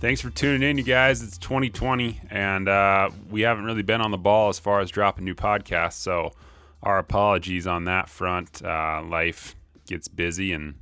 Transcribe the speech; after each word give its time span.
Thanks 0.00 0.22
for 0.22 0.30
tuning 0.30 0.66
in, 0.66 0.78
you 0.78 0.82
guys. 0.82 1.22
It's 1.22 1.36
2020, 1.36 2.22
and 2.30 2.70
uh, 2.70 3.10
we 3.28 3.42
haven't 3.42 3.66
really 3.66 3.82
been 3.82 4.00
on 4.00 4.10
the 4.10 4.16
ball 4.16 4.48
as 4.48 4.58
far 4.58 4.80
as 4.80 4.90
dropping 4.90 5.26
new 5.26 5.34
podcasts. 5.34 5.92
So, 5.92 6.32
our 6.82 6.96
apologies 6.96 7.66
on 7.66 7.84
that 7.84 8.08
front. 8.08 8.64
Uh, 8.64 9.02
life 9.06 9.54
gets 9.86 10.08
busy, 10.08 10.54
and 10.54 10.76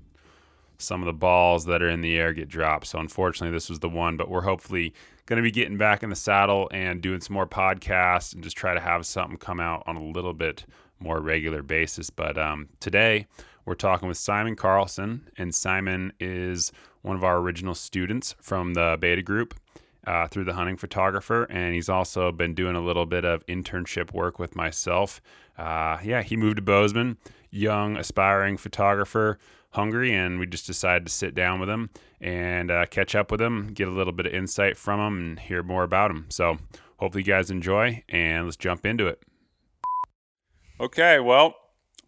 some 0.79 1.03
of 1.03 1.07
the 1.07 1.13
balls 1.13 1.65
that 1.65 1.83
are 1.83 1.89
in 1.89 2.01
the 2.01 2.17
air 2.17 2.33
get 2.33 2.49
dropped. 2.49 2.87
So, 2.87 3.01
unfortunately, 3.01 3.53
this 3.53 3.69
was 3.69 3.81
the 3.81 3.89
one, 3.89 4.17
but 4.17 4.31
we're 4.31 4.43
hopefully 4.43 4.95
going 5.27 5.39
to 5.39 5.43
be 5.43 5.51
getting 5.51 5.79
back 5.79 6.05
in 6.05 6.11
the 6.11 6.17
saddle 6.17 6.71
and 6.73 7.03
doing 7.03 7.21
some 7.21 7.35
more 7.35 7.49
podcasts 7.49 8.33
and 8.33 8.45
just 8.45 8.57
try 8.57 8.73
to 8.73 8.81
have 8.81 9.05
something 9.05 9.37
come 9.37 9.59
out 9.59 9.83
on 9.89 9.97
a 9.97 10.05
little 10.05 10.33
bit 10.33 10.65
more 11.01 11.19
regular 11.19 11.65
basis. 11.65 12.09
But 12.09 12.39
um, 12.39 12.69
today, 12.79 13.27
we're 13.65 13.75
talking 13.75 14.07
with 14.07 14.17
Simon 14.17 14.55
Carlson, 14.55 15.29
and 15.37 15.53
Simon 15.53 16.13
is 16.21 16.71
one 17.03 17.17
of 17.17 17.25
our 17.25 17.39
original 17.39 17.75
students 17.75 18.35
from 18.41 18.75
the 18.75 18.97
beta 19.01 19.23
group 19.23 19.55
uh, 20.07 20.27
through 20.27 20.45
the 20.45 20.55
hunting 20.55 20.77
photographer, 20.77 21.45
and 21.45 21.75
he's 21.75 21.89
also 21.89 22.33
been 22.33 22.55
doing 22.55 22.77
a 22.77 22.81
little 22.81 23.07
bit 23.07 23.25
of 23.25 23.45
internship 23.47 24.13
work 24.13 24.39
with 24.39 24.57
myself. 24.57 25.21
Uh, 25.57 25.99
yeah, 26.03 26.23
he 26.23 26.37
moved 26.37 26.57
to 26.57 26.63
Bozeman, 26.63 27.19
young, 27.51 27.97
aspiring 27.97 28.57
photographer, 28.57 29.39
hungry, 29.71 30.15
and 30.15 30.39
we 30.39 30.47
just 30.47 30.67
decided 30.67 31.07
to 31.07 31.13
sit 31.13 31.35
down 31.35 31.61
with 31.61 31.69
him 31.69 31.91
and 32.21 32.71
uh, 32.71 32.87
catch 32.87 33.15
up 33.15 33.31
with 33.31 33.41
him, 33.41 33.69
get 33.69 33.89
a 33.89 33.91
little 33.93 34.13
bit 34.13 34.27
of 34.27 34.33
insight 34.33 34.77
from 34.77 35.01
him, 35.01 35.19
and 35.19 35.41
hear 35.41 35.63
more 35.63 35.83
about 35.83 36.11
him. 36.11 36.27
So, 36.31 36.59
hopefully, 36.97 37.23
you 37.23 37.33
guys 37.33 37.51
enjoy, 37.51 38.03
and 38.09 38.47
let's 38.47 38.57
jump 38.57 38.87
into 38.87 39.07
it. 39.07 39.23
Okay, 40.81 41.21
well, 41.21 41.55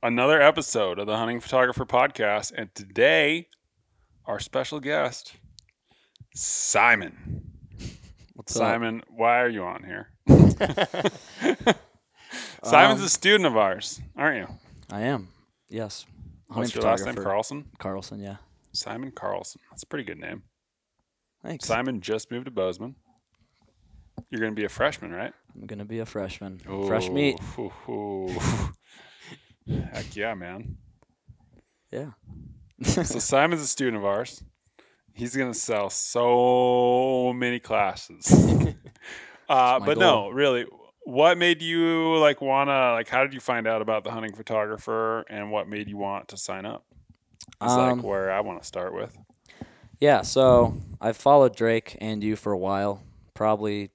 another 0.02 0.40
episode 0.40 0.98
of 0.98 1.06
the 1.06 1.16
Hunting 1.16 1.40
Photographer 1.40 1.84
Podcast. 1.84 2.52
And 2.56 2.74
today, 2.74 3.48
our 4.30 4.38
special 4.38 4.78
guest, 4.78 5.34
Simon. 6.36 7.42
What's 8.34 8.54
up? 8.54 8.60
Simon, 8.60 9.02
why 9.08 9.40
are 9.40 9.48
you 9.48 9.64
on 9.64 9.82
here? 9.82 10.10
Simon's 12.62 13.00
Um, 13.00 13.06
a 13.06 13.08
student 13.08 13.46
of 13.46 13.56
ours, 13.56 14.00
aren't 14.16 14.36
you? 14.38 14.46
I 14.88 15.00
am. 15.00 15.30
Yes. 15.68 16.06
What's 16.46 16.72
your 16.76 16.84
last 16.84 17.04
name? 17.04 17.16
Carlson? 17.16 17.64
Carlson, 17.78 18.20
yeah. 18.20 18.36
Simon 18.72 19.10
Carlson. 19.10 19.60
That's 19.70 19.82
a 19.82 19.86
pretty 19.86 20.04
good 20.04 20.20
name. 20.20 20.44
Thanks. 21.42 21.66
Simon 21.66 22.00
just 22.00 22.30
moved 22.30 22.44
to 22.44 22.52
Bozeman. 22.52 22.94
You're 24.30 24.40
going 24.40 24.52
to 24.52 24.56
be 24.56 24.64
a 24.64 24.68
freshman, 24.68 25.10
right? 25.10 25.32
I'm 25.56 25.66
gonna 25.66 25.84
be 25.84 25.98
a 25.98 26.06
freshman. 26.06 26.60
Fresh 26.86 27.08
meat. 27.08 27.36
Ooh, 27.58 27.72
ooh, 27.88 28.30
ooh. 29.66 29.80
Heck 29.92 30.14
yeah, 30.14 30.34
man. 30.34 30.76
Yeah. 31.90 32.10
So 32.82 33.02
Simon's 33.18 33.60
a 33.60 33.66
student 33.66 33.96
of 33.98 34.04
ours. 34.04 34.42
He's 35.12 35.36
gonna 35.36 35.54
sell 35.54 35.90
so 35.90 37.32
many 37.34 37.58
classes. 37.58 38.30
uh, 39.48 39.80
but 39.80 39.98
no, 39.98 40.28
really, 40.30 40.64
what 41.04 41.36
made 41.36 41.60
you 41.62 42.16
like 42.16 42.40
wanna 42.40 42.92
like? 42.92 43.08
How 43.08 43.22
did 43.22 43.34
you 43.34 43.40
find 43.40 43.66
out 43.66 43.82
about 43.82 44.04
the 44.04 44.10
hunting 44.10 44.34
photographer, 44.34 45.20
and 45.28 45.50
what 45.50 45.68
made 45.68 45.88
you 45.88 45.96
want 45.98 46.28
to 46.28 46.36
sign 46.36 46.64
up? 46.64 46.84
Is 47.62 47.72
Um, 47.72 47.98
like 47.98 48.04
where 48.04 48.30
I 48.32 48.40
want 48.40 48.60
to 48.62 48.66
start 48.66 48.94
with. 48.94 49.16
yeah. 49.98 50.22
So 50.22 50.74
I've 51.00 51.16
followed 51.16 51.54
Drake 51.54 51.98
and 52.00 52.22
you 52.24 52.36
for 52.36 52.52
a 52.52 52.58
while, 52.58 53.02
probably 53.34 53.90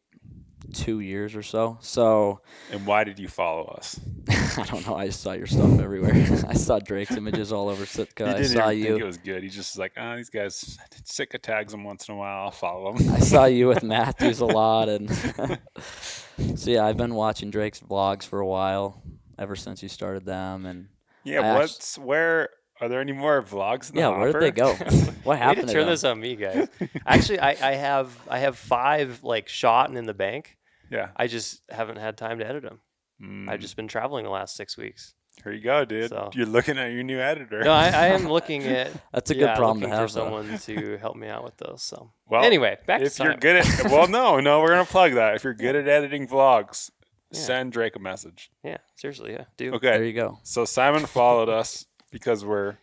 two 0.74 1.00
years 1.00 1.36
or 1.36 1.44
so. 1.44 1.78
So 1.82 2.42
And 2.72 2.86
why 2.86 3.04
did 3.04 3.20
you 3.20 3.28
follow 3.28 3.66
us? 3.66 4.00
I 4.30 4.64
don't 4.64 4.86
know. 4.88 4.96
I 4.96 5.08
just 5.08 5.22
saw 5.22 5.34
your 5.34 5.48
stuff 5.48 5.80
everywhere. 5.80 6.14
I 6.48 6.54
saw 6.54 6.80
Drake's 6.80 7.16
images 7.16 7.52
all 7.52 7.70
over 7.70 7.86
Sitka. 7.86 8.38
I 8.38 8.44
saw 8.44 8.70
you. 8.70 8.86
think 8.86 9.02
it 9.02 9.06
was 9.06 9.18
good. 9.18 9.44
He 9.44 9.50
just 9.50 9.76
was 9.76 9.80
like, 9.80 9.94
ah, 9.98 10.16
these 10.16 10.30
guys 10.30 10.78
Sitka 11.04 11.38
tags 11.38 11.72
them 11.72 11.84
once 11.84 12.08
in 12.08 12.16
a 12.16 12.18
while. 12.18 12.46
I'll 12.46 12.52
follow 12.52 12.94
them. 12.94 13.10
I 13.10 13.20
saw 13.20 13.46
you 13.46 13.68
with 13.68 13.84
Matthews 13.84 14.40
a 14.40 14.46
lot, 14.46 14.90
and 14.90 15.10
so 16.56 16.72
yeah, 16.72 16.86
I've 16.86 16.98
been 16.98 17.16
watching 17.16 17.52
Drake's 17.52 17.80
vlogs 17.80 18.24
for 18.24 18.40
a 18.40 18.48
while, 18.48 19.02
ever 19.38 19.56
since 19.56 19.84
you 19.84 19.90
started 19.90 20.26
them, 20.26 20.66
and 20.66 20.88
yeah, 21.24 21.54
I 21.54 21.58
what's 21.58 21.98
where? 21.98 22.50
Are 22.82 22.90
there 22.90 23.00
any 23.02 23.14
more 23.14 23.42
vlogs? 23.42 23.90
In 23.92 23.98
yeah, 23.98 24.12
the 24.12 24.18
where 24.18 24.32
did 24.34 24.42
they 24.42 24.52
go? 24.52 24.74
What 25.24 25.40
happened 25.40 25.68
to 25.68 25.74
turn 25.74 25.82
them? 25.84 25.90
this 25.90 26.04
on 26.04 26.20
me, 26.20 26.36
guys. 26.36 26.68
Actually, 27.06 27.40
I, 27.40 27.50
I 27.50 27.74
have 27.76 28.16
I 28.30 28.40
have 28.40 28.58
five 28.58 29.24
like 29.24 29.48
shot 29.48 29.90
and 29.90 29.98
in 29.98 30.06
the 30.06 30.14
bank. 30.14 30.58
yeah. 30.92 31.10
I 31.16 31.26
just 31.28 31.64
haven't 31.70 31.98
had 31.98 32.16
time 32.18 32.38
to 32.40 32.48
edit 32.48 32.62
them. 32.64 32.80
Mm. 33.22 33.50
I've 33.50 33.60
just 33.60 33.76
been 33.76 33.88
traveling 33.88 34.24
the 34.26 34.30
last 34.30 34.56
six 34.56 34.78
weeks. 34.78 35.14
Here 35.44 35.52
you 35.52 35.62
go, 35.64 35.84
dude. 35.84 36.10
So- 36.10 36.30
You're 36.34 36.46
looking 36.46 36.78
at 36.78 36.92
your 36.94 37.04
new 37.04 37.20
editor. 37.20 37.62
No, 37.64 37.72
I, 37.72 37.88
I 37.88 38.08
am 38.10 38.28
looking 38.28 38.64
at 38.66 38.92
That's 39.12 39.32
a 39.32 39.36
yeah, 39.36 39.48
good 39.48 39.56
problem 39.58 39.82
to 39.82 39.90
have. 39.90 40.12
for 40.12 40.16
though. 40.20 40.24
someone 40.26 40.58
to 40.60 40.98
help 40.98 41.16
me 41.16 41.28
out 41.28 41.44
with 41.44 41.58
those. 41.58 41.82
So 41.82 42.12
well, 42.28 42.44
anyway, 42.44 42.78
back 42.86 43.02
if 43.02 43.16
to 43.16 43.24
you're 43.24 43.32
Simon. 43.32 43.40
good 43.40 43.56
at 43.58 43.86
well, 43.92 44.08
no, 44.08 44.40
no, 44.40 44.62
we're 44.62 44.70
gonna 44.70 44.86
plug 44.86 45.14
that. 45.16 45.36
If 45.36 45.44
you're 45.44 45.54
good 45.56 45.76
at 45.76 45.88
editing 45.88 46.28
vlogs, 46.28 46.92
Yeah. 47.32 47.40
send 47.40 47.72
Drake 47.72 47.96
a 47.96 48.00
message. 48.00 48.52
yeah, 48.64 48.78
seriously, 48.96 49.32
yeah, 49.34 49.46
do 49.58 49.74
Okay. 49.74 49.90
There 49.92 50.04
you 50.06 50.14
go. 50.14 50.38
So 50.44 50.66
Simon 50.66 51.06
followed 51.08 51.50
us 51.50 51.86
because 52.16 52.46
we're 52.46 52.78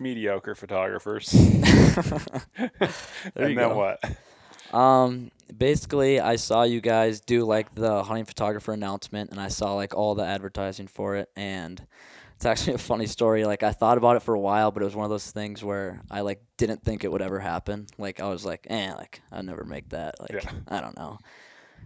mediocre 0.00 0.54
photographers. 0.54 1.28
And 3.36 3.58
then 3.58 3.76
what? 3.76 4.02
Um, 4.72 5.30
basically, 5.54 6.18
I 6.18 6.36
saw 6.36 6.62
you 6.62 6.80
guys 6.80 7.20
do 7.20 7.44
like 7.44 7.74
the 7.74 8.02
hunting 8.02 8.24
photographer 8.24 8.72
announcement, 8.72 9.30
and 9.30 9.38
I 9.38 9.48
saw 9.48 9.74
like 9.74 9.94
all 9.94 10.14
the 10.14 10.24
advertising 10.24 10.86
for 10.86 11.16
it, 11.16 11.28
and 11.36 11.86
it's 12.36 12.46
actually 12.46 12.74
a 12.74 12.78
funny 12.78 13.06
story. 13.06 13.44
Like 13.44 13.62
I 13.62 13.72
thought 13.72 13.98
about 13.98 14.16
it 14.16 14.22
for 14.22 14.34
a 14.34 14.40
while, 14.40 14.70
but 14.70 14.82
it 14.82 14.86
was 14.86 14.96
one 14.96 15.04
of 15.04 15.10
those 15.10 15.30
things 15.30 15.62
where 15.62 16.00
I 16.10 16.22
like 16.22 16.42
didn't 16.56 16.82
think 16.82 17.04
it 17.04 17.12
would 17.12 17.20
ever 17.20 17.40
happen. 17.40 17.88
Like 17.98 18.20
I 18.20 18.28
was 18.30 18.42
like, 18.42 18.66
eh, 18.70 18.94
like 18.94 19.20
I'll 19.30 19.42
never 19.42 19.64
make 19.64 19.90
that. 19.90 20.18
Like 20.18 20.42
Yeah. 20.44 20.50
I 20.68 20.80
don't 20.80 20.96
know. 20.96 21.18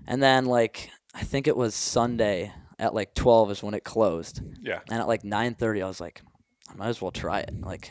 And 0.07 0.23
then 0.23 0.45
like 0.45 0.89
I 1.15 1.25
think 1.25 1.49
it 1.49 1.57
was 1.57 1.75
Sunday 1.75 2.53
at 2.83 2.93
like 2.95 3.15
twelve 3.15 3.51
is 3.51 3.63
when 3.63 3.73
it 3.75 3.85
closed, 3.85 4.41
Yeah. 4.61 4.81
and 4.91 5.01
at 5.01 5.09
like 5.09 5.25
nine 5.25 5.55
thirty, 5.55 5.81
I 5.83 5.89
was 5.89 6.01
like, 6.01 6.21
I 6.71 6.75
might 6.75 6.89
as 6.89 7.01
well 7.01 7.11
try 7.11 7.41
it. 7.41 7.55
Like, 7.61 7.91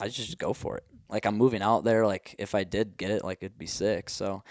I 0.00 0.08
just 0.08 0.38
go 0.38 0.52
for 0.52 0.76
it. 0.78 0.84
Like, 1.08 1.24
I'm 1.26 1.36
moving 1.36 1.62
out 1.62 1.84
there. 1.84 2.06
Like, 2.06 2.34
if 2.38 2.54
I 2.54 2.64
did 2.64 2.96
get 2.96 3.10
it, 3.10 3.24
like, 3.24 3.38
it'd 3.40 3.58
be 3.58 3.66
sick. 3.66 4.10
So, 4.10 4.42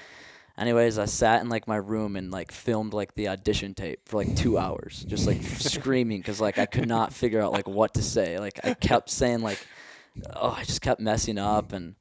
anyways, 0.57 0.97
I 0.97 1.05
sat 1.05 1.41
in 1.41 1.49
like 1.49 1.67
my 1.67 1.75
room 1.77 2.15
and 2.15 2.31
like 2.31 2.51
filmed 2.51 2.93
like 2.93 3.15
the 3.15 3.27
audition 3.29 3.73
tape 3.73 4.07
for 4.07 4.17
like 4.17 4.35
two 4.35 4.57
hours, 4.57 5.03
just 5.07 5.27
like 5.27 5.41
screaming 5.43 6.19
because 6.19 6.39
like 6.41 6.57
I 6.57 6.65
could 6.65 6.87
not 6.87 7.13
figure 7.13 7.41
out 7.41 7.51
like 7.51 7.67
what 7.67 7.93
to 7.95 8.01
say. 8.03 8.39
Like, 8.39 8.59
I 8.63 8.73
kept 8.73 9.09
saying 9.09 9.41
like, 9.41 9.59
oh, 10.35 10.55
I 10.57 10.63
just 10.63 10.81
kept 10.81 11.01
messing 11.01 11.37
up 11.37 11.73
and. 11.73 11.95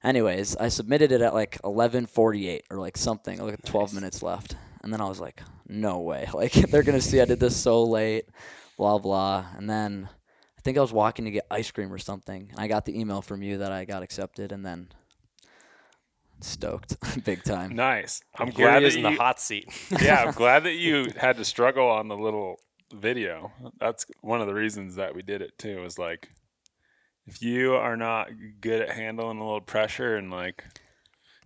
Anyways, 0.00 0.54
I 0.56 0.68
submitted 0.68 1.10
it 1.10 1.20
at 1.22 1.34
like 1.34 1.60
11:48 1.62 2.60
or 2.70 2.78
like 2.78 2.96
something, 2.96 3.40
like 3.44 3.60
12 3.64 3.92
minutes 3.92 4.22
left, 4.22 4.54
and 4.82 4.92
then 4.92 5.00
I 5.00 5.08
was 5.08 5.20
like, 5.20 5.42
"No 5.66 6.00
way! 6.00 6.28
Like 6.34 6.52
they're 6.52 6.82
gonna 6.82 7.00
see 7.00 7.20
I 7.20 7.24
did 7.24 7.40
this 7.40 7.56
so 7.56 7.84
late." 7.84 8.26
blah 8.78 8.96
blah. 8.96 9.44
And 9.56 9.68
then 9.68 10.08
I 10.56 10.60
think 10.62 10.78
I 10.78 10.80
was 10.80 10.92
walking 10.92 11.26
to 11.26 11.30
get 11.30 11.46
ice 11.50 11.70
cream 11.70 11.92
or 11.92 11.98
something, 11.98 12.48
and 12.50 12.58
I 12.58 12.68
got 12.68 12.86
the 12.86 12.98
email 12.98 13.20
from 13.20 13.42
you 13.42 13.58
that 13.58 13.72
I 13.72 13.84
got 13.84 14.02
accepted, 14.02 14.52
and 14.52 14.64
then 14.64 14.88
stoked 16.40 16.96
big 17.24 17.42
time. 17.42 17.74
Nice. 17.74 18.22
I'm 18.36 18.52
Here 18.52 18.66
glad 18.66 18.82
he 18.82 18.88
is 18.88 18.94
that 18.94 19.04
in 19.04 19.12
the 19.12 19.18
hot 19.18 19.40
seat. 19.40 19.68
yeah, 20.00 20.24
I'm 20.24 20.32
glad 20.32 20.64
that 20.64 20.76
you 20.76 21.08
had 21.16 21.36
to 21.36 21.44
struggle 21.44 21.88
on 21.88 22.08
the 22.08 22.16
little 22.16 22.60
video. 22.94 23.52
That's 23.78 24.06
one 24.22 24.40
of 24.40 24.46
the 24.46 24.54
reasons 24.54 24.94
that 24.94 25.14
we 25.14 25.20
did 25.22 25.42
it 25.42 25.58
too. 25.58 25.84
Is 25.84 25.98
like, 25.98 26.30
if 27.26 27.42
you 27.42 27.74
are 27.74 27.96
not 27.96 28.28
good 28.60 28.80
at 28.80 28.90
handling 28.90 29.38
a 29.38 29.44
little 29.44 29.60
pressure 29.60 30.16
and 30.16 30.30
like 30.30 30.64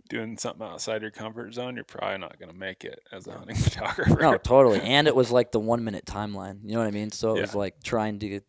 doing 0.09 0.37
something 0.37 0.67
outside 0.67 1.03
your 1.03 1.11
comfort 1.11 1.55
zone, 1.55 1.75
you're 1.75 1.85
probably 1.85 2.19
not 2.19 2.39
gonna 2.39 2.53
make 2.53 2.85
it 2.85 3.01
as 3.13 3.27
a 3.27 3.33
hunting 3.33 3.57
photographer. 3.57 4.21
No, 4.21 4.37
totally. 4.37 4.81
And 4.81 5.07
it 5.07 5.17
was 5.17 5.31
like 5.31 5.53
the 5.53 5.61
one 5.61 5.85
minute 5.85 6.05
timeline. 6.05 6.61
You 6.65 6.75
know 6.75 6.81
what 6.81 6.89
I 6.89 6.93
mean? 6.93 7.11
So 7.11 7.37
it 7.37 7.41
was 7.41 7.55
like 7.55 7.83
trying 7.83 8.19
to 8.21 8.41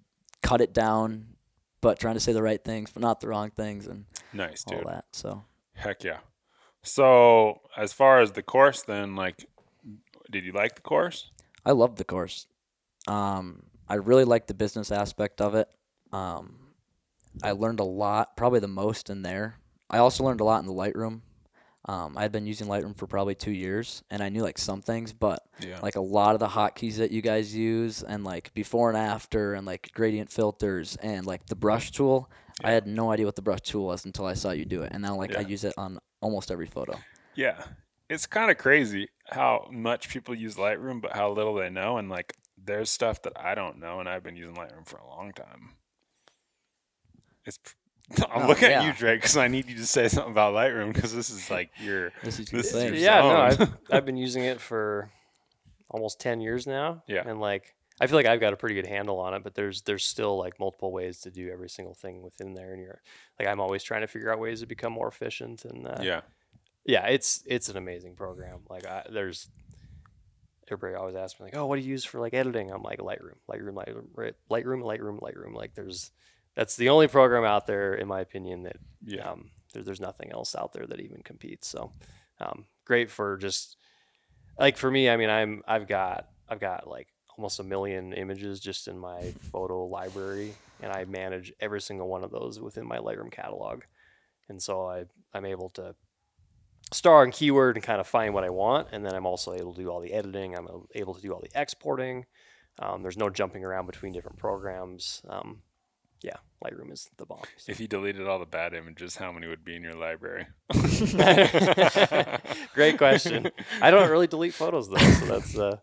cut 0.42 0.62
it 0.62 0.74
down, 0.74 1.28
but 1.81 2.00
trying 2.00 2.16
to 2.16 2.19
say 2.19 2.33
the 2.33 2.44
right 2.44 2.63
things, 2.63 2.92
but 2.92 3.01
not 3.01 3.22
the 3.22 3.28
wrong 3.28 3.51
things, 3.51 3.88
and 3.88 4.06
nice, 4.33 4.63
all 4.68 4.78
dude. 4.78 4.88
that. 4.88 5.06
So 5.12 5.44
Heck 5.74 6.04
yeah. 6.04 6.19
So 6.83 7.62
as 7.78 7.94
far 7.94 8.19
as 8.19 8.33
the 8.33 8.44
course, 8.44 8.83
then 8.83 9.16
like, 9.16 9.45
did 10.31 10.45
you 10.45 10.51
like 10.51 10.75
the 10.75 10.81
course? 10.81 11.31
I 11.66 11.72
loved 11.72 11.98
the 11.98 12.04
course. 12.04 12.48
Um, 13.07 13.63
I 13.88 13.95
really 13.95 14.25
liked 14.25 14.48
the 14.48 14.54
business 14.54 14.92
aspect 14.92 15.42
of 15.42 15.56
it. 15.56 15.69
Um, 16.12 16.60
I 17.42 17.51
learned 17.51 17.80
a 17.80 17.86
lot, 17.86 18.38
probably 18.38 18.60
the 18.60 18.68
most 18.68 19.10
in 19.10 19.22
there. 19.22 19.56
I 19.89 19.98
also 19.98 20.24
learned 20.24 20.42
a 20.42 20.44
lot 20.44 20.62
in 20.62 20.68
the 20.68 20.74
Lightroom. 20.74 21.22
Um, 21.85 22.18
I 22.18 22.21
had 22.21 22.31
been 22.31 22.47
using 22.47 22.68
Lightroom 22.68 22.97
for 22.97 23.07
probably 23.07 23.35
two 23.35 23.51
years, 23.51 24.03
and 24.09 24.24
I 24.24 24.30
knew 24.30 24.41
like 24.41 24.57
some 24.57 24.81
things, 24.81 25.12
but 25.12 25.45
Yeah. 25.59 25.80
like 25.81 25.95
a 25.95 26.01
lot 26.01 26.33
of 26.33 26.39
the 26.39 26.47
hotkeys 26.47 26.95
that 26.95 27.12
you 27.12 27.21
guys 27.21 27.53
use, 27.53 28.03
and 28.03 28.24
like 28.24 28.53
before 28.53 28.89
and 28.89 28.97
after, 28.97 29.53
and 29.53 29.68
like 29.68 29.91
gradient 29.94 30.31
filters, 30.31 30.95
and 30.97 31.25
like 31.25 31.45
the 31.47 31.56
brush 31.56 31.91
tool. 31.91 32.30
I 32.63 32.71
had 32.71 32.88
no 32.88 33.12
idea 33.12 33.25
what 33.25 33.35
the 33.35 33.41
brush 33.41 33.62
tool 33.62 33.85
was 33.85 34.06
until 34.06 34.25
I 34.25 34.33
saw 34.33 34.51
you 34.51 34.63
do 34.63 34.83
it, 34.83 34.91
and 34.94 35.01
now 35.01 35.15
like 35.15 35.35
I 35.35 35.41
use 35.41 35.63
it 35.63 35.74
on 35.77 36.00
almost 36.21 36.51
every 36.51 36.68
photo. 36.68 36.97
Yeah. 37.35 37.62
It's 38.09 38.27
kind 38.27 38.51
of 38.51 38.57
crazy 38.57 39.09
how 39.30 39.68
much 39.71 40.09
people 40.09 40.35
use 40.35 40.56
Lightroom, 40.56 41.01
but 41.01 41.13
how 41.13 41.31
little 41.31 41.56
they 41.56 41.69
know. 41.69 41.97
And 41.97 42.09
like, 42.09 42.35
there's 42.63 42.91
stuff 42.91 43.21
that 43.24 43.33
I 43.35 43.56
don't 43.56 43.80
know, 43.80 44.00
and 44.00 44.07
I've 44.07 44.24
been 44.24 44.35
using 44.35 44.56
Lightroom 44.56 44.85
for 44.88 44.97
a 44.97 45.07
long 45.07 45.31
time. 45.33 45.71
It's 47.45 47.57
I'm 48.30 48.44
Oh, 48.44 48.48
looking 48.48 48.70
yeah. 48.70 48.82
at 48.82 48.86
you, 48.88 48.94
Drake, 48.94 49.22
because 49.22 49.38
I 49.38 49.48
need 49.48 49.68
you 49.70 49.76
to 49.78 49.86
say 49.88 50.08
something 50.08 50.32
about 50.32 50.54
Lightroom 50.54 50.94
because 50.94 51.14
this 51.16 51.30
is 51.30 51.50
like 51.50 51.72
your 51.80 52.12
This 52.24 52.40
is 52.40 52.48
This 52.50 52.68
is 52.68 52.74
your 52.74 52.82
your 52.84 52.92
thing. 52.92 53.02
yeah, 53.02 53.22
no. 53.22 53.36
I've, 53.38 53.70
I've 53.92 54.06
been 54.06 54.18
using 54.18 54.44
it 54.44 54.60
for 54.62 55.10
almost 55.90 56.20
10 56.20 56.42
years 56.42 56.68
now. 56.68 57.04
Yeah. 57.08 57.24
And 57.26 57.40
like, 57.40 57.76
I 58.02 58.08
feel 58.08 58.16
like 58.18 58.26
I've 58.26 58.40
got 58.40 58.54
a 58.54 58.58
pretty 58.58 58.76
good 58.76 58.88
handle 58.88 59.20
on 59.20 59.34
it, 59.34 59.44
but 59.44 59.56
there's 59.56 59.84
there's 59.84 60.04
still 60.04 60.38
like 60.38 60.60
multiple 60.60 60.92
ways 60.92 61.20
to 61.22 61.32
do 61.32 61.50
every 61.52 61.70
single 61.70 61.94
thing 61.94 62.22
within 62.24 62.54
there. 62.56 62.74
And 62.74 62.82
you're 62.82 63.02
like, 63.40 63.48
I'm 63.48 63.60
always 63.60 63.84
trying 63.84 64.02
to 64.02 64.08
figure 64.08 64.32
out 64.34 64.40
ways 64.40 64.60
to 64.62 64.66
become 64.66 64.92
more 64.94 65.08
efficient. 65.08 65.64
And 65.64 65.88
uh, 65.88 66.00
yeah. 66.02 66.22
yeah, 66.86 67.06
it's 67.08 67.44
it's 67.46 67.70
an 67.70 67.78
amazing 67.78 68.16
program. 68.16 68.62
Like, 68.70 68.86
I, 68.88 69.06
there's 69.12 69.48
everybody 70.72 70.96
always 71.00 71.16
asks 71.16 71.40
me 71.40 71.46
like, 71.46 71.56
oh, 71.56 71.66
what 71.68 71.78
do 71.78 71.84
you 71.84 71.90
use 71.92 72.04
for 72.04 72.20
like 72.20 72.34
editing? 72.34 72.72
I'm 72.72 72.82
like 72.82 73.00
Lightroom, 73.00 73.38
Lightroom, 73.50 73.76
Lightroom. 73.76 74.34
Lightroom, 74.50 74.82
Lightroom, 74.82 75.20
Lightroom. 75.20 75.54
Like, 75.54 75.76
there's 75.76 76.12
that's 76.56 76.76
the 76.76 76.90
only 76.90 77.08
program 77.08 77.44
out 77.44 77.66
there, 77.68 77.94
in 77.96 78.08
my 78.08 78.22
opinion, 78.22 78.64
that 78.64 78.78
Yeah. 79.04 79.32
um, 79.32 79.52
there, 79.74 79.84
there's 79.84 80.00
nothing 80.02 80.32
else 80.32 80.56
out 80.56 80.74
there 80.74 80.86
that 80.88 81.00
even 81.00 81.22
competes. 81.24 81.68
So 81.68 81.92
um, 82.40 82.66
great 82.86 83.10
for 83.10 83.38
just 83.38 83.78
like 84.60 84.78
for 84.78 84.92
me. 84.92 85.10
I 85.10 85.18
mean, 85.18 85.30
I'm 85.30 85.64
I've 85.68 85.88
got 85.88 86.28
I've 86.48 86.60
got 86.60 86.88
like 86.88 87.08
almost 87.38 87.60
a 87.60 87.64
million 87.64 88.14
images 88.14 88.60
just 88.60 88.88
in 88.88 88.98
my 89.00 89.32
photo 89.52 89.86
library, 89.86 90.54
and 90.82 90.92
I 90.92 91.06
manage 91.06 91.52
every 91.60 91.82
single 91.82 92.08
one 92.08 92.24
of 92.24 92.32
those 92.32 92.60
within 92.60 92.86
my 92.88 92.98
Lightroom 92.98 93.32
catalog. 93.32 93.84
And 94.50 94.62
so 94.62 94.88
I 94.88 95.06
I'm 95.34 95.46
able 95.46 95.70
to 95.72 95.96
star 96.92 97.24
and 97.24 97.34
keyword 97.34 97.76
and 97.76 97.84
kind 97.84 98.00
of 98.00 98.06
find 98.08 98.34
what 98.34 98.44
I 98.44 98.50
want, 98.52 98.90
and 98.92 99.04
then 99.04 99.16
I'm 99.16 99.26
also 99.26 99.54
able 99.54 99.74
to 99.74 99.82
do 99.82 99.90
all 99.90 100.02
the 100.02 100.14
editing. 100.14 100.56
I'm 100.56 100.68
able 100.94 101.16
to 101.16 101.22
do 101.22 101.34
all 101.34 101.42
the 101.42 101.50
exporting. 101.60 102.26
Um, 102.80 103.02
there's 103.02 103.18
no 103.18 103.30
jumping 103.30 103.64
around 103.64 103.86
between 103.88 104.14
different 104.14 104.38
programs. 104.38 105.22
Um, 105.30 105.62
yeah, 106.24 106.38
Lightroom 106.64 106.92
is 106.92 107.10
the 107.18 107.25
bomb. 107.25 107.42
So. 107.58 107.72
If 107.72 107.80
you 107.80 107.88
deleted 107.88 108.28
all 108.28 108.40
the 108.40 108.46
bad 108.46 108.74
images, 108.74 109.18
how 109.18 109.31
many 109.31 109.46
would 109.48 109.64
be 109.64 109.75
in 109.75 109.84
your 109.84 109.96
library? 109.96 110.48
Great 112.74 112.98
question. 112.98 113.52
I 113.81 113.92
don't 113.92 114.10
really 114.10 114.28
delete 114.28 114.54
photos 114.54 114.90
though, 114.90 114.98
so 114.98 115.25
that's 115.25 115.58
uh, 115.58 115.78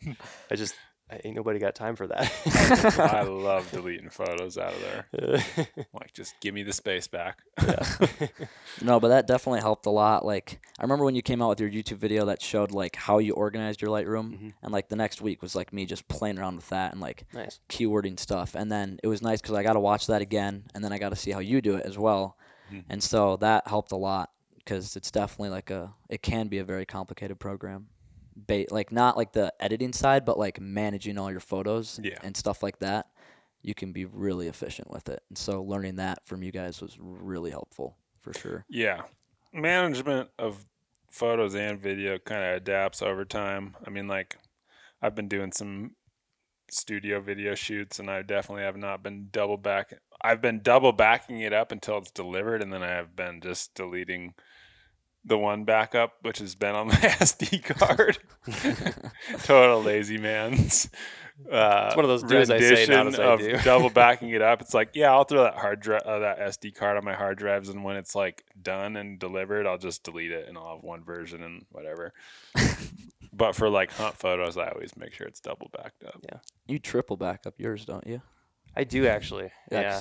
I 0.50 0.56
just 0.56 0.74
ain't 1.24 1.34
nobody 1.36 1.58
got 1.58 1.74
time 1.74 1.96
for 1.96 2.06
that. 2.06 2.30
I 2.98 3.22
love 3.28 3.70
deleting 3.70 4.10
photos 4.10 4.56
out 4.58 4.72
of 4.74 4.80
there. 4.80 5.06
Like, 5.92 6.12
just 6.14 6.34
give 6.40 6.54
me 6.54 6.62
the 6.62 6.72
space 6.72 7.06
back. 7.08 7.38
No, 8.82 8.98
but 9.00 9.08
that 9.08 9.26
definitely 9.26 9.60
helped 9.60 9.84
a 9.86 9.90
lot. 9.90 10.24
Like 10.24 10.60
I 10.78 10.82
remember 10.82 11.04
when 11.04 11.14
you 11.14 11.22
came 11.22 11.42
out 11.42 11.48
with 11.50 11.60
your 11.60 11.68
YouTube 11.70 11.98
video 11.98 12.24
that 12.26 12.40
showed 12.40 12.70
like 12.72 12.96
how 12.96 13.18
you 13.18 13.34
organized 13.34 13.82
your 13.82 13.90
Lightroom, 13.90 14.32
Mhm. 14.38 14.52
and 14.62 14.72
like 14.72 14.88
the 14.88 14.96
next 14.96 15.20
week 15.20 15.42
was 15.42 15.54
like 15.54 15.72
me 15.72 15.84
just 15.84 16.08
playing 16.08 16.38
around 16.38 16.56
with 16.56 16.68
that 16.70 16.92
and 16.92 17.00
like 17.00 17.24
nice. 17.34 17.60
keywording 17.68 18.18
stuff. 18.18 18.54
And 18.54 18.70
then 18.72 18.98
it 19.02 19.08
was 19.08 19.20
nice 19.22 19.40
because 19.42 19.54
I 19.56 19.62
got 19.62 19.74
to 19.74 19.80
watch 19.80 20.06
that 20.06 20.22
again, 20.22 20.64
and 20.74 20.82
then 20.82 20.92
I 20.92 20.98
got 20.98 21.10
to 21.10 21.16
see 21.16 21.30
how 21.32 21.40
you 21.40 21.60
do 21.60 21.76
it 21.76 21.84
as 21.84 21.98
well. 21.98 22.36
Mhm. 22.72 22.84
And 22.88 23.02
so 23.02 23.36
that 23.38 23.66
helped 23.68 23.92
a 23.92 23.96
lot 23.96 24.30
because 24.56 24.96
it's 24.96 25.10
definitely 25.10 25.50
like 25.50 25.70
a 25.70 25.92
it 26.08 26.22
can 26.22 26.48
be 26.48 26.58
a 26.58 26.64
very 26.64 26.86
complicated 26.86 27.38
program. 27.38 27.88
Ba- 28.36 28.66
like 28.70 28.92
not 28.92 29.16
like 29.16 29.32
the 29.32 29.52
editing 29.60 29.92
side, 29.92 30.24
but 30.24 30.38
like 30.38 30.60
managing 30.60 31.18
all 31.18 31.30
your 31.30 31.40
photos 31.40 32.00
Yeah. 32.02 32.18
and 32.22 32.36
stuff 32.36 32.62
like 32.62 32.78
that. 32.80 33.08
You 33.62 33.74
can 33.74 33.92
be 33.92 34.04
really 34.06 34.48
efficient 34.48 34.90
with 34.90 35.08
it. 35.08 35.22
And 35.28 35.36
so 35.36 35.62
learning 35.62 35.96
that 35.96 36.26
from 36.26 36.42
you 36.42 36.50
guys 36.50 36.80
was 36.80 36.96
really 36.98 37.50
helpful 37.50 37.96
for 38.20 38.32
sure. 38.32 38.64
Yeah. 38.68 39.02
Management 39.52 40.30
of 40.38 40.64
photos 41.10 41.54
and 41.54 41.78
video 41.80 42.18
kind 42.18 42.42
of 42.42 42.56
adapts 42.56 43.02
over 43.02 43.24
time. 43.24 43.76
I 43.86 43.90
mean, 43.90 44.08
like, 44.08 44.38
I've 45.02 45.14
been 45.14 45.28
doing 45.28 45.52
some 45.52 45.96
studio 46.70 47.20
video 47.20 47.54
shoots, 47.54 47.98
and 47.98 48.08
I 48.10 48.22
definitely 48.22 48.62
have 48.62 48.76
not 48.76 49.02
been 49.02 49.28
double 49.32 49.56
back. 49.56 49.92
I've 50.22 50.40
been 50.40 50.60
double 50.62 50.92
backing 50.92 51.40
it 51.40 51.52
up 51.52 51.72
until 51.72 51.98
it's 51.98 52.10
delivered, 52.12 52.62
and 52.62 52.72
then 52.72 52.82
I 52.82 52.90
have 52.90 53.16
been 53.16 53.40
just 53.40 53.74
deleting 53.74 54.34
the 55.24 55.36
one 55.38 55.64
backup, 55.64 56.14
which 56.22 56.38
has 56.38 56.54
been 56.54 56.74
on 56.74 56.88
my 56.88 56.94
SD 56.94 57.62
card. 57.64 58.18
Total 59.44 59.82
lazy 59.82 60.18
man's. 60.18 60.88
Uh, 61.50 61.84
It's 61.86 61.96
one 61.96 62.04
of 62.04 62.08
those 62.10 62.22
do 62.22 62.36
as 62.36 62.50
I 62.50 62.58
say, 62.60 62.86
not 62.86 63.06
rendition 63.06 63.06
as 63.08 63.18
I 63.20 63.24
of 63.24 63.38
do. 63.40 63.56
double 63.64 63.88
backing 63.90 64.30
it 64.30 64.42
up. 64.42 64.60
It's 64.60 64.74
like, 64.74 64.90
yeah, 64.94 65.10
I'll 65.10 65.24
throw 65.24 65.42
that 65.44 65.54
hard 65.56 65.80
drive, 65.80 66.02
uh, 66.02 66.18
that 66.18 66.38
SD 66.38 66.74
card 66.74 66.96
on 66.98 67.04
my 67.04 67.14
hard 67.14 67.38
drives, 67.38 67.68
and 67.70 67.82
when 67.82 67.96
it's 67.96 68.14
like 68.14 68.44
done 68.60 68.96
and 68.96 69.18
delivered, 69.18 69.66
I'll 69.66 69.78
just 69.78 70.04
delete 70.04 70.32
it, 70.32 70.48
and 70.48 70.58
I'll 70.58 70.74
have 70.76 70.84
one 70.84 71.02
version 71.02 71.42
and 71.42 71.64
whatever. 71.70 72.12
but 73.32 73.54
for 73.54 73.70
like 73.70 73.90
hunt 73.92 74.16
photos, 74.16 74.56
I 74.58 74.68
always 74.68 74.96
make 74.96 75.14
sure 75.14 75.26
it's 75.26 75.40
double 75.40 75.70
backed 75.72 76.04
up. 76.04 76.20
Yeah, 76.30 76.38
you 76.66 76.78
triple 76.78 77.16
back 77.16 77.46
up 77.46 77.54
yours, 77.58 77.84
don't 77.86 78.06
you? 78.06 78.20
I 78.76 78.84
do 78.84 79.06
actually. 79.06 79.50
Yeah, 79.72 79.80
Yeah. 79.80 80.00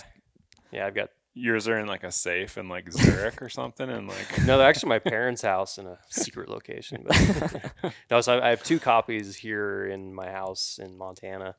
Yeah, 0.72 0.86
I've 0.88 0.94
got 0.94 1.10
Yours 1.34 1.68
are 1.68 1.78
in 1.78 1.88
like 1.88 2.04
a 2.04 2.12
safe 2.12 2.58
in 2.58 2.68
like 2.70 2.92
Zurich 2.92 3.42
or 3.42 3.50
something, 3.50 3.90
and 3.90 4.08
like 4.08 4.46
no. 4.46 4.58
They're 4.58 4.68
actually 4.68 4.90
my 4.90 5.00
parents' 5.00 5.42
house 5.42 5.78
in 5.78 5.86
a 5.86 5.98
secret 6.10 6.50
location. 6.50 7.06
But 7.08 7.94
no, 8.12 8.22
so 8.22 8.38
I, 8.40 8.48
I 8.48 8.50
have 8.50 8.64
two 8.64 8.80
copies 8.80 9.36
here 9.36 9.86
in 9.86 10.14
my 10.14 10.30
house 10.30 10.80
in 10.82 10.98
Montana, 10.98 11.56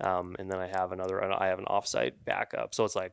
um, 0.00 0.36
and 0.38 0.50
then 0.50 0.58
I 0.58 0.66
have 0.66 0.92
another. 0.92 1.22
I 1.22 1.48
have 1.48 1.58
an 1.58 1.66
offsite 1.66 2.12
backup. 2.24 2.74
So 2.74 2.84
it's 2.84 2.96
like, 2.96 3.12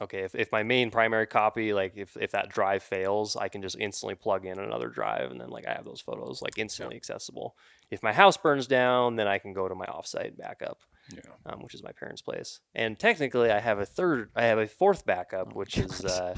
okay, 0.00 0.24
if, 0.24 0.34
if 0.34 0.52
my 0.52 0.62
main 0.62 0.90
primary 0.90 1.26
copy, 1.26 1.72
like 1.72 1.92
if, 1.96 2.16
if 2.20 2.32
that 2.32 2.48
drive 2.48 2.82
fails, 2.82 3.36
I 3.36 3.48
can 3.48 3.62
just 3.62 3.76
instantly 3.78 4.14
plug 4.14 4.44
in 4.46 4.58
another 4.58 4.88
drive, 4.88 5.30
and 5.30 5.40
then 5.40 5.50
like 5.50 5.66
I 5.66 5.74
have 5.74 5.84
those 5.84 6.00
photos 6.00 6.42
like 6.42 6.58
instantly 6.58 6.96
accessible. 6.96 7.56
If 7.90 8.02
my 8.02 8.12
house 8.12 8.36
burns 8.36 8.66
down, 8.66 9.16
then 9.16 9.28
I 9.28 9.38
can 9.38 9.52
go 9.52 9.68
to 9.68 9.74
my 9.74 9.86
offsite 9.86 10.36
backup. 10.36 10.80
Yeah, 11.14 11.20
um, 11.46 11.62
which 11.62 11.74
is 11.74 11.82
my 11.82 11.92
parents' 11.92 12.22
place. 12.22 12.60
And 12.74 12.98
technically, 12.98 13.50
I 13.50 13.60
have 13.60 13.78
a 13.78 13.86
third, 13.86 14.30
I 14.36 14.44
have 14.44 14.58
a 14.58 14.66
fourth 14.66 15.04
backup, 15.06 15.54
which 15.54 15.78
is 15.86 16.04
uh, 16.04 16.34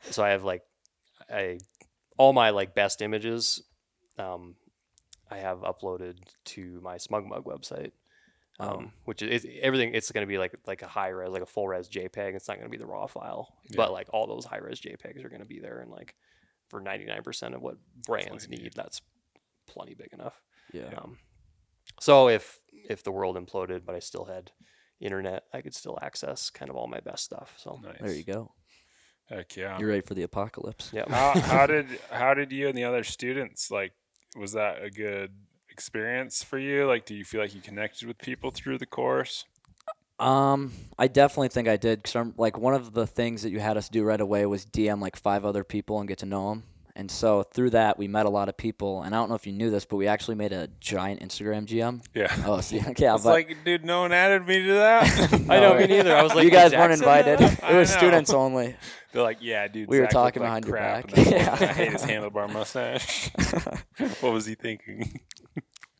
so 0.00 0.22
I 0.24 0.30
have 0.30 0.44
like 0.44 0.62
I 1.30 1.58
all 2.16 2.32
my 2.32 2.50
like 2.50 2.74
best 2.74 3.02
images. 3.02 3.62
Um, 4.18 4.54
I 5.30 5.38
have 5.38 5.58
uploaded 5.60 6.18
to 6.46 6.80
my 6.82 6.96
SmugMug 6.96 7.44
website, 7.44 7.90
um, 8.60 8.68
Oh. 8.70 8.90
which 9.04 9.22
is 9.22 9.44
everything. 9.60 9.94
It's 9.94 10.10
going 10.12 10.22
to 10.24 10.28
be 10.28 10.38
like 10.38 10.54
like 10.66 10.82
a 10.82 10.86
high 10.88 11.08
res, 11.08 11.30
like 11.30 11.42
a 11.42 11.46
full 11.46 11.66
res 11.68 11.88
JPEG. 11.88 12.34
It's 12.34 12.48
not 12.48 12.58
going 12.58 12.70
to 12.70 12.70
be 12.70 12.78
the 12.78 12.86
raw 12.86 13.06
file, 13.06 13.54
but 13.76 13.92
like 13.92 14.08
all 14.12 14.26
those 14.26 14.44
high 14.44 14.58
res 14.58 14.80
JPEGs 14.80 15.24
are 15.24 15.28
going 15.28 15.42
to 15.42 15.46
be 15.46 15.58
there, 15.58 15.80
and 15.80 15.90
like 15.90 16.14
for 16.68 16.80
ninety 16.80 17.04
nine 17.06 17.22
percent 17.22 17.54
of 17.54 17.60
what 17.62 17.76
brands 18.06 18.48
you 18.48 18.56
need, 18.56 18.72
that's 18.74 19.02
plenty 19.66 19.94
big 19.94 20.12
enough. 20.12 20.40
Yeah. 20.72 20.90
Um, 20.96 21.18
so 22.00 22.28
if 22.28 22.60
if 22.88 23.02
the 23.02 23.12
world 23.12 23.36
imploded, 23.36 23.82
but 23.84 23.94
I 23.94 23.98
still 23.98 24.24
had 24.24 24.52
internet, 25.00 25.44
I 25.52 25.60
could 25.60 25.74
still 25.74 25.98
access 26.00 26.50
kind 26.50 26.70
of 26.70 26.76
all 26.76 26.86
my 26.86 27.00
best 27.00 27.24
stuff. 27.24 27.54
So 27.58 27.80
nice. 27.82 27.96
There 28.00 28.14
you 28.14 28.24
go. 28.24 28.52
Heck 29.28 29.56
yeah. 29.56 29.78
You're 29.78 29.88
ready 29.88 30.02
for 30.02 30.14
the 30.14 30.22
apocalypse. 30.22 30.90
yeah, 30.92 31.04
how, 31.08 31.40
how 31.40 31.66
did 31.66 31.86
how 32.10 32.34
did 32.34 32.52
you 32.52 32.68
and 32.68 32.76
the 32.76 32.84
other 32.84 33.04
students 33.04 33.70
like? 33.70 33.92
Was 34.36 34.52
that 34.52 34.82
a 34.82 34.90
good 34.90 35.32
experience 35.70 36.42
for 36.42 36.58
you? 36.58 36.86
Like, 36.86 37.06
do 37.06 37.14
you 37.14 37.24
feel 37.24 37.40
like 37.40 37.54
you 37.54 37.62
connected 37.62 38.06
with 38.06 38.18
people 38.18 38.50
through 38.50 38.76
the 38.76 38.86
course? 38.86 39.44
Um, 40.18 40.72
I 40.98 41.08
definitely 41.08 41.48
think 41.48 41.68
I 41.68 41.76
did. 41.76 42.04
Cause 42.04 42.16
I'm, 42.16 42.34
like 42.36 42.58
one 42.58 42.74
of 42.74 42.92
the 42.92 43.06
things 43.06 43.42
that 43.42 43.50
you 43.50 43.60
had 43.60 43.76
us 43.76 43.88
do 43.88 44.04
right 44.04 44.20
away 44.20 44.44
was 44.46 44.64
DM 44.64 45.00
like 45.00 45.16
five 45.16 45.44
other 45.44 45.64
people 45.64 45.98
and 45.98 46.08
get 46.08 46.18
to 46.18 46.26
know 46.26 46.50
them. 46.50 46.64
And 46.98 47.10
so 47.10 47.42
through 47.42 47.70
that, 47.70 47.98
we 47.98 48.08
met 48.08 48.24
a 48.24 48.30
lot 48.30 48.48
of 48.48 48.56
people. 48.56 49.02
And 49.02 49.14
I 49.14 49.18
don't 49.18 49.28
know 49.28 49.34
if 49.34 49.46
you 49.46 49.52
knew 49.52 49.68
this, 49.70 49.84
but 49.84 49.96
we 49.96 50.06
actually 50.06 50.36
made 50.36 50.52
a 50.54 50.66
giant 50.80 51.20
Instagram 51.20 51.66
GM. 51.66 52.02
Yeah. 52.14 52.34
Oh, 52.46 52.62
see, 52.62 52.76
yeah, 52.78 52.88
It's 53.14 53.22
but 53.22 53.30
like, 53.30 53.54
dude, 53.66 53.84
no 53.84 54.00
one 54.00 54.12
added 54.12 54.46
me 54.48 54.62
to 54.64 54.72
that. 54.72 55.04
I 55.50 55.60
know 55.60 55.74
No, 55.74 55.78
me 55.78 55.86
neither. 55.88 56.16
I 56.16 56.22
was 56.22 56.34
like, 56.34 56.44
you 56.46 56.50
guys 56.50 56.70
"Did 56.70 56.78
weren't 56.80 56.94
invited. 56.94 57.38
it 57.42 57.74
was 57.76 57.92
students 57.92 58.32
only. 58.32 58.76
They're 59.12 59.22
like, 59.22 59.38
yeah, 59.42 59.68
dude. 59.68 59.88
We 59.90 60.00
were 60.00 60.06
talking 60.06 60.42
looked 60.42 60.54
like 60.54 60.64
behind 60.64 60.66
your 60.66 60.76
back. 60.76 61.18
in 61.18 61.24
that. 61.24 61.60
Yeah. 61.60 61.68
I 61.68 61.72
hate 61.74 61.92
his 61.92 62.02
handlebar 62.02 62.50
mustache. 62.50 63.30
what 64.22 64.32
was 64.32 64.46
he 64.46 64.54
thinking? 64.54 65.20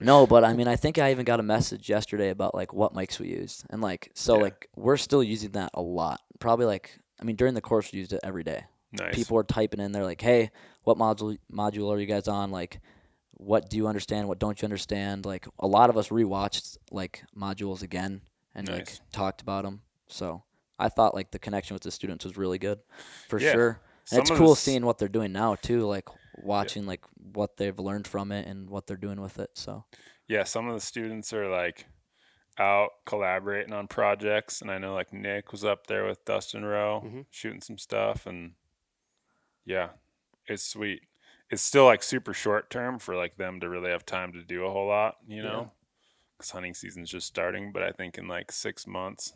No, 0.00 0.26
but 0.26 0.44
I 0.44 0.52
mean, 0.54 0.68
I 0.68 0.76
think 0.76 0.98
I 0.98 1.10
even 1.10 1.24
got 1.24 1.40
a 1.40 1.42
message 1.42 1.88
yesterday 1.88 2.28
about 2.30 2.54
like 2.54 2.72
what 2.74 2.92
mics 2.94 3.18
we 3.18 3.28
used, 3.28 3.64
and 3.70 3.80
like 3.82 4.10
so 4.14 4.36
Yeah. 4.36 4.42
like 4.42 4.68
we're 4.76 4.96
still 4.98 5.22
using 5.22 5.52
that 5.52 5.70
a 5.74 5.80
lot. 5.82 6.20
Probably 6.38 6.66
like 6.66 6.98
I 7.20 7.24
mean 7.24 7.36
during 7.36 7.54
the 7.54 7.62
course 7.62 7.92
we 7.92 7.98
used 7.98 8.12
it 8.12 8.20
every 8.22 8.44
day. 8.44 8.64
Nice. 8.92 9.14
People 9.14 9.36
are 9.38 9.42
typing 9.44 9.80
in 9.80 9.92
They're 9.92 10.04
like, 10.04 10.20
"Hey, 10.20 10.50
what 10.84 10.96
module 10.96 11.38
module 11.52 11.92
are 11.92 11.98
you 11.98 12.06
guys 12.06 12.28
on? 12.28 12.50
Like, 12.50 12.80
what 13.32 13.68
do 13.68 13.76
you 13.76 13.86
understand? 13.88 14.28
What 14.28 14.38
don't 14.38 14.60
you 14.60 14.66
understand?" 14.66 15.26
Like 15.26 15.46
a 15.58 15.66
lot 15.66 15.90
of 15.90 15.96
us 15.96 16.08
rewatched 16.08 16.78
like 16.90 17.24
modules 17.36 17.82
again 17.82 18.22
and 18.54 18.68
like 18.68 18.92
talked 19.12 19.42
about 19.42 19.64
them. 19.64 19.82
So 20.06 20.44
I 20.78 20.88
thought 20.88 21.14
like 21.14 21.30
the 21.32 21.38
connection 21.38 21.74
with 21.74 21.82
the 21.82 21.90
students 21.90 22.24
was 22.24 22.36
really 22.36 22.58
good, 22.58 22.78
for 23.28 23.40
Yeah. 23.40 23.52
sure. 23.52 23.80
And 24.12 24.20
it's 24.20 24.30
cool 24.30 24.50
this- 24.50 24.60
seeing 24.60 24.86
what 24.86 24.98
they're 24.98 25.08
doing 25.08 25.32
now 25.32 25.56
too, 25.56 25.84
like 25.86 26.08
watching 26.42 26.86
like 26.86 27.04
what 27.34 27.56
they've 27.56 27.78
learned 27.78 28.06
from 28.06 28.30
it 28.30 28.46
and 28.46 28.70
what 28.70 28.86
they're 28.86 28.96
doing 28.96 29.20
with 29.20 29.38
it. 29.38 29.50
So. 29.54 29.84
yeah, 30.28 30.44
some 30.44 30.66
of 30.68 30.74
the 30.74 30.80
students 30.80 31.32
are 31.32 31.48
like 31.48 31.86
out 32.58 32.90
collaborating 33.04 33.72
on 33.72 33.86
projects, 33.88 34.60
and 34.62 34.70
I 34.70 34.78
know 34.78 34.94
like 34.94 35.12
Nick 35.12 35.52
was 35.52 35.64
up 35.64 35.86
there 35.88 36.04
with 36.06 36.24
Dustin 36.24 36.64
Rowe 36.64 37.02
Mhm. 37.04 37.26
shooting 37.30 37.60
some 37.60 37.78
stuff, 37.78 38.26
and 38.26 38.54
yeah, 39.66 39.88
it's 40.46 40.62
sweet. 40.62 41.02
It's 41.50 41.62
still 41.62 41.84
like 41.84 42.02
super 42.02 42.32
short 42.34 42.70
term 42.70 42.98
for 42.98 43.14
like 43.14 43.36
them 43.36 43.60
to 43.60 43.68
really 43.68 43.90
have 43.90 44.06
time 44.06 44.32
to 44.32 44.42
do 44.42 44.64
a 44.64 44.70
whole 44.70 44.88
lot, 44.88 45.16
you 45.28 45.42
know, 45.42 45.70
because 46.38 46.50
hunting 46.50 46.74
season's 46.74 47.10
just 47.10 47.26
starting. 47.26 47.72
But 47.72 47.82
I 47.82 47.90
think 47.92 48.16
in 48.18 48.26
like 48.26 48.50
six 48.50 48.86
months, 48.86 49.32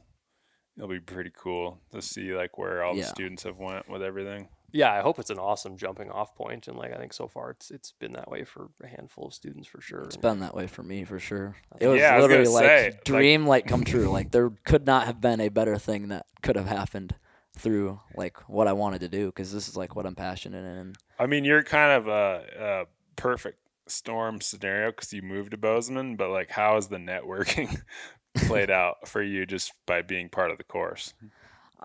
it'll 0.76 0.88
be 0.88 0.98
pretty 1.00 1.30
cool 1.36 1.80
to 1.92 2.00
see 2.02 2.34
like 2.34 2.58
where 2.58 2.82
all 2.82 2.94
Yeah. 2.96 3.02
the 3.02 3.08
students 3.08 3.42
have 3.44 3.58
went 3.58 3.88
with 3.88 4.02
everything. 4.02 4.48
yeah, 4.72 4.92
I 4.92 5.00
hope 5.02 5.18
it's 5.18 5.30
an 5.30 5.38
awesome 5.38 5.76
jumping 5.76 6.10
off 6.12 6.34
point, 6.36 6.68
and 6.68 6.76
like 6.78 6.92
I 6.92 6.96
think 6.98 7.12
so 7.12 7.26
far 7.28 7.50
it's 7.50 7.70
it's 7.72 7.90
been 7.92 8.12
that 8.12 8.30
way 8.30 8.44
for 8.44 8.68
a 8.82 8.86
handful 8.88 9.26
of 9.26 9.34
students 9.34 9.68
for 9.68 9.80
sure. 9.80 10.02
It's 10.02 10.16
been 10.16 10.38
that 10.40 10.54
way 10.54 10.66
for 10.68 10.82
me 10.84 11.04
for 11.04 11.18
sure. 11.20 11.56
It 11.80 11.86
was 11.88 12.00
Yeah, 12.00 12.14
I 12.14 12.16
was 12.18 12.22
literally 12.28 12.50
like 12.52 12.64
say, 12.64 12.84
like- 12.90 13.04
dream 13.04 13.46
like 13.46 13.66
come 13.68 13.84
true. 13.84 14.08
Like 14.08 14.30
there 14.32 14.50
could 14.64 14.86
not 14.86 15.06
have 15.06 15.20
been 15.20 15.40
a 15.40 15.48
better 15.48 15.76
thing 15.78 16.08
that 16.08 16.26
could 16.42 16.54
have 16.56 16.66
happened 16.68 17.14
through 17.60 18.00
like 18.16 18.48
what 18.48 18.66
I 18.66 18.72
wanted 18.72 19.00
to 19.00 19.08
do 19.08 19.26
because 19.26 19.52
this 19.52 19.68
is 19.68 19.76
like 19.76 19.94
what 19.94 20.06
I'm 20.06 20.14
passionate 20.14 20.64
in. 20.64 20.94
I 21.18 21.26
mean, 21.26 21.44
you're 21.44 21.62
kind 21.62 21.92
of 21.92 22.08
a, 22.08 22.44
a 22.58 22.84
perfect 23.16 23.58
storm 23.86 24.40
scenario 24.40 24.90
because 24.90 25.12
you 25.12 25.22
moved 25.22 25.50
to 25.52 25.56
Bozeman, 25.56 26.16
but 26.16 26.30
like, 26.30 26.50
how 26.50 26.74
has 26.74 26.88
the 26.88 26.96
networking 26.96 27.80
played 28.46 28.70
out 28.70 29.06
for 29.08 29.22
you 29.22 29.46
just 29.46 29.72
by 29.86 30.02
being 30.02 30.28
part 30.28 30.50
of 30.50 30.58
the 30.58 30.64
course? 30.64 31.14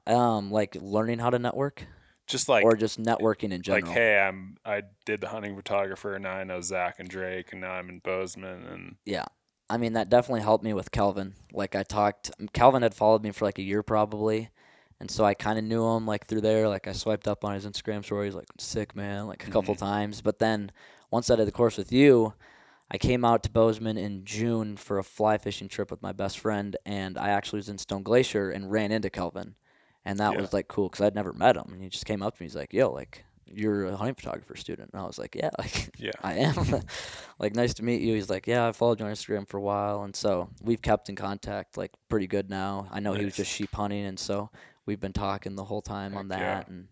um, 0.08 0.52
like 0.52 0.76
learning 0.80 1.20
how 1.20 1.30
to 1.30 1.40
network 1.40 1.86
Just 2.28 2.50
like, 2.50 2.64
or 2.64 2.76
just 2.76 3.02
networking 3.02 3.52
in 3.52 3.62
general. 3.62 3.88
like, 3.88 3.94
hey, 3.98 4.20
I'm 4.20 4.58
I 4.66 4.84
did 5.06 5.22
the 5.22 5.30
hunting 5.30 5.56
photographer, 5.56 6.16
and 6.16 6.24
now 6.24 6.34
I 6.34 6.44
know 6.44 6.62
Zach 6.62 6.96
and 7.00 7.10
Drake, 7.10 7.52
and 7.52 7.62
now 7.62 7.72
I'm 7.72 7.90
in 7.90 8.00
Bozeman, 8.00 8.64
and 8.66 8.96
Yeah. 9.06 9.26
I 9.68 9.78
mean, 9.78 9.94
that 9.94 10.10
definitely 10.10 10.42
helped 10.42 10.64
me 10.64 10.74
with 10.74 10.92
Kelvin. 10.92 11.34
Like, 11.52 11.76
I 11.76 11.82
talked, 11.82 12.30
Calvin 12.54 12.84
had 12.84 12.94
followed 12.94 13.24
me 13.24 13.32
for 13.32 13.46
like 13.46 13.58
a 13.58 13.64
year 13.64 13.82
probably. 13.82 14.50
And 15.00 15.12
so 15.12 15.26
I 15.26 15.34
kind 15.34 15.60
of 15.60 15.66
knew 15.66 15.86
him 15.86 16.06
like 16.06 16.28
through 16.28 16.42
there. 16.42 16.68
Like, 16.70 16.88
I 16.88 16.94
swiped 16.94 17.28
up 17.28 17.44
on 17.44 17.54
his 17.54 17.66
Instagram 17.66 18.04
stories, 18.04 18.34
like, 18.34 18.48
sick, 18.58 18.96
man, 18.96 19.28
like 19.28 19.46
a 19.48 19.52
couple 19.52 19.76
mm-hmm. 19.76 19.86
times. 19.86 20.22
But 20.22 20.40
then 20.40 20.72
once 21.12 21.30
I 21.30 21.36
did 21.36 21.48
the 21.48 21.52
course 21.52 21.78
with 21.78 21.92
you, 21.92 22.34
I 22.90 22.98
came 22.98 23.26
out 23.26 23.44
to 23.44 23.50
Bozeman 23.50 23.98
in 23.98 24.24
June 24.24 24.78
for 24.78 24.98
a 24.98 25.04
fly 25.04 25.38
fishing 25.38 25.68
trip 25.68 25.92
with 25.92 26.02
my 26.02 26.14
best 26.14 26.40
friend. 26.40 26.78
And 26.86 27.18
I 27.18 27.30
actually 27.30 27.58
was 27.58 27.70
in 27.70 27.78
Stone 27.78 28.04
Glacier 28.04 28.50
and 28.50 28.72
ran 28.72 28.92
into 28.92 29.10
Kelvin. 29.10 29.56
And 30.06 30.20
that 30.20 30.34
Yeah. 30.34 30.42
was 30.42 30.54
like 30.54 30.68
cool 30.68 30.88
because 30.88 31.06
I'd 31.06 31.16
never 31.16 31.34
met 31.34 31.58
him. 31.58 31.74
And 31.74 31.82
he 31.82 31.90
just 31.90 32.06
came 32.06 32.22
up 32.22 32.38
to 32.38 32.44
me. 32.44 32.46
He's 32.46 32.56
like, 32.56 32.72
yo, 32.72 32.92
like, 32.92 33.26
you're 33.48 33.86
a 33.86 33.96
hunting 33.96 34.16
photographer 34.16 34.56
student. 34.56 34.92
And 34.94 35.02
I 35.02 35.06
was 35.06 35.18
like, 35.18 35.36
yeah, 35.36 35.50
like, 35.60 35.90
yeah, 35.98 36.12
I 36.22 36.36
am. 36.36 36.82
like, 37.40 37.56
nice 37.56 37.74
to 37.76 37.84
meet 37.84 38.02
you. 38.02 38.16
He's 38.16 38.30
like, 38.30 38.48
yeah, 38.48 38.68
I 38.68 38.72
followed 38.72 39.00
you 39.00 39.06
on 39.06 39.12
Instagram 39.12 39.48
for 39.48 39.58
a 39.58 39.62
while, 39.62 40.04
and 40.04 40.16
so 40.16 40.50
we've 40.62 40.82
kept 40.82 41.10
in 41.10 41.16
contact 41.16 41.78
like 41.78 41.92
pretty 42.10 42.28
good 42.28 42.50
now. 42.50 42.88
I 42.92 43.00
know 43.00 43.14
he 43.14 43.26
was 43.26 43.36
just 43.36 43.52
sheep 43.52 43.74
hunting, 43.74 44.06
and 44.06 44.20
so 44.20 44.50
we've 44.86 45.00
been 45.00 45.14
talking 45.14 45.56
the 45.56 45.64
whole 45.64 45.82
time 45.82 46.16
on 46.18 46.30
Heck 46.30 46.40
yeah. 46.40 46.56
that. 46.60 46.68
And 46.68 46.88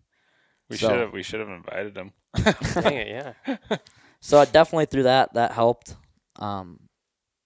we 0.70 0.76
So- 0.76 0.88
should 0.88 0.98
have 1.00 1.12
we 1.12 1.22
should 1.22 1.40
have 1.40 1.48
invited 1.48 1.96
him. 1.96 2.12
Dang 2.74 2.94
it, 2.96 3.34
yeah. 3.46 3.56
so 4.20 4.38
I 4.38 4.44
definitely 4.44 4.86
through 4.86 5.04
that 5.04 5.34
that 5.34 5.52
helped. 5.52 5.94
Um, 6.36 6.80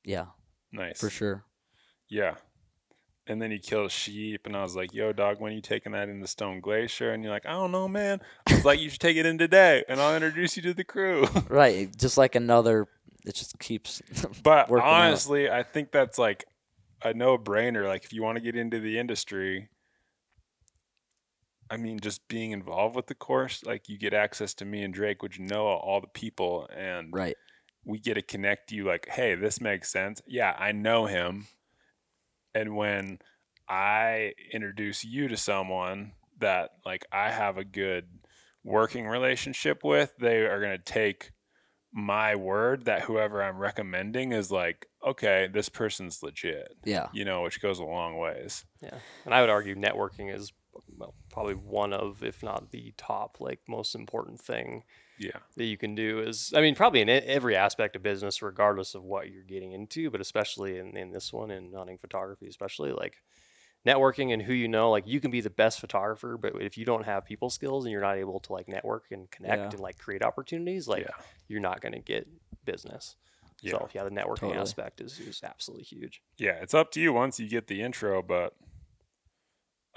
yeah, 0.05 0.27
nice 0.73 0.99
for 0.99 1.11
sure. 1.11 1.45
Yeah. 2.09 2.37
And 3.27 3.43
then 3.43 3.51
he 3.51 3.59
killed 3.59 3.85
a 3.89 3.91
sheep, 3.91 4.47
and 4.47 4.57
I 4.57 4.63
was 4.63 4.75
like, 4.75 4.95
"Yo, 4.95 5.13
dog, 5.13 5.39
when 5.39 5.53
you 5.53 5.61
taking 5.61 5.93
that 5.93 6.09
into 6.09 6.27
Stone 6.27 6.61
Glacier?" 6.61 7.11
And 7.11 7.23
you're 7.23 7.31
like, 7.33 7.45
"I 7.45 7.51
don't 7.51 7.71
know, 7.73 7.87
man." 7.87 8.23
I 8.49 8.55
was 8.55 8.65
like, 8.65 8.81
"You 8.81 8.89
should 8.89 9.01
take 9.01 9.19
it 9.19 9.27
in 9.27 9.37
today, 9.37 9.85
and 9.87 10.01
I'll 10.01 10.15
introduce 10.15 10.57
you 10.57 10.63
to 10.63 10.73
the 10.73 10.85
crew." 10.85 11.27
Right, 11.51 11.95
just 11.95 12.17
like 12.17 12.35
another. 12.35 12.87
It 13.27 13.35
just 13.35 13.59
keeps. 13.59 14.01
but 14.43 14.71
Working 14.71 14.87
out. 14.89 15.03
honestly, 15.03 15.51
I 15.51 15.63
think 15.63 15.93
that's 15.93 16.17
like 16.17 16.47
a 17.05 17.13
no-brainer. 17.13 17.87
Like, 17.87 18.05
if 18.05 18.15
you 18.15 18.23
want 18.23 18.37
to 18.37 18.43
get 18.43 18.57
into 18.57 18.81
the 18.81 18.99
industry, 18.99 19.69
I 21.71 21.77
mean, 21.77 22.01
just 22.01 22.27
being 22.29 22.53
involved 22.53 22.97
with 22.97 23.07
the 23.07 23.15
course, 23.15 23.65
like 23.65 23.89
you 23.89 23.99
get 23.99 24.15
access 24.15 24.55
to 24.55 24.65
me 24.65 24.83
and 24.83 24.93
Drake, 24.95 25.23
which 25.23 25.39
know 25.39 25.67
all 25.67 26.01
the 26.01 26.07
people, 26.07 26.69
and 26.75 27.09
right. 27.13 27.37
we 27.85 27.99
get 27.99 28.15
to 28.15 28.23
connect 28.23 28.73
you 28.73 28.85
like, 28.85 29.09
hey, 29.09 29.35
this 29.35 29.61
makes 29.61 29.91
sense. 29.93 30.23
Yeah, 30.27 30.55
I 30.59 30.73
know 30.73 31.07
him. 31.07 31.47
And 32.55 32.75
when 32.77 33.19
I 33.69 34.33
introduce 34.53 35.05
you 35.05 35.29
to 35.29 35.37
someone 35.37 36.13
that 36.41 36.71
like 36.87 37.05
I 37.13 37.31
have 37.31 37.59
a 37.59 37.65
good 37.65 38.07
working 38.65 39.07
relationship 39.07 39.85
with, 39.85 40.15
they 40.19 40.47
are 40.47 40.61
going 40.61 40.77
to 40.77 40.83
take 40.83 41.33
my 41.93 42.37
word 42.37 42.85
that 42.85 43.03
whoever 43.03 43.43
I'm 43.43 43.59
recommending 43.59 44.33
is 44.33 44.51
like, 44.51 44.87
okay, 45.07 45.49
this 45.53 45.69
person's 45.69 46.23
legit, 46.23 46.77
Yeah. 46.85 47.09
you 47.13 47.25
know, 47.25 47.43
which 47.43 47.61
goes 47.61 47.79
a 47.79 47.85
long 47.85 48.19
ways. 48.19 48.65
Yeah, 48.83 48.99
and 49.25 49.35
I 49.35 49.41
would 49.41 49.51
argue 49.51 49.75
networking 49.75 50.35
is 50.35 50.53
well, 50.53 50.58
probably 51.39 51.55
one 51.55 51.93
of, 51.93 52.23
if 52.23 52.43
not 52.43 52.71
the 52.71 52.93
top, 52.97 53.37
like 53.41 53.61
most 53.69 53.95
important 53.95 54.41
thing 54.41 54.83
Yeah. 55.19 55.39
that 55.57 55.65
you 55.65 55.77
can 55.77 55.95
do. 55.95 56.21
Is 56.21 56.53
I 56.55 56.61
mean, 56.61 56.75
probably 56.75 57.01
in 57.01 57.09
every 57.09 57.55
aspect 57.57 57.95
of 57.97 58.03
business, 58.03 58.43
regardless 58.43 58.95
of 58.95 59.05
what 59.05 59.31
you're 59.31 59.45
getting 59.45 59.73
into, 59.73 60.11
but 60.11 60.21
especially 60.21 60.79
in, 60.79 60.97
in 60.97 61.13
this 61.13 61.33
one, 61.33 61.51
in 61.51 61.73
hunting 61.73 61.99
photography, 61.99 62.49
especially 62.49 62.93
like 62.93 63.17
networking 63.87 64.33
and 64.33 64.43
who 64.43 64.53
you 64.53 64.67
know. 64.69 64.91
Like 64.91 65.07
you 65.07 65.21
can 65.21 65.31
be 65.31 65.41
the 65.41 65.51
best 65.51 65.81
photographer, 65.81 66.37
but 66.37 66.61
if 66.61 66.77
you 66.77 66.85
don't 66.85 67.05
have 67.05 67.25
people 67.25 67.51
skills 67.51 67.85
and 67.85 67.93
you're 67.93 68.01
not 68.01 68.17
able 68.19 68.41
to 68.41 68.53
like 68.53 68.69
network 68.69 69.05
and 69.13 69.31
connect 69.31 69.57
Yeah. 69.59 69.69
and 69.71 69.81
like 69.81 69.99
create 69.99 70.23
opportunities, 70.23 70.89
like 70.89 71.05
Yeah. 71.05 71.25
you're 71.47 71.61
not 71.61 71.81
going 71.81 71.93
to 71.93 72.01
get 72.01 72.27
business. 72.65 73.17
Yeah. 73.63 73.73
So 73.73 73.89
yeah, 73.95 74.05
the 74.05 74.11
networking 74.11 74.41
Totally. 74.41 74.59
aspect 74.59 75.01
is, 75.01 75.19
is 75.19 75.41
absolutely 75.43 75.85
huge. 75.85 76.21
Yeah, 76.37 76.53
it's 76.63 76.75
up 76.75 76.91
to 76.93 77.01
you 77.01 77.13
once 77.13 77.41
you 77.41 77.49
get 77.49 77.67
the 77.69 77.83
intro, 77.83 78.23
but 78.23 78.55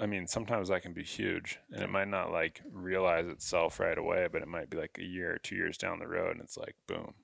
I 0.02 0.06
mean, 0.06 0.26
sometimes 0.26 0.68
that 0.68 0.82
can 0.82 0.92
be 0.92 1.04
huge 1.04 1.58
and 1.72 1.82
it 1.82 1.88
might 1.90 2.08
not 2.08 2.32
like 2.32 2.60
realize 2.72 3.26
itself 3.28 3.78
right 3.78 3.96
away, 3.96 4.26
but 4.30 4.42
it 4.42 4.48
might 4.48 4.68
be 4.68 4.76
like 4.76 4.98
a 4.98 5.04
year 5.04 5.34
or 5.34 5.38
two 5.38 5.54
years 5.54 5.78
down 5.78 6.00
the 6.00 6.08
road 6.08 6.32
and 6.32 6.40
it's 6.40 6.56
like, 6.56 6.74
boom, 6.86 7.14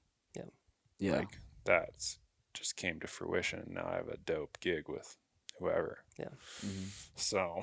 Yeah. 1.00 1.16
like 1.16 1.38
that's 1.64 2.18
just 2.54 2.76
came 2.76 3.00
to 3.00 3.06
fruition. 3.06 3.60
And 3.60 3.74
now 3.74 3.88
I 3.90 3.96
have 3.96 4.08
a 4.08 4.16
dope 4.16 4.58
gig 4.60 4.88
with 4.88 5.16
whoever. 5.58 5.98
Mhm. 6.18 6.90
So, 7.16 7.62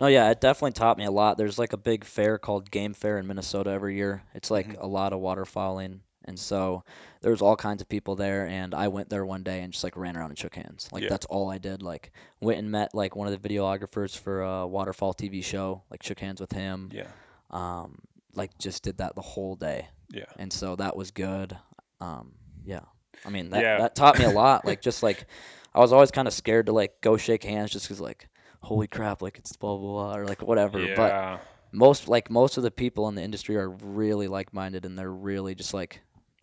No, 0.00 0.06
yeah, 0.06 0.30
it 0.30 0.40
definitely 0.40 0.72
taught 0.72 0.96
me 0.98 1.04
a 1.04 1.10
lot. 1.10 1.38
There's 1.38 1.58
like 1.58 1.72
a 1.72 1.76
big 1.76 2.04
fair 2.04 2.38
called 2.38 2.70
Game 2.70 2.94
Fair 2.94 3.18
in 3.18 3.26
Minnesota 3.26 3.70
every 3.70 3.96
year. 3.96 4.22
It's 4.34 4.50
like 4.50 4.68
Mhm. 4.68 4.80
a 4.80 4.86
lot 4.86 5.12
of 5.12 5.20
waterfowling, 5.20 6.00
and 6.24 6.38
so 6.38 6.84
there 7.20 7.30
was 7.32 7.42
all 7.42 7.56
kinds 7.56 7.82
of 7.82 7.88
people 7.88 8.14
there. 8.16 8.46
And 8.46 8.74
I 8.74 8.88
went 8.88 9.08
there 9.10 9.24
one 9.26 9.42
day 9.42 9.62
and 9.62 9.72
just 9.72 9.84
like 9.84 9.96
ran 9.96 10.16
around 10.16 10.30
and 10.30 10.38
shook 10.38 10.54
hands. 10.54 10.88
Like 10.92 11.02
Yeah. 11.04 11.08
that's 11.10 11.26
all 11.26 11.50
I 11.50 11.58
did. 11.58 11.82
Like 11.82 12.12
went 12.40 12.58
and 12.58 12.70
met 12.70 12.94
like 12.94 13.14
one 13.16 13.26
of 13.32 13.40
the 13.42 13.48
videographers 13.48 14.16
for 14.18 14.42
a 14.42 14.66
waterfowl 14.66 15.14
TV 15.14 15.42
show. 15.44 15.82
Like 15.90 16.02
shook 16.02 16.20
hands 16.20 16.40
with 16.40 16.52
him. 16.52 16.90
yeah. 16.92 17.08
Um, 17.50 17.98
like 18.34 18.56
just 18.58 18.82
did 18.82 18.98
that 18.98 19.14
the 19.14 19.20
whole 19.20 19.56
day, 19.56 19.88
Yeah. 20.10 20.24
and 20.38 20.50
so 20.52 20.74
that 20.76 20.96
was 20.96 21.10
good. 21.10 21.56
Um, 22.00 22.32
yeah, 22.64 22.80
I 23.26 23.30
mean 23.30 23.50
that 23.50 23.62
Yeah. 23.62 23.78
that 23.78 23.94
taught 23.94 24.18
me 24.18 24.24
a 24.24 24.30
lot. 24.30 24.64
Like 24.64 24.80
just 24.88 25.02
like 25.02 25.26
I 25.74 25.80
was 25.80 25.92
always 25.92 26.10
kind 26.10 26.26
of 26.26 26.32
scared 26.34 26.66
to 26.66 26.72
like 26.72 27.00
go 27.02 27.16
shake 27.18 27.44
hands 27.44 27.72
just 27.72 27.88
'cause 27.88 28.00
like 28.00 28.28
holy 28.62 28.86
crap 28.86 29.20
like 29.20 29.36
it's 29.38 29.54
blah 29.56 29.76
blah 29.76 29.90
blah 30.12 30.16
or 30.16 30.26
like 30.26 30.40
whatever. 30.40 30.80
Yeah. 30.80 30.94
But 30.96 31.42
most 31.72 32.08
like 32.08 32.30
most 32.30 32.56
of 32.56 32.62
the 32.62 32.70
people 32.70 33.06
in 33.08 33.14
the 33.16 33.22
industry 33.22 33.56
are 33.56 33.68
really 33.68 34.28
like 34.28 34.54
minded 34.54 34.84
and 34.86 34.98
they're 34.98 35.12
really 35.12 35.54
just 35.54 35.74
like 35.74 36.00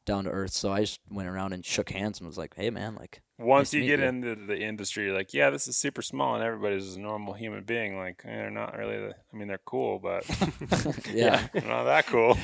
down 0.09 0.25
to 0.25 0.31
earth. 0.31 0.51
So 0.51 0.71
I 0.71 0.81
just 0.81 0.99
went 1.09 1.29
around 1.29 1.53
and 1.53 1.65
shook 1.65 1.89
hands 1.91 2.19
and 2.19 2.27
was 2.27 2.37
like, 2.37 2.55
"Hey, 2.55 2.69
man, 2.69 2.95
like 2.95 3.21
Once 3.37 3.69
to 3.71 3.79
you 3.79 3.85
get 3.85 3.99
you. 3.99 4.05
into 4.05 4.35
the 4.35 4.59
industry, 4.59 5.05
you're 5.05 5.15
like, 5.15 5.33
yeah, 5.33 5.49
this 5.49 5.67
is 5.67 5.77
super 5.77 6.01
small 6.01 6.35
and 6.35 6.43
everybody's 6.43 6.95
a 6.95 6.99
normal 6.99 7.33
human 7.33 7.63
being. 7.63 7.97
Like, 7.97 8.21
eh, 8.25 8.35
they're 8.35 8.49
not 8.51 8.75
really, 8.77 8.97
the, 8.97 9.15
I 9.33 9.37
mean, 9.37 9.47
they're 9.47 9.61
cool, 9.65 9.99
but 9.99 10.25
yeah, 11.13 11.47
they're 11.53 11.61
not 11.63 11.85
that 11.85 12.07
cool. 12.07 12.37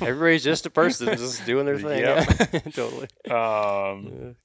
Everybody's 0.06 0.42
just 0.42 0.66
a 0.66 0.70
person, 0.70 1.06
just 1.16 1.44
doing 1.46 1.66
their 1.66 1.78
thing. 1.78 2.00
Yep. 2.00 2.28
Yeah. 2.52 2.58
totally. 2.72 3.08
Um, 3.30 4.36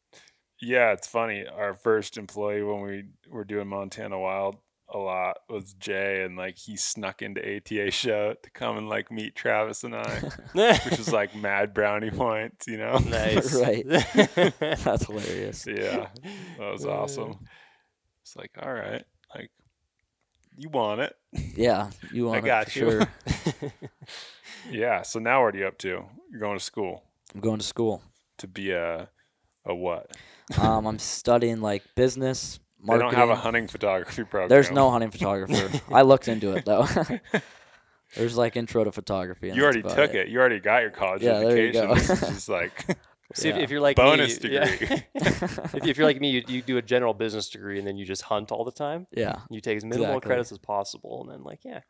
yeah, 0.62 0.92
it's 0.94 1.08
funny. 1.08 1.46
Our 1.48 1.76
first 1.76 2.18
employee 2.18 2.64
when 2.64 2.82
we 2.82 3.04
were 3.30 3.44
doing 3.46 3.68
Montana 3.68 4.20
Wild 4.20 4.58
a 4.90 4.98
lot 4.98 5.38
was 5.50 5.74
Jay, 5.74 6.24
and 6.24 6.38
like 6.38 6.58
he 6.58 6.78
snuck 6.78 7.22
into 7.22 7.42
ATA 7.42 7.92
show 7.92 8.36
to 8.42 8.50
come 8.52 8.78
and 8.78 8.90
like 8.90 9.12
meet 9.12 9.36
Travis 9.36 9.84
and 9.84 9.96
I, 9.96 10.20
which 10.54 11.00
is 11.00 11.12
like 11.12 11.36
mad 11.36 11.74
brownie 11.74 12.12
points, 12.12 12.68
you 12.68 12.78
know? 12.78 12.98
nice. 12.98 13.54
Right. 13.54 13.86
that's 14.60 15.06
hilarious." 15.06 15.66
yeah, 15.68 16.08
that 16.58 16.72
was 16.72 16.86
awesome. 16.86 17.40
It's 18.22 18.36
like, 18.36 18.52
all 18.62 18.74
right, 18.74 19.04
like 19.36 19.52
you 20.58 20.70
want 20.70 21.02
it? 21.02 21.16
Yeah, 21.56 21.90
you 22.12 22.28
want 22.28 22.40
it 22.40 22.46
got 22.46 22.70
for 22.70 22.80
you. 22.80 22.92
sure. 22.92 23.72
Yeah. 24.72 25.02
So 25.02 25.20
now 25.20 25.44
what 25.44 25.56
are 25.56 25.58
you 25.58 25.68
up 25.68 25.78
to? 25.80 26.04
You're 26.32 26.40
going 26.40 26.58
to 26.58 26.64
school 26.64 27.04
I'm 27.34 27.42
going 27.42 27.60
to 27.60 27.66
school. 27.66 28.02
to 28.40 28.48
be 28.48 28.72
a 28.72 29.10
a 29.66 29.76
what? 29.76 30.12
Um, 30.58 30.86
I'm 30.86 31.00
studying 31.00 31.62
like 31.62 31.84
business 31.96 32.60
They 32.88 32.98
don't 32.98 33.14
have 33.14 33.30
a 33.30 33.36
hunting 33.36 33.68
photography 33.68 34.24
program. 34.24 34.50
There's 34.50 34.72
no 34.72 34.90
hunting 34.92 35.12
photographer. 35.12 35.82
I 35.94 36.02
looked 36.04 36.28
into 36.28 36.54
it 36.54 36.66
though. 36.66 36.88
There's 38.16 38.38
like 38.38 38.56
intro 38.56 38.84
to 38.84 38.92
photography. 38.92 39.50
and 39.50 39.58
You 39.58 39.64
already 39.64 39.82
took 39.84 40.14
it. 40.14 40.30
You 40.30 40.40
already 40.40 40.60
got 40.60 40.82
your 40.82 40.92
college 40.92 41.22
Yeah, 41.22 41.40
there 41.40 41.66
you 41.66 41.74
go. 41.74 41.94
This 41.94 42.10
is 42.10 42.20
just 42.30 42.50
like 42.50 42.86
See, 43.34 43.50
if, 43.50 43.58
Yeah. 43.58 43.62
if 43.64 43.70
you're 43.70 43.82
like 43.82 43.98
bonus 43.98 44.42
me, 44.42 44.52
yeah. 44.54 44.64
degree. 44.78 45.04
if, 45.16 45.76
if 45.86 45.98
you're 45.98 46.08
like 46.08 46.22
me, 46.22 46.30
you, 46.32 46.44
you 46.48 46.62
do 46.62 46.78
a 46.78 46.82
general 46.82 47.14
business 47.14 47.50
degree 47.50 47.78
and 47.78 47.86
then 47.86 47.98
you 47.98 48.06
just 48.06 48.22
hunt 48.22 48.54
all 48.54 48.64
the 48.64 48.72
time. 48.72 49.06
Yeah. 49.12 49.40
You 49.50 49.60
take 49.60 49.76
as 49.76 49.84
minimal 49.84 50.06
Exactly. 50.12 50.28
credits 50.30 50.52
as 50.54 50.58
possible, 50.60 51.22
and 51.24 51.32
then 51.32 51.44
like, 51.44 51.60
yeah, 51.66 51.82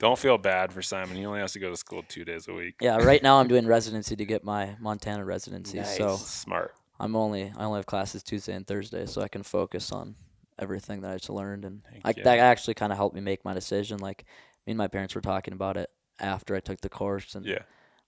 Don't 0.00 0.18
feel 0.18 0.36
bad 0.36 0.72
for 0.72 0.82
Simon. 0.82 1.16
He 1.16 1.24
only 1.24 1.38
has 1.38 1.52
to 1.52 1.60
go 1.60 1.70
to 1.70 1.76
school 1.76 2.02
two 2.08 2.24
days 2.24 2.48
a 2.48 2.52
week. 2.52 2.74
Yeah. 2.80 2.96
Right 2.96 3.22
now 3.22 3.38
I'm 3.38 3.46
doing 3.46 3.68
residency 3.68 4.16
to 4.16 4.24
get 4.24 4.42
my 4.42 4.74
Montana 4.80 5.24
residency. 5.24 5.82
So 5.84 6.16
Smart. 6.16 6.74
I'm 6.98 7.14
only 7.14 7.52
I 7.56 7.64
only 7.64 7.78
have 7.78 7.86
classes 7.86 8.24
Tuesday 8.24 8.54
and 8.54 8.66
Thursday, 8.66 9.06
so 9.06 9.22
I 9.22 9.28
can 9.28 9.44
focus 9.44 9.92
on 9.92 10.16
everything 10.60 11.00
that 11.00 11.10
I 11.10 11.16
just 11.16 11.30
learned, 11.30 11.64
and 11.64 11.82
Heck 12.04 12.18
I, 12.18 12.22
that 12.22 12.38
actually 12.38 12.74
kind 12.74 12.92
of 12.92 12.98
helped 12.98 13.14
me 13.14 13.20
make 13.20 13.44
my 13.44 13.54
decision. 13.54 13.98
Like 13.98 14.24
me 14.66 14.72
and 14.72 14.78
my 14.78 14.88
parents 14.88 15.14
were 15.14 15.20
talking 15.20 15.54
about 15.54 15.76
it 15.76 15.90
after 16.20 16.54
I 16.54 16.60
took 16.60 16.80
the 16.80 16.88
course, 16.88 17.34
and 17.34 17.44
Yeah. 17.46 17.62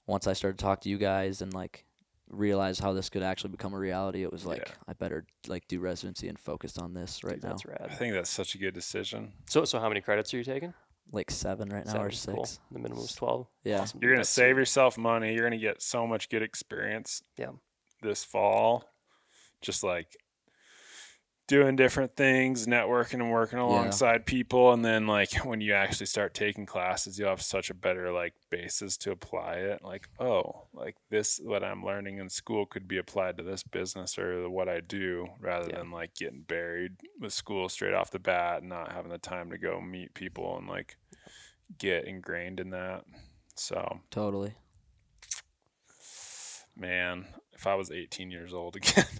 once 0.06 0.26
I 0.26 0.34
started 0.34 0.58
to 0.58 0.64
talk 0.64 0.82
to 0.82 0.88
you 0.88 0.98
guys 0.98 1.42
and 1.42 1.52
like 1.54 1.84
realize 2.28 2.78
how 2.78 2.92
this 2.92 3.10
could 3.10 3.22
actually 3.22 3.50
become 3.50 3.74
a 3.74 3.78
reality, 3.78 4.22
it 4.22 4.32
was 4.32 4.44
like 4.46 4.58
Yeah. 4.66 4.74
I 4.88 4.92
better 4.94 5.26
like 5.48 5.66
do 5.68 5.80
residency 5.80 6.28
and 6.28 6.38
focus 6.38 6.78
on 6.78 6.94
this 6.94 7.24
right 7.24 7.34
Dude, 7.34 7.44
now. 7.44 7.56
That's 7.56 7.94
I 7.94 7.96
think 7.96 8.14
that's 8.14 8.30
such 8.30 8.54
a 8.54 8.58
good 8.58 8.74
decision. 8.74 9.32
So 9.48 9.64
so 9.64 9.78
how 9.80 9.88
many 9.88 10.00
credits 10.00 10.32
are 10.32 10.38
you 10.38 10.44
taking? 10.44 10.72
Like 11.10 11.30
seven 11.30 11.68
right 11.68 11.84
now 11.84 12.00
or 12.04 12.10
Seven, 12.10 12.36
cool. 12.36 12.44
six. 12.46 12.60
The 12.70 12.78
minimum 12.78 13.04
is 13.04 13.14
twelve. 13.14 13.48
Yeah. 13.64 13.80
Awesome, 13.80 13.98
You're 14.00 14.12
gonna 14.12 14.20
that's 14.20 14.30
save 14.30 14.54
sweet. 14.54 14.60
yourself 14.60 14.96
money. 14.96 15.34
You're 15.34 15.44
gonna 15.44 15.58
get 15.58 15.82
so 15.82 16.06
much 16.06 16.28
good 16.30 16.42
experience. 16.42 17.22
Yeah. 17.36 17.50
This 18.02 18.24
fall, 18.24 18.84
just 19.60 19.82
like 19.82 20.16
doing 21.48 21.76
different 21.76 22.16
things, 22.16 22.66
networking 22.66 23.14
and 23.14 23.30
working 23.30 23.58
alongside 23.58 24.24
people, 24.26 24.72
and 24.72 24.84
then 24.84 25.06
like 25.06 25.32
when 25.44 25.60
you 25.60 25.74
actually 25.74 26.06
start 26.06 26.34
taking 26.34 26.64
classes, 26.66 27.18
you'll 27.18 27.28
have 27.28 27.42
such 27.42 27.68
a 27.70 27.74
better 27.74 28.10
like 28.12 28.32
basis 28.50 28.96
to 28.98 29.10
apply 29.10 29.54
it. 29.54 29.82
Like, 29.82 30.08
oh, 30.18 30.66
like 30.72 30.96
this 31.10 31.40
what 31.42 31.62
I'm 31.64 31.84
learning 31.84 32.18
in 32.18 32.28
school 32.30 32.64
could 32.66 32.86
be 32.88 32.98
applied 32.98 33.36
to 33.38 33.42
this 33.42 33.62
business 33.62 34.18
or 34.18 34.48
what 34.48 34.68
I 34.68 34.80
do, 34.80 35.26
rather 35.40 35.68
Yeah. 35.70 35.78
than 35.78 35.90
like 35.90 36.14
getting 36.14 36.42
buried 36.42 36.92
with 37.20 37.32
school 37.32 37.68
straight 37.68 37.94
off 37.94 38.10
the 38.10 38.18
bat 38.18 38.60
and 38.60 38.68
not 38.68 38.92
having 38.92 39.10
the 39.10 39.18
time 39.18 39.50
to 39.50 39.58
go 39.58 39.80
meet 39.80 40.14
people 40.14 40.56
and 40.56 40.68
like 40.68 40.96
get 41.78 42.06
ingrained 42.06 42.60
in 42.60 42.70
that. 42.70 43.04
So 43.56 44.00
Totally. 44.10 44.54
man, 46.76 47.26
if 47.54 47.66
I 47.66 47.74
was 47.74 47.90
18 47.90 48.30
years 48.30 48.52
old 48.54 48.76
again, 48.76 49.04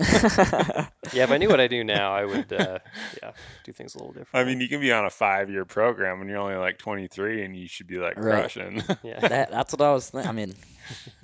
Yeah, 1.12 1.24
if 1.24 1.30
I 1.30 1.38
knew 1.38 1.48
what 1.48 1.60
I 1.60 1.68
do 1.68 1.84
now, 1.84 2.12
I 2.14 2.24
would 2.24 2.52
uh, 2.52 2.78
yeah 3.22 3.32
do 3.64 3.72
things 3.72 3.94
a 3.94 3.98
little 3.98 4.12
different. 4.12 4.34
I 4.34 4.48
mean, 4.48 4.60
you 4.60 4.68
can 4.68 4.80
be 4.80 4.90
on 4.92 5.04
a 5.04 5.10
five 5.10 5.50
year 5.50 5.64
program 5.64 6.18
when 6.18 6.28
you're 6.28 6.38
only 6.38 6.56
like 6.56 6.78
23 6.78 7.44
and 7.44 7.56
you 7.56 7.68
should 7.68 7.86
be 7.86 7.98
like 7.98 8.16
Right. 8.16 8.40
crushing. 8.40 8.82
yeah. 9.02 9.20
that, 9.20 9.50
that's 9.50 9.72
what 9.72 9.80
I 9.82 9.92
was 9.92 10.10
thinking. 10.10 10.28
I 10.28 10.32
mean, 10.32 10.54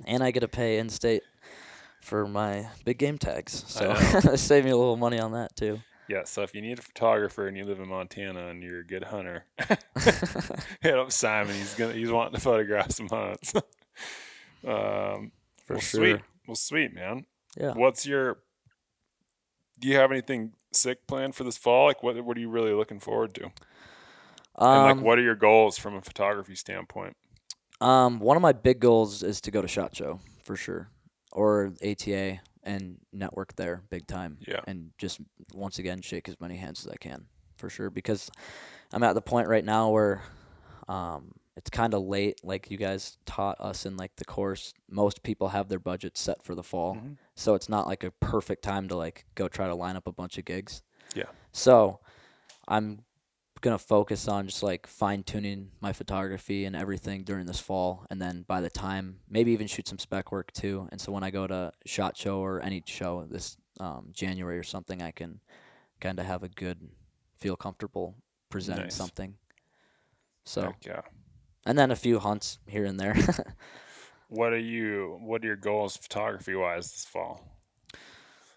and 0.05 0.23
I 0.23 0.31
get 0.31 0.41
to 0.41 0.47
pay 0.47 0.77
in 0.79 0.89
state 0.89 1.23
for 2.01 2.27
my 2.27 2.67
big 2.85 2.97
game 2.97 3.17
tags, 3.17 3.63
so 3.67 3.93
save 4.35 4.63
me 4.65 4.71
a 4.71 4.77
little 4.77 4.95
money 4.97 5.19
on 5.19 5.33
that 5.33 5.55
too. 5.55 5.79
yeah. 6.07 6.23
So 6.25 6.43
if 6.43 6.55
you 6.55 6.61
need 6.61 6.79
a 6.79 6.81
photographer 6.81 7.47
and 7.47 7.57
you 7.57 7.65
live 7.65 7.79
in 7.79 7.87
Montana 7.89 8.47
and 8.47 8.63
you're 8.63 8.79
a 8.79 8.85
good 8.85 9.03
hunter, 9.03 9.43
hit 10.81 10.97
up 10.97 11.11
Simon. 11.11 11.55
He's 11.55 11.73
gonna 11.75 11.93
he's 11.93 12.09
wanting 12.11 12.35
to 12.35 12.39
photograph 12.41 12.91
some 12.91 13.09
hunts. 13.09 13.53
um, 13.55 15.31
For 15.65 15.73
well, 15.73 15.79
sure. 15.79 15.99
Sweet. 15.99 16.21
Well, 16.49 16.55
sweet 16.55 16.95
man. 16.95 17.27
Yeah. 17.55 17.73
What's 17.73 18.07
your? 18.07 18.39
Do 19.79 19.87
you 19.87 19.97
have 19.97 20.11
anything 20.11 20.53
sick 20.73 21.05
planned 21.05 21.35
for 21.35 21.43
this 21.43 21.57
fall? 21.57 21.85
Like, 21.85 22.01
what 22.01 22.19
what 22.25 22.35
are 22.35 22.39
you 22.39 22.49
really 22.49 22.73
looking 22.73 22.99
forward 22.99 23.35
to? 23.35 23.43
And 23.43 23.53
like, 24.57 24.91
Um, 24.93 25.01
what 25.01 25.19
are 25.19 25.21
your 25.21 25.35
goals 25.35 25.77
from 25.77 25.93
a 25.93 26.01
photography 26.01 26.55
standpoint? 26.55 27.15
Um, 27.79 28.19
one 28.19 28.35
of 28.35 28.41
my 28.41 28.51
big 28.51 28.79
goals 28.79 29.21
is 29.21 29.41
to 29.41 29.51
go 29.51 29.61
to 29.61 29.67
Shot 29.67 29.95
Show 29.95 30.21
for 30.43 30.55
sure, 30.55 30.89
or 31.31 31.71
ATA 31.85 32.39
and 32.63 32.97
network 33.13 33.55
there 33.55 33.83
big 33.91 34.07
time. 34.07 34.39
Yeah. 34.47 34.61
And 34.65 34.89
just 34.97 35.21
once 35.53 35.77
again 35.77 36.01
shake 36.01 36.27
as 36.27 36.41
many 36.41 36.57
hands 36.57 36.83
as 36.83 36.91
I 36.91 36.95
can 36.95 37.27
for 37.57 37.69
sure 37.69 37.91
because 37.91 38.27
I'm 38.91 39.03
at 39.03 39.13
the 39.13 39.21
point 39.21 39.47
right 39.47 39.63
now 39.63 39.91
where 39.91 40.23
um, 40.87 41.31
it's 41.57 41.69
kind 41.69 41.93
of 41.93 42.03
late. 42.03 42.39
Like 42.43 42.71
you 42.71 42.77
guys 42.77 43.17
taught 43.25 43.59
us 43.59 43.85
in 43.85 43.97
like 43.97 44.15
the 44.15 44.25
course, 44.25 44.73
most 44.89 45.23
people 45.23 45.49
have 45.49 45.67
their 45.69 45.79
budget 45.79 46.17
set 46.17 46.43
for 46.43 46.55
the 46.55 46.63
fall, 46.63 46.95
Mhm. 46.95 47.17
so 47.35 47.53
it's 47.55 47.69
not 47.69 47.87
like 47.87 48.03
a 48.03 48.11
perfect 48.11 48.63
time 48.63 48.87
to 48.89 48.95
like 48.95 49.25
go 49.35 49.47
try 49.47 49.67
to 49.67 49.75
line 49.75 49.95
up 49.95 50.07
a 50.07 50.11
bunch 50.11 50.37
of 50.37 50.45
gigs. 50.45 50.81
Yeah. 51.15 51.29
So 51.51 51.99
I'm 52.67 53.03
gonna 53.61 53.77
focus 53.77 54.29
on 54.29 54.45
just 54.47 54.63
like 54.63 54.87
fine 54.87 55.21
tuning 55.23 55.71
my 55.81 55.91
photography 55.91 56.63
and 56.63 56.77
everything 56.77 57.23
during 57.25 57.45
this 57.45 57.59
fall, 57.59 58.05
and 58.09 58.21
then 58.21 58.43
by 58.47 58.61
the 58.61 58.69
time 58.69 59.19
maybe 59.27 59.51
even 59.51 59.67
shoot 59.67 59.87
some 59.87 59.99
spec 59.99 60.31
work 60.31 60.53
too. 60.53 60.87
And 60.91 61.01
so 61.01 61.11
when 61.11 61.23
I 61.23 61.29
go 61.29 61.45
to 61.45 61.73
Shot 61.85 62.15
Show 62.15 62.39
or 62.39 62.61
any 62.61 62.81
show 62.85 63.25
this 63.29 63.57
um, 63.81 64.09
January 64.13 64.57
or 64.57 64.63
something, 64.63 65.01
I 65.01 65.11
can 65.11 65.41
kind 65.99 66.19
of 66.19 66.25
have 66.25 66.43
a 66.43 66.49
good, 66.49 66.89
feel 67.37 67.57
comfortable 67.57 68.15
presenting 68.49 68.85
Nice. 68.85 68.95
something. 68.95 69.37
So 70.45 70.61
Heck 70.63 70.85
yeah. 70.85 71.01
And 71.69 71.77
then 71.77 71.91
a 71.91 71.95
few 71.95 72.17
hunts 72.17 72.57
here 72.65 72.83
and 72.83 72.99
there. 72.99 73.15
What 74.31 74.53
are 74.53 74.59
you? 74.59 75.17
What 75.23 75.43
are 75.43 75.47
your 75.47 75.55
goals 75.55 75.97
photography 75.97 76.53
wise 76.53 76.91
this 76.91 77.03
fall? 77.03 77.41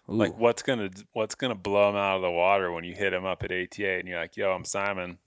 Ooh. 0.07 0.13
Like, 0.13 0.37
what's 0.37 0.61
gonna 0.61 0.91
what's 1.13 1.33
gonna 1.33 1.55
blow 1.55 1.87
them 1.87 1.95
out 1.95 2.17
of 2.17 2.21
the 2.21 2.29
water 2.29 2.71
when 2.71 2.83
you 2.83 2.93
hit 2.93 3.09
them 3.09 3.25
up 3.25 3.41
at 3.43 3.51
ATA 3.51 3.89
and 3.97 4.07
you're 4.07 4.19
like, 4.19 4.37
"Yo, 4.37 4.51
I'm 4.51 4.65
Simon. 4.65 5.17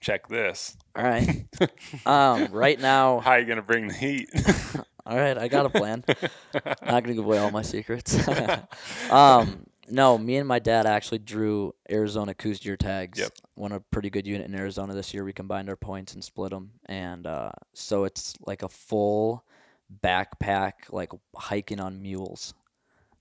Check 0.00 0.28
this. 0.28 0.76
all 0.94 1.02
right. 1.02 1.46
um, 2.06 2.46
right 2.52 2.78
now, 2.80 3.18
How 3.18 3.32
are 3.32 3.40
you 3.40 3.46
gonna 3.46 3.62
bring 3.62 3.88
the 3.88 3.94
heat?" 3.94 4.30
all 5.04 5.16
right, 5.16 5.36
I 5.36 5.48
got 5.48 5.66
a 5.66 5.70
plan. 5.70 6.04
Not 6.54 7.02
gonna 7.02 7.14
give 7.14 7.24
away 7.24 7.38
all 7.38 7.50
my 7.50 7.62
secrets. 7.62 8.14
um, 9.10 9.66
no, 9.90 10.18
me 10.18 10.36
and 10.36 10.48
my 10.48 10.58
dad 10.58 10.86
actually 10.86 11.18
drew 11.18 11.74
Arizona 11.90 12.34
Coues 12.34 12.60
deer 12.60 12.76
tags. 12.76 13.18
Yep. 13.18 13.32
Won 13.56 13.72
a 13.72 13.80
pretty 13.80 14.10
good 14.10 14.26
unit 14.26 14.46
in 14.46 14.54
Arizona 14.54 14.94
this 14.94 15.12
year. 15.12 15.24
We 15.24 15.32
combined 15.32 15.68
our 15.68 15.76
points 15.76 16.14
and 16.14 16.22
split 16.22 16.50
them, 16.50 16.72
and 16.86 17.26
uh, 17.26 17.50
so 17.74 18.04
it's 18.04 18.34
like 18.40 18.62
a 18.62 18.68
full 18.68 19.44
backpack, 20.02 20.72
like 20.90 21.12
hiking 21.34 21.80
on 21.80 22.02
mules. 22.02 22.54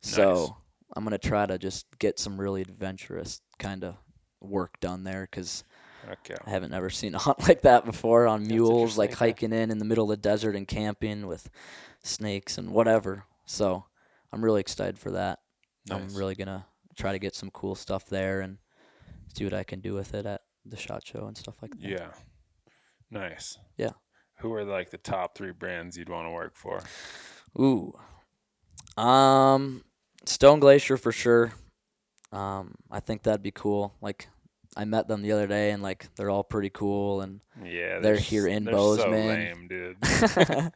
So 0.01 0.55
I'm 0.95 1.03
gonna 1.03 1.17
try 1.17 1.45
to 1.45 1.57
just 1.57 1.85
get 1.99 2.19
some 2.19 2.39
really 2.39 2.61
adventurous 2.61 3.41
kind 3.57 3.83
of 3.83 3.95
work 4.41 4.79
done 4.79 5.03
there 5.03 5.27
because 5.29 5.63
okay. 6.09 6.35
I 6.45 6.49
haven't 6.49 6.73
ever 6.73 6.89
seen 6.89 7.15
a 7.15 7.17
hunt 7.19 7.47
like 7.47 7.61
that 7.61 7.85
before 7.85 8.27
on 8.27 8.43
That's 8.43 8.51
mules, 8.53 8.97
like 8.97 9.13
hiking 9.13 9.53
in 9.53 9.71
in 9.71 9.79
the 9.79 9.85
middle 9.85 10.05
of 10.05 10.09
the 10.09 10.17
desert 10.17 10.55
and 10.55 10.67
camping 10.67 11.27
with 11.27 11.49
snakes 12.03 12.57
and 12.57 12.71
whatever. 12.71 13.25
So 13.45 13.85
I'm 14.31 14.43
really 14.43 14.61
excited 14.61 14.99
for 14.99 15.11
that. 15.11 15.39
I'm 15.91 16.13
really 16.15 16.35
gonna 16.35 16.65
try 16.95 17.11
to 17.11 17.19
get 17.19 17.35
some 17.35 17.51
cool 17.51 17.75
stuff 17.75 18.05
there 18.07 18.41
and 18.41 18.57
see 19.35 19.43
what 19.43 19.53
I 19.53 19.63
can 19.63 19.79
do 19.81 19.93
with 19.93 20.13
it 20.13 20.25
at 20.25 20.41
the 20.65 20.77
shot 20.77 21.05
show 21.05 21.27
and 21.27 21.37
stuff 21.37 21.55
like 21.61 21.71
that. 21.79 21.81
Yeah. 21.89 22.11
Nice. 23.11 23.57
Yeah. 23.77 23.91
Who 24.39 24.53
are 24.53 24.63
like 24.65 24.89
the 24.89 24.97
top 24.97 25.35
three 25.37 25.51
brands 25.51 25.97
you'd 25.97 26.09
want 26.09 26.27
to 26.27 26.31
work 26.31 26.55
for? 26.55 26.81
Ooh. 27.59 27.93
Um, 28.97 29.83
Stone 30.25 30.59
Glacier 30.59 30.97
for 30.97 31.11
sure. 31.11 31.53
Um, 32.31 32.75
I 32.91 32.99
think 32.99 33.23
that'd 33.23 33.41
be 33.43 33.51
cool. 33.51 33.95
Like, 34.01 34.27
I 34.75 34.85
met 34.85 35.07
them 35.07 35.21
the 35.21 35.31
other 35.31 35.47
day, 35.47 35.71
and 35.71 35.81
like 35.81 36.07
they're 36.15 36.29
all 36.29 36.43
pretty 36.43 36.69
cool, 36.69 37.21
and 37.21 37.39
Yeah, 37.63 37.99
They're 37.99 38.15
s- 38.15 38.27
here 38.27 38.47
in 38.47 38.65
they're 38.65 38.73
So 38.73 38.97
Bozeman. 38.97 39.27
lame, 39.27 39.67
dude. 39.67 39.97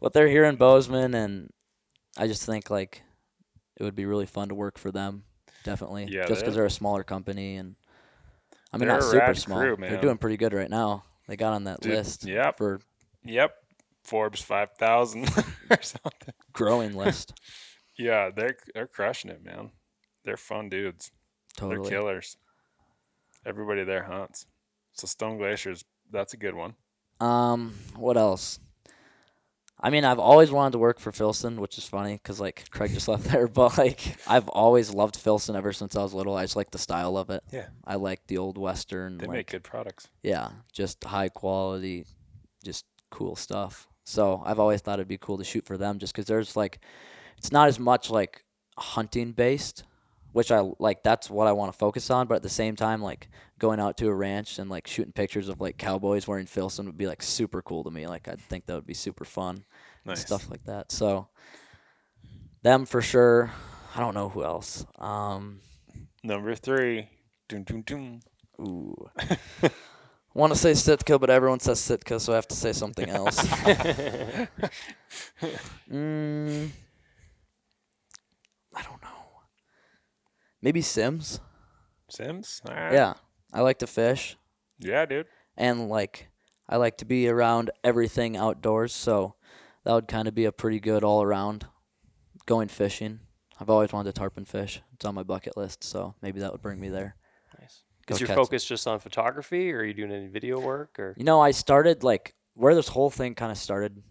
but 0.00 0.12
they're 0.12 0.28
here 0.28 0.44
in 0.44 0.56
Bozeman, 0.56 1.14
and 1.14 1.50
I 2.16 2.26
just 2.26 2.44
think 2.46 2.70
like 2.70 3.02
it 3.80 3.84
would 3.84 3.96
be 3.96 4.04
really 4.06 4.26
fun 4.26 4.48
to 4.50 4.54
work 4.54 4.78
for 4.78 4.92
them. 4.92 5.24
Definitely, 5.64 6.04
Yeah, 6.08 6.26
just 6.26 6.40
because 6.40 6.40
they're- 6.42 6.52
they're 6.54 6.64
a 6.66 6.70
smaller 6.70 7.02
company, 7.02 7.56
and 7.56 7.74
I 8.72 8.76
mean 8.78 8.88
not 8.88 9.02
super 9.02 9.34
small. 9.34 9.58
crew, 9.60 9.76
They're 9.78 10.00
doing 10.00 10.18
pretty 10.18 10.36
good 10.36 10.52
right 10.52 10.70
now. 10.70 11.04
They 11.26 11.36
got 11.36 11.52
on 11.54 11.64
that 11.64 11.80
Dude, 11.80 11.92
list 11.92 12.24
yep. 12.24 12.56
for 12.58 12.80
Yep. 13.24 13.54
Forbes 14.04 14.40
five 14.40 14.70
thousand 14.78 15.28
or 15.70 15.82
something. 15.82 16.34
growing 16.52 16.94
list. 16.96 17.34
Yeah, 17.98 18.30
they're 18.34 18.56
they're 18.74 18.86
crushing 18.86 19.30
it, 19.30 19.44
man. 19.44 19.70
They're 20.24 20.36
fun 20.38 20.68
dudes. 20.70 21.10
Totally. 21.56 21.88
They're 21.88 21.98
killers. 22.00 22.36
Everybody 23.44 23.84
there 23.84 24.04
hunts. 24.04 24.46
So 24.92 25.06
Stone 25.06 25.38
Glacier's 25.38 25.84
that's 26.10 26.32
a 26.34 26.36
good 26.36 26.54
one. 26.54 26.74
Um, 27.20 27.74
what 27.96 28.16
else? 28.16 28.58
I 29.82 29.90
mean, 29.90 30.04
I've 30.04 30.18
always 30.18 30.50
wanted 30.50 30.72
to 30.72 30.78
work 30.78 31.00
for 31.00 31.10
Filson, 31.10 31.60
which 31.60 31.78
is 31.78 31.84
funny 31.84 32.14
because 32.14 32.38
like 32.38 32.68
Craig 32.70 32.92
just 32.92 33.08
left 33.08 33.24
there, 33.24 33.48
but 33.48 33.78
like 33.78 34.16
I've 34.26 34.48
always 34.48 34.92
loved 34.92 35.16
Filson 35.16 35.56
ever 35.56 35.72
since 35.72 35.96
I 35.96 36.02
was 36.02 36.12
little. 36.12 36.36
I 36.36 36.44
just 36.44 36.56
like 36.56 36.70
the 36.70 36.78
style 36.78 37.16
of 37.16 37.30
it. 37.30 37.42
Yeah. 37.50 37.66
I 37.84 37.94
like 37.96 38.26
the 38.26 38.38
old 38.38 38.58
western. 38.58 39.16
They 39.16 39.26
like, 39.26 39.36
make 39.36 39.50
good 39.50 39.64
products. 39.64 40.08
yeah, 40.22 40.50
just 40.72 41.02
high 41.02 41.30
quality, 41.30 42.04
just 42.62 42.84
cool 43.10 43.36
stuff. 43.36 43.88
So 44.04 44.42
I've 44.44 44.58
always 44.58 44.80
thought 44.80 44.98
it'd 44.98 45.08
be 45.08 45.18
cool 45.18 45.38
to 45.38 45.44
shoot 45.44 45.64
for 45.64 45.78
them, 45.78 45.98
just 45.98 46.12
because 46.12 46.26
there's 46.26 46.56
like, 46.56 46.80
it's 47.38 47.52
not 47.52 47.68
as 47.68 47.78
much 47.78 48.10
like 48.10 48.44
hunting 48.76 49.32
based, 49.32 49.84
which 50.32 50.52
I 50.52 50.60
like. 50.78 51.02
That's 51.02 51.30
what 51.30 51.46
I 51.46 51.52
want 51.52 51.72
to 51.72 51.78
focus 51.78 52.10
on. 52.10 52.26
But 52.26 52.36
at 52.36 52.42
the 52.42 52.50
same 52.50 52.76
time, 52.76 53.00
like 53.00 53.28
going 53.58 53.80
out 53.80 53.96
to 53.98 54.08
a 54.08 54.14
ranch 54.14 54.58
and 54.58 54.68
like 54.68 54.86
shooting 54.86 55.12
pictures 55.12 55.48
of 55.48 55.60
like 55.60 55.78
cowboys 55.78 56.28
wearing 56.28 56.46
Filson 56.46 56.86
would 56.86 56.98
be 56.98 57.06
like 57.06 57.22
super 57.22 57.62
cool 57.62 57.84
to 57.84 57.90
me. 57.90 58.06
Like 58.06 58.28
I 58.28 58.34
think 58.34 58.66
that 58.66 58.74
would 58.74 58.86
be 58.86 58.94
super 58.94 59.24
fun 59.24 59.64
Nice. 60.04 60.20
stuff 60.22 60.50
like 60.50 60.64
that. 60.64 60.90
So 60.92 61.28
them 62.62 62.86
for 62.86 63.02
sure. 63.02 63.50
I 63.94 64.00
don't 64.00 64.14
know 64.14 64.28
who 64.28 64.44
else. 64.44 64.84
Um, 64.98 65.60
Number 66.22 66.54
three. 66.54 67.08
Dun, 67.48 67.64
dun, 67.64 67.82
dun. 67.86 68.20
Ooh. 68.60 68.94
Want 70.34 70.52
to 70.52 70.58
say 70.58 70.74
Sitka, 70.74 71.18
but 71.18 71.28
everyone 71.28 71.58
says 71.58 71.80
Sitka, 71.80 72.20
so 72.20 72.32
I 72.32 72.36
have 72.36 72.46
to 72.48 72.54
say 72.54 72.72
something 72.72 73.08
else. 73.10 73.42
mm, 75.90 76.70
I 78.74 78.82
don't 78.82 79.02
know. 79.02 79.08
Maybe 80.62 80.82
Simms. 80.82 81.40
Simms. 82.08 82.62
Right. 82.68 82.92
Yeah, 82.92 83.14
I 83.52 83.62
like 83.62 83.78
to 83.80 83.86
fish, 83.88 84.36
Yeah, 84.78 85.04
dude. 85.06 85.26
and 85.56 85.88
like 85.88 86.28
I 86.68 86.76
like 86.76 86.98
to 86.98 87.04
be 87.04 87.28
around 87.28 87.70
everything 87.82 88.36
outdoors. 88.36 88.92
So 88.92 89.34
that 89.84 89.92
would 89.92 90.08
kind 90.08 90.28
of 90.28 90.34
be 90.34 90.44
a 90.44 90.52
pretty 90.52 90.80
good 90.80 91.04
all 91.04 91.22
around. 91.22 91.66
Going 92.46 92.68
fishing. 92.68 93.20
I've 93.60 93.70
always 93.70 93.92
wanted 93.92 94.14
to 94.14 94.18
tarpon 94.18 94.44
fish. 94.44 94.80
It's 94.94 95.04
on 95.04 95.14
my 95.14 95.22
bucket 95.22 95.56
list, 95.56 95.84
so 95.84 96.14
maybe 96.22 96.40
that 96.40 96.52
would 96.52 96.62
bring 96.62 96.80
me 96.80 96.88
there. 96.88 97.16
Nice. 97.60 97.82
Go 98.06 98.14
Is 98.14 98.20
your 98.20 98.28
focus 98.28 98.64
just 98.64 98.86
on 98.86 98.98
photography, 98.98 99.72
or 99.72 99.78
are 99.78 99.84
you 99.84 99.94
doing 99.94 100.12
any 100.12 100.28
video 100.28 100.58
work, 100.58 100.98
or 100.98 101.14
You 101.16 101.24
know, 101.24 101.40
I 101.40 101.50
started 101.50 102.02
like 102.02 102.34
where 102.54 102.74
this 102.74 102.88
whole 102.88 103.10
thing 103.10 103.34
kind 103.34 103.52
of 103.52 103.58
started. 103.58 104.02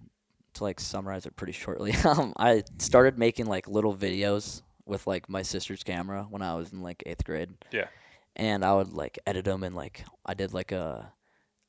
To 0.56 0.64
like 0.64 0.80
summarize 0.80 1.28
it 1.28 1.36
pretty 1.36 1.54
shortly, 1.54 1.94
um, 2.06 2.34
I 2.36 2.64
started 2.80 3.20
making 3.20 3.46
like 3.46 3.68
little 3.68 3.96
videos 3.96 4.64
with 4.84 5.06
like 5.06 5.30
my 5.30 5.44
sister's 5.44 5.84
camera 5.84 6.26
when 6.28 6.42
I 6.42 6.56
was 6.56 6.74
in 6.74 6.82
like 6.82 7.04
eighth 7.06 7.24
grade. 7.24 7.52
Yeah. 7.72 7.88
And 8.36 8.66
I 8.66 8.74
would 8.74 8.92
like 8.92 9.20
edit 9.28 9.46
them 9.46 9.64
and 9.64 9.76
like 9.76 10.04
I 10.26 10.34
did 10.34 10.52
like 10.52 10.72
a 10.72 11.14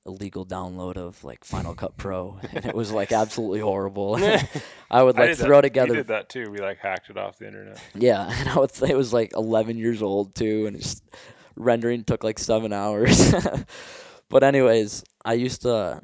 illegal 0.06 0.46
download 0.46 0.96
of 0.96 1.22
like 1.24 1.44
Final 1.44 1.74
Cut 1.74 1.96
Pro, 1.96 2.38
and 2.52 2.66
it 2.66 2.74
was 2.74 2.92
like 2.92 3.12
absolutely 3.12 3.60
horrible. 3.60 4.16
I 4.90 5.02
would 5.02 5.16
like 5.16 5.30
did 5.30 5.38
throw 5.38 5.58
that. 5.58 5.62
together 5.62 5.90
We 5.90 5.96
did 5.96 6.08
that 6.08 6.28
too. 6.28 6.50
We 6.50 6.58
like 6.58 6.78
hacked 6.78 7.10
it 7.10 7.16
off 7.16 7.38
the 7.38 7.46
internet. 7.46 7.80
yeah, 7.94 8.30
and 8.30 8.48
I 8.48 8.58
would 8.58 8.72
say 8.72 8.88
it 8.88 8.96
was 8.96 9.12
like 9.12 9.32
11 9.34 9.76
years 9.78 10.02
old 10.02 10.34
too, 10.34 10.66
and 10.66 10.76
just 10.76 11.04
rendering 11.56 12.04
took 12.04 12.24
like 12.24 12.38
seven 12.38 12.72
hours. 12.72 13.32
but 14.28 14.42
anyways, 14.42 15.04
I 15.24 15.34
used 15.34 15.62
to 15.62 16.02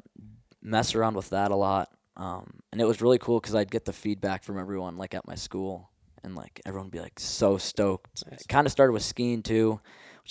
mess 0.61 0.95
around 0.95 1.15
with 1.15 1.29
that 1.29 1.51
a 1.51 1.55
lot, 1.55 1.89
um, 2.15 2.59
and 2.71 2.81
it 2.81 2.85
was 2.85 3.01
really 3.01 3.17
cool 3.17 3.39
because 3.39 3.55
I'd 3.55 3.71
get 3.71 3.85
the 3.85 3.93
feedback 3.93 4.43
from 4.43 4.59
everyone 4.59 4.97
like 4.97 5.13
at 5.13 5.27
my 5.27 5.35
school, 5.35 5.89
and 6.23 6.35
like 6.35 6.61
everyone 6.65 6.87
would 6.87 6.93
be 6.93 7.01
like 7.01 7.19
so 7.19 7.57
stoked. 7.57 8.23
Nice. 8.29 8.41
It 8.41 8.47
kind 8.47 8.67
of 8.67 8.71
started 8.71 8.93
with 8.93 9.03
skiing 9.03 9.41
too, 9.41 9.79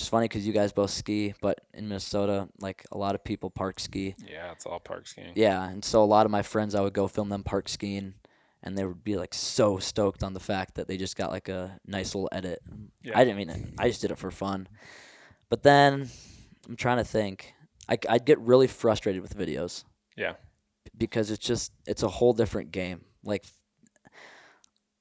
is 0.03 0.09
funny 0.09 0.25
because 0.25 0.47
you 0.47 0.53
guys 0.53 0.73
both 0.73 0.91
ski, 0.91 1.35
but 1.41 1.61
in 1.75 1.89
Minnesota, 1.89 2.49
like 2.61 2.85
a 2.93 2.99
lot 2.99 3.15
of 3.15 3.25
people 3.25 3.51
park 3.51 3.81
ski. 3.81 4.15
Yeah, 4.19 4.53
it's 4.53 4.67
all 4.67 4.81
park 4.81 5.07
skiing. 5.07 5.33
Yeah, 5.35 5.69
and 5.69 5.85
so 5.85 6.03
a 6.03 6.05
lot 6.05 6.27
of 6.27 6.33
my 6.33 6.43
friends, 6.43 6.75
I 6.75 6.81
would 6.81 6.93
go 6.93 7.09
film 7.09 7.29
them 7.29 7.43
park 7.43 7.69
skiing, 7.69 8.15
and 8.63 8.77
they 8.77 8.85
would 8.85 9.05
be 9.05 9.17
like 9.17 9.33
so 9.35 9.79
stoked 9.79 10.23
on 10.23 10.35
the 10.35 10.41
fact 10.41 10.75
that 10.75 10.89
they 10.89 10.97
just 10.97 11.17
got 11.17 11.31
like 11.31 11.49
a 11.49 11.79
nice 11.87 12.15
little 12.15 12.29
edit. 12.33 12.61
Yeah. 13.03 13.19
I 13.19 13.25
didn't 13.25 13.37
mean 13.39 13.51
it. 13.51 13.67
I 13.79 13.89
just 13.89 14.01
did 14.03 14.11
it 14.11 14.19
for 14.19 14.31
fun. 14.31 14.69
But 15.49 15.63
then 15.63 16.09
I'm 16.69 16.77
trying 16.77 16.99
to 16.99 17.05
think. 17.05 17.55
I, 17.89 17.97
I'd 18.09 18.25
get 18.27 18.41
really 18.41 18.67
frustrated 18.67 19.23
with 19.23 19.37
videos 19.39 19.85
Yeah. 20.17 20.33
because 20.99 21.31
it's 21.31 21.47
just 21.47 21.71
it's 21.87 22.03
a 22.03 22.09
whole 22.09 22.33
different 22.33 22.73
game. 22.73 23.03
Like 23.23 23.45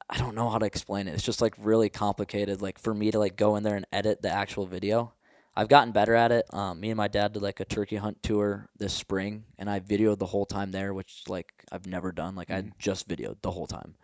I 0.09 0.17
don't 0.17 0.35
know 0.35 0.49
how 0.49 0.59
to 0.59 0.65
explain 0.65 1.07
it. 1.07 1.13
It's 1.15 1.23
just 1.23 1.41
like 1.41 1.55
really 1.57 1.89
complicated. 1.89 2.61
Like 2.61 2.77
for 2.79 2.93
me 2.93 3.11
to 3.11 3.19
like 3.19 3.35
go 3.35 3.55
in 3.55 3.63
there 3.63 3.75
and 3.75 3.87
edit 3.91 4.21
the 4.21 4.29
actual 4.29 4.65
video. 4.65 5.13
I've 5.57 5.69
gotten 5.69 5.93
better 5.93 6.13
at 6.13 6.31
it. 6.33 6.45
Um, 6.53 6.79
me 6.81 6.89
and 6.89 6.97
my 6.97 7.07
dad 7.07 7.31
did 7.33 7.41
like 7.41 7.59
a 7.61 7.65
turkey 7.65 7.95
hunt 7.95 8.21
tour 8.21 8.67
this 8.77 8.93
spring, 8.93 9.45
and 9.57 9.69
I 9.69 9.79
videoed 9.79 10.19
the 10.19 10.25
whole 10.25 10.45
time 10.45 10.71
there, 10.71 10.93
which 10.93 11.23
like 11.29 11.53
I've 11.71 11.87
never 11.87 12.11
done. 12.11 12.35
Like 12.35 12.51
I 12.51 12.61
just 12.77 13.07
videoed 13.07 13.37
the 13.41 13.51
whole 13.51 13.65
time, 13.65 13.95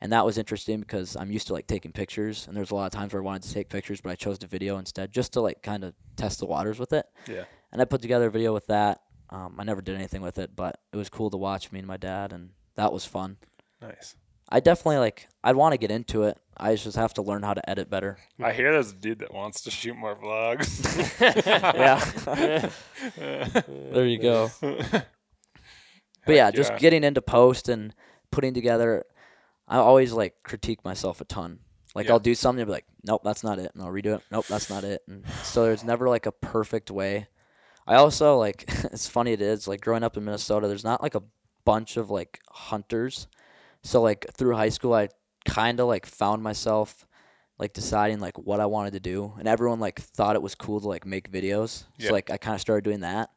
and 0.00 0.12
that 0.12 0.26
was 0.26 0.38
interesting 0.38 0.80
because 0.80 1.14
I'm 1.14 1.30
used 1.30 1.46
to 1.46 1.52
like 1.52 1.68
taking 1.68 1.92
pictures, 1.92 2.48
and 2.48 2.56
there's 2.56 2.72
a 2.72 2.74
lot 2.74 2.86
of 2.86 2.92
times 2.98 3.12
where 3.12 3.22
I 3.22 3.24
wanted 3.24 3.44
to 3.44 3.54
take 3.54 3.68
pictures, 3.68 4.00
but 4.00 4.10
I 4.10 4.16
chose 4.16 4.40
to 4.40 4.48
video 4.48 4.76
instead, 4.78 5.12
just 5.12 5.34
to 5.34 5.40
like 5.40 5.62
kind 5.62 5.84
of 5.84 5.94
test 6.16 6.40
the 6.40 6.46
waters 6.46 6.80
with 6.80 6.92
it 6.92 7.06
Yeah. 7.28 7.44
and 7.70 7.80
I 7.80 7.84
put 7.84 8.02
together 8.02 8.26
a 8.26 8.30
video 8.32 8.52
with 8.52 8.66
that. 8.66 9.00
Um, 9.30 9.54
I 9.56 9.62
never 9.62 9.80
did 9.80 9.94
anything 9.94 10.20
with 10.20 10.36
it, 10.38 10.56
but 10.56 10.80
it 10.92 10.96
was 10.96 11.08
cool 11.08 11.30
to 11.30 11.36
watch 11.36 11.70
me 11.70 11.78
and 11.78 11.86
my 11.86 11.96
dad, 11.96 12.32
and 12.32 12.50
that 12.74 12.92
was 12.92 13.04
fun. 13.04 13.36
Nice. 13.80 14.16
I 14.48 14.60
definitely 14.60 14.98
like. 14.98 15.28
I'd 15.44 15.56
want 15.56 15.72
to 15.74 15.78
get 15.78 15.90
into 15.90 16.24
it. 16.24 16.38
I 16.56 16.74
just 16.74 16.96
have 16.96 17.14
to 17.14 17.22
learn 17.22 17.42
how 17.42 17.54
to 17.54 17.70
edit 17.70 17.88
better. 17.88 18.18
I 18.42 18.52
hear 18.52 18.72
there's 18.72 18.90
a 18.90 18.94
dude 18.94 19.20
that 19.20 19.32
wants 19.32 19.60
to 19.62 19.70
shoot 19.70 19.94
more 19.96 20.16
vlogs. 20.16 20.68
Yeah. 21.74 22.70
there 23.66 24.06
you 24.06 24.18
go. 24.18 24.50
But 26.26 26.34
yeah, 26.34 26.44
Heck 26.46 26.54
just 26.56 26.76
getting 26.76 27.04
into 27.04 27.22
post 27.22 27.70
and 27.70 27.94
putting 28.30 28.52
together. 28.52 29.04
I 29.66 29.78
always 29.78 30.12
like 30.12 30.34
critique 30.42 30.84
myself 30.84 31.22
a 31.22 31.24
ton. 31.24 31.60
Like 31.94 32.06
Yeah. 32.06 32.12
I'll 32.12 32.18
do 32.18 32.34
something 32.34 32.60
and 32.60 32.68
be 32.68 32.72
like, 32.72 32.84
nope, 33.02 33.22
that's 33.24 33.42
not 33.42 33.58
it, 33.58 33.70
and 33.72 33.82
I'll 33.82 33.88
redo 33.90 34.16
it. 34.16 34.22
Nope, 34.30 34.46
that's 34.46 34.68
not 34.68 34.84
it. 34.84 35.00
And 35.08 35.24
so 35.42 35.64
there's 35.64 35.84
never 35.84 36.06
like 36.06 36.26
a 36.26 36.32
perfect 36.32 36.90
way. 36.90 37.28
I 37.86 37.94
also 37.94 38.36
like 38.36 38.64
it's 38.92 39.08
funny 39.08 39.32
it 39.32 39.40
is 39.40 39.66
like 39.66 39.80
growing 39.80 40.02
up 40.02 40.18
in 40.18 40.24
Minnesota. 40.26 40.68
There's 40.68 40.84
not 40.84 41.02
like 41.02 41.14
a 41.14 41.22
bunch 41.64 41.96
of 41.96 42.10
like 42.10 42.40
hunters. 42.50 43.26
So 43.82 44.02
like 44.02 44.26
through 44.36 44.54
high 44.56 44.68
school, 44.70 44.94
I 44.94 45.08
kind 45.44 45.80
of 45.80 45.86
like 45.86 46.06
found 46.06 46.42
myself 46.42 47.06
like 47.58 47.72
deciding 47.72 48.20
like 48.20 48.38
what 48.38 48.60
I 48.60 48.66
wanted 48.66 48.92
to 48.92 49.00
do, 49.00 49.34
and 49.38 49.48
everyone 49.48 49.80
like 49.80 50.00
thought 50.00 50.36
it 50.36 50.42
was 50.42 50.54
cool 50.54 50.80
to 50.80 50.88
like 50.88 51.04
make 51.06 51.30
videos. 51.30 51.84
Yeah. 51.96 52.08
So 52.08 52.12
like 52.14 52.30
I 52.30 52.36
kind 52.36 52.54
of 52.54 52.60
started 52.60 52.84
doing 52.84 53.00
that. 53.00 53.30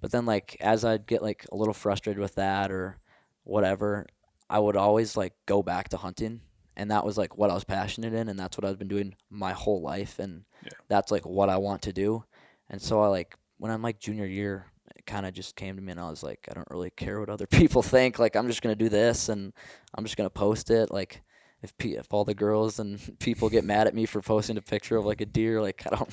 But 0.00 0.10
then 0.10 0.26
like 0.26 0.56
as 0.60 0.84
I'd 0.84 1.06
get 1.06 1.22
like 1.22 1.46
a 1.52 1.56
little 1.56 1.74
frustrated 1.74 2.20
with 2.20 2.34
that 2.36 2.70
or 2.72 2.98
whatever, 3.44 4.06
I 4.48 4.58
would 4.58 4.76
always 4.76 5.16
like 5.16 5.34
go 5.46 5.62
back 5.62 5.90
to 5.90 5.96
hunting. 5.96 6.40
And 6.76 6.90
that 6.90 7.04
was 7.04 7.18
like 7.18 7.36
what 7.36 7.50
I 7.50 7.54
was 7.54 7.64
passionate 7.64 8.14
in 8.14 8.28
and 8.28 8.38
that's 8.38 8.56
what 8.56 8.64
I've 8.64 8.78
been 8.78 8.88
doing 8.88 9.14
my 9.28 9.52
whole 9.52 9.82
life 9.82 10.18
and 10.18 10.44
Yeah. 10.64 10.70
that's 10.88 11.10
like 11.12 11.26
what 11.26 11.50
I 11.50 11.58
want 11.58 11.82
to 11.82 11.92
do. 11.92 12.24
And 12.70 12.80
so 12.80 13.02
I 13.02 13.08
like 13.08 13.36
when 13.58 13.70
I'm 13.70 13.82
like 13.82 14.00
junior 14.00 14.24
year, 14.26 14.66
kind 15.10 15.26
of 15.26 15.34
just 15.34 15.56
came 15.56 15.76
to 15.76 15.82
me 15.82 15.90
and 15.90 16.00
I 16.00 16.08
was 16.08 16.22
like, 16.22 16.46
I 16.50 16.54
don't 16.54 16.68
really 16.70 16.90
care 16.90 17.18
what 17.20 17.28
other 17.30 17.46
people 17.60 17.82
think. 17.82 18.18
Like 18.18 18.36
I'm 18.36 18.46
just 18.46 18.62
gonna 18.62 18.76
do 18.76 18.88
this 18.88 19.28
and 19.28 19.52
I'm 19.94 20.04
just 20.04 20.16
gonna 20.16 20.30
post 20.30 20.70
it. 20.70 20.90
Like 20.90 21.22
if 21.62 21.76
pe- 21.78 21.90
if 21.90 22.12
all 22.14 22.24
the 22.24 22.34
girls 22.34 22.78
and 22.78 22.98
people 23.18 23.48
get 23.50 23.64
mad 23.64 23.86
at 23.86 23.94
me 23.94 24.06
for 24.06 24.22
posting 24.22 24.56
a 24.56 24.62
picture 24.62 24.96
of 24.96 25.04
like 25.04 25.20
a 25.20 25.26
deer, 25.26 25.60
like 25.60 25.82
I 25.90 25.96
don't, 25.96 26.10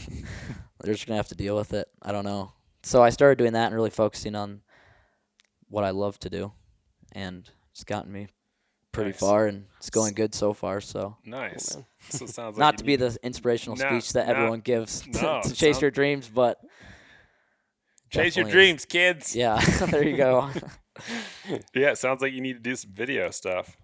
they're 0.82 0.94
just 0.94 1.06
gonna 1.08 1.18
have 1.18 1.28
to 1.30 1.36
deal 1.36 1.56
with 1.56 1.74
it. 1.74 1.88
I 2.02 2.12
don't 2.12 2.26
know. 2.26 2.52
So 2.84 3.04
I 3.04 3.10
started 3.10 3.38
doing 3.38 3.54
that 3.54 3.68
and 3.68 3.76
really 3.76 3.90
focusing 3.90 4.36
on 4.36 4.62
what 5.70 5.84
I 5.84 5.90
love 5.90 6.18
to 6.20 6.30
do, 6.30 6.54
and 7.12 7.50
it's 7.72 7.84
gotten 7.84 8.12
me 8.12 8.28
pretty 8.94 9.10
Nice. 9.12 9.20
far, 9.20 9.48
and 9.48 9.66
it's 9.78 9.90
going 9.90 10.14
good 10.14 10.34
so 10.34 10.54
far. 10.54 10.80
So 10.80 11.18
nice. 11.26 11.76
Oh, 11.76 11.80
man. 11.80 11.86
So 12.10 12.26
sounds 12.26 12.56
like 12.56 12.58
not 12.58 12.78
to 12.78 12.84
be 12.86 12.96
the 12.96 13.18
inspirational 13.24 13.76
No, 13.76 13.88
speech 13.90 14.14
that 14.14 14.28
no, 14.28 14.34
everyone 14.34 14.62
gives 14.62 15.02
to, 15.02 15.22
no, 15.22 15.42
to 15.44 15.54
chase 15.54 15.76
sound- 15.76 15.82
your 15.82 15.92
dreams, 15.92 16.30
but 16.34 16.60
chase 18.10 18.36
your 18.38 18.50
dreams, 18.50 18.86
kids. 18.86 19.36
yeah, 19.36 19.60
there 19.90 20.04
you 20.08 20.18
go. 20.18 20.50
Yeah, 21.76 21.92
it 21.92 22.00
sounds 22.00 22.24
like 22.24 22.34
you 22.34 22.42
need 22.42 22.54
to 22.54 22.60
do 22.60 22.76
some 22.76 22.92
video 22.92 23.30
stuff. 23.30 23.78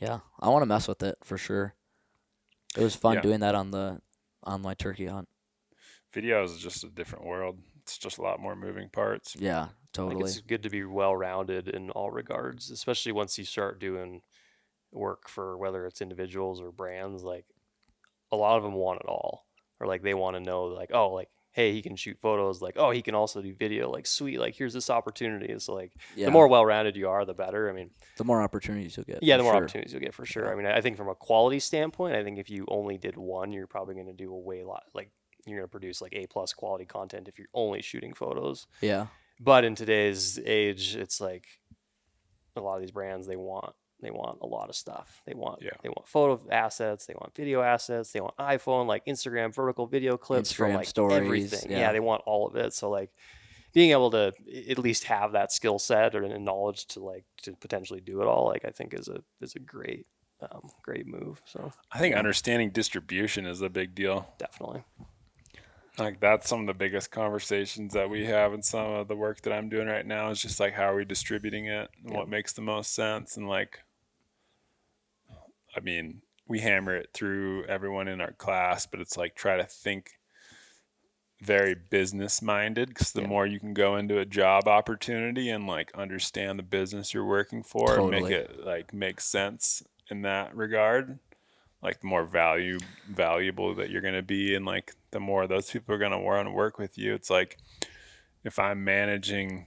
yeah, 0.00 0.20
I 0.38 0.48
want 0.50 0.62
to 0.62 0.66
mess 0.66 0.86
with 0.86 1.02
it 1.02 1.16
for 1.24 1.36
sure. 1.36 1.74
It 2.76 2.82
was 2.84 2.94
fun 2.94 3.14
Yeah. 3.16 3.22
doing 3.22 3.40
that 3.40 3.56
on 3.56 3.72
the 3.72 4.00
on 4.44 4.62
my 4.62 4.74
turkey 4.74 5.06
hunt. 5.06 5.28
Video 6.14 6.44
is 6.44 6.58
just 6.58 6.84
a 6.84 6.88
different 6.88 7.24
world. 7.26 7.58
It's 7.82 7.98
just 7.98 8.18
a 8.18 8.22
lot 8.22 8.38
more 8.40 8.54
moving 8.54 8.88
parts. 8.88 9.34
Yeah, 9.36 9.62
Like 9.62 9.70
totally. 9.92 10.24
it's 10.30 10.40
good 10.40 10.62
to 10.62 10.70
be 10.70 10.84
well 10.84 11.14
rounded 11.16 11.68
in 11.68 11.90
all 11.90 12.10
regards, 12.12 12.70
especially 12.70 13.10
once 13.12 13.36
you 13.36 13.44
start 13.44 13.80
doing 13.80 14.22
work 14.92 15.28
for 15.28 15.58
whether 15.58 15.86
it's 15.86 16.00
individuals 16.00 16.60
or 16.60 16.70
brands. 16.70 17.24
Like 17.24 17.46
a 18.30 18.36
lot 18.36 18.56
of 18.58 18.62
them 18.62 18.74
want 18.74 19.00
it 19.00 19.06
all, 19.08 19.44
or 19.80 19.88
like 19.88 20.02
they 20.02 20.14
want 20.14 20.36
to 20.36 20.40
know, 20.40 20.64
like, 20.66 20.90
oh, 20.94 21.08
like, 21.08 21.28
hey, 21.58 21.72
he 21.72 21.82
can 21.82 21.96
shoot 21.96 22.16
photos. 22.22 22.62
Like, 22.62 22.74
oh, 22.76 22.92
he 22.92 23.02
can 23.02 23.16
also 23.16 23.42
do 23.42 23.52
video. 23.52 23.90
Like, 23.90 24.06
sweet. 24.06 24.38
Like, 24.38 24.54
here's 24.54 24.72
this 24.72 24.90
opportunity. 24.90 25.52
So 25.58 25.74
like, 25.74 25.92
yeah. 26.14 26.26
the 26.26 26.30
more 26.30 26.46
well 26.46 26.64
rounded 26.64 26.94
you 26.94 27.08
are, 27.08 27.24
the 27.24 27.34
better. 27.34 27.68
I 27.68 27.72
mean, 27.72 27.90
the 28.16 28.22
more 28.22 28.40
opportunities 28.40 28.96
you'll 28.96 29.06
get. 29.06 29.24
yeah, 29.24 29.36
the 29.36 29.42
more 29.42 29.54
sure. 29.54 29.64
opportunities 29.64 29.92
you'll 29.92 30.02
get 30.02 30.14
for 30.14 30.24
sure. 30.24 30.46
Yeah. 30.46 30.52
I 30.52 30.54
mean, 30.54 30.66
I 30.66 30.80
think 30.80 30.96
from 30.96 31.08
a 31.08 31.16
quality 31.16 31.58
standpoint, 31.58 32.14
I 32.14 32.22
think 32.22 32.38
if 32.38 32.48
you 32.48 32.64
only 32.68 32.96
did 32.96 33.16
one, 33.16 33.50
you're 33.50 33.66
probably 33.66 33.94
going 33.94 34.06
to 34.06 34.12
do 34.12 34.32
a 34.32 34.38
way 34.38 34.62
lot. 34.62 34.84
Like, 34.94 35.10
you're 35.46 35.58
going 35.58 35.66
to 35.66 35.70
produce 35.70 36.00
like 36.00 36.12
A 36.14 36.28
plus 36.28 36.52
quality 36.52 36.84
content 36.84 37.26
if 37.26 37.40
you're 37.40 37.48
only 37.52 37.82
shooting 37.82 38.14
photos. 38.14 38.68
Yeah, 38.80 39.08
But 39.40 39.64
in 39.64 39.74
today's 39.74 40.38
age, 40.46 40.94
it's 40.94 41.20
like 41.20 41.46
a 42.54 42.60
lot 42.60 42.76
of 42.76 42.82
these 42.82 42.92
brands 42.92 43.26
they 43.26 43.36
want 43.36 43.74
they 44.00 44.10
want 44.10 44.38
a 44.42 44.46
lot 44.46 44.68
of 44.68 44.76
stuff. 44.76 45.22
They 45.26 45.34
want 45.34 45.60
Yeah. 45.62 45.70
they 45.82 45.88
want 45.88 46.06
photo 46.06 46.40
assets, 46.50 47.06
they 47.06 47.14
want 47.14 47.34
video 47.34 47.62
assets, 47.62 48.12
they 48.12 48.20
want 48.20 48.36
iPhone 48.36 48.86
like 48.86 49.04
Instagram 49.06 49.54
vertical 49.54 49.86
video 49.86 50.16
clips 50.16 50.52
from 50.52 50.70
Instagram 50.70 50.74
like 50.76 50.86
stories, 50.86 51.16
everything. 51.16 51.70
yeah. 51.70 51.78
Yeah. 51.78 51.92
they 51.92 52.00
want 52.00 52.22
all 52.26 52.46
of 52.46 52.56
it. 52.56 52.72
So 52.72 52.90
like 52.90 53.10
being 53.74 53.90
able 53.90 54.10
to 54.12 54.32
at 54.70 54.78
least 54.78 55.04
have 55.04 55.32
that 55.32 55.52
skill 55.52 55.78
set 55.78 56.14
or 56.14 56.26
knowledge 56.38 56.86
to 56.88 57.00
like 57.00 57.24
to 57.42 57.52
potentially 57.52 58.00
do 58.00 58.22
it 58.22 58.26
all, 58.26 58.46
like 58.46 58.64
I 58.64 58.70
think 58.70 58.94
is 58.94 59.08
a 59.08 59.22
is 59.40 59.54
a 59.54 59.58
great 59.60 60.06
um, 60.40 60.68
great 60.82 61.06
move. 61.06 61.42
So 61.46 61.72
I 61.92 61.98
think 61.98 62.14
understanding 62.14 62.70
distribution 62.70 63.44
is 63.46 63.60
a 63.60 63.68
big 63.68 63.94
deal. 63.94 64.32
definitely. 64.38 64.84
Like 65.98 66.20
that's 66.20 66.48
some 66.48 66.60
of 66.60 66.66
the 66.68 66.74
biggest 66.74 67.10
conversations 67.10 67.92
that 67.94 68.08
we 68.08 68.24
have 68.26 68.52
in 68.54 68.62
some 68.62 68.86
of 68.92 69.08
the 69.08 69.16
work 69.16 69.42
that 69.42 69.52
I'm 69.52 69.68
doing 69.68 69.88
right 69.88 70.06
now 70.06 70.30
is 70.30 70.40
just 70.40 70.60
like 70.60 70.74
how 70.74 70.84
are 70.92 70.94
we 70.96 71.04
distributing 71.04 71.66
it 71.66 71.90
and 72.04 72.14
what 72.14 72.28
makes 72.28 72.52
the 72.52 72.62
most 72.62 72.94
sense 72.94 73.36
and 73.36 73.48
like 73.48 73.80
I 75.76 75.80
mean, 75.80 76.22
we 76.46 76.60
hammer 76.60 76.96
it 76.96 77.10
through 77.12 77.64
everyone 77.64 78.08
in 78.08 78.20
our 78.20 78.32
class, 78.32 78.86
but 78.86 79.00
it's 79.00 79.16
like 79.16 79.34
try 79.34 79.56
to 79.56 79.64
think 79.64 80.12
very 81.40 81.74
business 81.74 82.42
minded 82.42 82.88
because 82.88 83.12
the 83.12 83.20
Yeah. 83.22 83.28
more 83.28 83.46
you 83.46 83.60
can 83.60 83.72
go 83.74 83.96
into 83.96 84.18
a 84.18 84.24
job 84.24 84.66
opportunity 84.66 85.50
and 85.50 85.66
like 85.66 85.94
understand 85.94 86.58
the 86.58 86.64
business 86.64 87.14
you're 87.14 87.24
working 87.24 87.62
for 87.62 87.96
and 87.98 88.10
make 88.10 88.30
it 88.30 88.64
like 88.64 88.92
make 88.92 89.20
sense 89.20 89.82
in 90.10 90.22
that 90.22 90.56
regard, 90.56 91.20
like 91.82 92.00
the 92.00 92.06
more 92.06 92.24
value 92.24 92.78
valuable 93.08 93.74
that 93.74 93.90
you're 93.90 94.02
going 94.02 94.14
to 94.14 94.22
be 94.22 94.54
and 94.54 94.66
like 94.66 94.94
the 95.10 95.20
more 95.20 95.46
those 95.46 95.70
people 95.70 95.94
are 95.94 95.98
going 95.98 96.12
to 96.12 96.18
want 96.18 96.46
to 96.46 96.52
work 96.52 96.78
with 96.78 96.98
you 96.98 97.14
it's 97.14 97.30
like 97.30 97.56
if 98.44 98.58
i'm 98.58 98.84
managing 98.84 99.66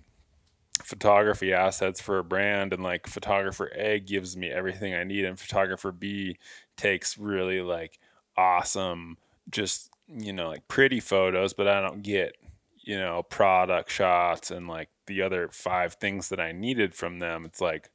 photography 0.86 1.54
assets 1.54 2.02
for 2.02 2.17
a 2.20 2.24
brand 2.24 2.74
and 2.74 2.84
like 2.84 3.08
photographer 3.08 3.72
a 3.76 4.00
gives 4.00 4.36
me 4.38 4.50
everything 4.50 4.94
i 4.94 5.04
need 5.04 5.26
and 5.26 5.39
photographer 5.39 5.91
b 5.91 6.38
takes 6.78 7.17
really 7.17 7.62
like 7.62 8.00
awesome 8.38 9.17
just 9.50 9.89
you 10.08 10.34
know 10.34 10.50
like 10.50 10.67
pretty 10.67 11.00
photos 11.00 11.54
but 11.54 11.67
i 11.67 11.80
don't 11.82 12.02
get 12.02 12.36
you 12.84 12.98
know 12.98 13.24
product 13.24 13.91
shots 13.91 14.52
and 14.52 14.67
like 14.67 14.89
the 15.08 15.22
other 15.22 15.50
five 15.52 15.94
things 15.96 16.30
that 16.30 16.39
i 16.39 16.52
needed 16.52 16.94
from 16.96 17.20
them 17.20 17.46
it's 17.46 17.62
like 17.62 17.89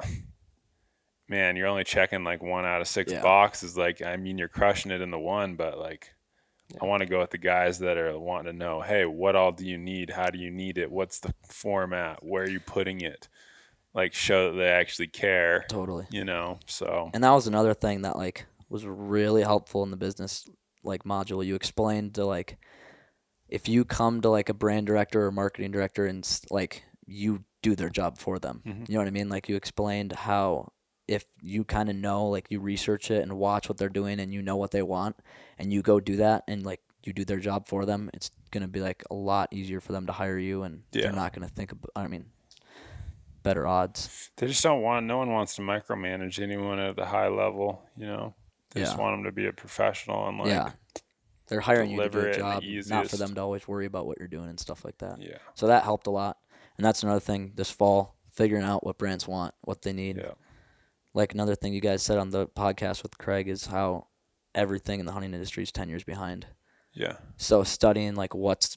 man, 1.28 1.54
you're 1.54 1.68
only 1.68 1.84
checking 1.84 2.24
like 2.24 2.42
one 2.42 2.64
out 2.64 2.80
of 2.80 2.88
six 2.88 3.12
Yeah. 3.12 3.22
boxes. 3.22 3.78
Like, 3.78 4.02
I 4.02 4.16
mean, 4.16 4.36
you're 4.36 4.48
crushing 4.48 4.90
it 4.90 5.00
in 5.00 5.10
the 5.12 5.18
one, 5.18 5.54
but 5.54 5.78
like, 5.78 6.12
Yeah. 6.72 6.78
I 6.82 6.86
want 6.86 7.00
to 7.02 7.08
go 7.08 7.18
with 7.20 7.30
the 7.30 7.38
guys 7.38 7.78
that 7.80 7.96
are 7.98 8.18
wanting 8.18 8.52
to 8.52 8.58
know, 8.58 8.80
hey, 8.80 9.04
what 9.04 9.36
all 9.36 9.52
do 9.52 9.66
you 9.66 9.76
need? 9.78 10.10
How 10.10 10.30
do 10.30 10.38
you 10.38 10.50
need 10.50 10.78
it? 10.78 10.90
What's 10.90 11.18
the 11.20 11.34
format? 11.48 12.24
Where 12.24 12.44
are 12.44 12.48
you 12.48 12.60
putting 12.60 13.00
it? 13.00 13.28
Like, 13.92 14.14
show 14.14 14.50
that 14.52 14.56
they 14.56 14.68
actually 14.68 15.08
care, 15.08 15.64
Totally. 15.68 16.06
you 16.10 16.24
know? 16.24 16.60
So, 16.66 17.10
And 17.12 17.24
that 17.24 17.30
was 17.32 17.46
another 17.48 17.74
thing 17.74 18.02
that 18.02 18.16
like 18.16 18.46
was 18.68 18.86
really 18.86 19.42
helpful 19.42 19.82
in 19.82 19.90
the 19.90 19.96
business 19.96 20.48
like 20.84 21.02
module. 21.04 21.44
You 21.44 21.56
explained 21.56 22.14
to 22.14 22.24
like 22.24 22.58
if 23.48 23.68
you 23.68 23.84
come 23.84 24.20
to 24.20 24.28
like 24.30 24.48
a 24.48 24.54
brand 24.54 24.86
director 24.86 25.26
or 25.26 25.32
marketing 25.32 25.72
director 25.72 26.06
and 26.06 26.24
like 26.52 26.84
you 27.04 27.44
do 27.62 27.74
their 27.74 27.90
job 27.90 28.16
for 28.16 28.38
them. 28.38 28.62
Mhm. 28.64 28.88
You 28.88 28.94
know 28.94 29.00
what 29.00 29.08
I 29.08 29.10
mean? 29.10 29.28
Like 29.28 29.48
you 29.48 29.56
explained 29.56 30.12
how 30.12 30.70
if 31.10 31.24
you 31.42 31.64
kind 31.64 31.90
of 31.90 31.96
know 31.96 32.26
like 32.28 32.46
you 32.50 32.60
research 32.60 33.10
it 33.10 33.22
and 33.22 33.36
watch 33.36 33.68
what 33.68 33.76
they're 33.78 33.88
doing 33.88 34.20
and 34.20 34.32
you 34.32 34.40
know 34.42 34.56
what 34.56 34.70
they 34.70 34.82
want 34.82 35.16
and 35.58 35.72
you 35.72 35.82
go 35.82 35.98
do 35.98 36.16
that 36.16 36.44
and 36.46 36.64
like 36.64 36.80
you 37.02 37.12
do 37.12 37.24
their 37.24 37.40
job 37.40 37.66
for 37.66 37.84
them, 37.84 38.08
it's 38.14 38.30
going 38.52 38.62
to 38.62 38.68
be 38.68 38.80
like 38.80 39.02
a 39.10 39.14
lot 39.14 39.48
easier 39.52 39.80
for 39.80 39.90
them 39.92 40.06
to 40.06 40.12
hire 40.12 40.38
you 40.38 40.62
and 40.62 40.82
Yeah. 40.92 41.02
they're 41.02 41.12
not 41.12 41.32
going 41.34 41.46
to 41.48 41.52
think 41.52 41.72
about 41.72 41.90
I 41.96 42.06
mean 42.06 42.26
better 43.42 43.66
odds. 43.66 44.30
they 44.36 44.46
just 44.46 44.62
don't 44.62 44.82
want, 44.82 45.06
no 45.06 45.18
one 45.18 45.30
wants 45.30 45.56
to 45.56 45.62
micromanage 45.62 46.40
anyone 46.40 46.78
at 46.78 46.94
the 46.96 47.06
high 47.06 47.28
level, 47.28 47.82
you 47.96 48.06
know? 48.06 48.34
They 48.72 48.82
just 48.82 48.98
want 48.98 49.16
them 49.16 49.24
to 49.24 49.32
be 49.32 49.46
a 49.46 49.52
professional 49.52 50.28
and 50.28 50.38
like, 50.38 50.48
yeah. 50.48 50.70
They're 51.48 51.60
hiring 51.60 51.90
you 51.90 52.00
to 52.02 52.08
do 52.08 52.20
a 52.20 52.32
job, 52.32 52.62
not 52.86 53.08
for 53.08 53.16
them 53.16 53.34
to 53.34 53.40
always 53.40 53.66
worry 53.66 53.86
about 53.86 54.06
what 54.06 54.18
you're 54.18 54.28
doing 54.28 54.48
and 54.48 54.60
stuff 54.60 54.84
like 54.84 54.98
that. 54.98 55.20
yeah, 55.20 55.38
So 55.54 55.66
that 55.66 55.82
helped 55.82 56.06
a 56.06 56.10
lot. 56.10 56.36
And 56.76 56.84
that's 56.86 57.02
another 57.02 57.18
thing 57.18 57.52
this 57.56 57.70
fall, 57.72 58.14
figuring 58.30 58.62
out 58.62 58.86
what 58.86 58.98
brands 58.98 59.26
want, 59.26 59.54
what 59.62 59.82
they 59.82 59.92
need. 59.92 60.18
yeah, 60.18 60.32
Like 61.14 61.34
another 61.34 61.54
thing 61.54 61.72
you 61.74 61.80
guys 61.80 62.02
said 62.02 62.18
on 62.18 62.30
the 62.30 62.46
podcast 62.46 63.02
with 63.02 63.18
Craig 63.18 63.48
is 63.48 63.66
how 63.66 64.06
everything 64.54 65.00
in 65.00 65.06
the 65.06 65.12
hunting 65.12 65.32
industry 65.34 65.62
is 65.62 65.72
10 65.72 65.88
years 65.88 66.04
behind. 66.04 66.46
yeah, 66.92 67.16
So 67.36 67.62
studying 67.64 68.14
like 68.14 68.34
what's 68.34 68.76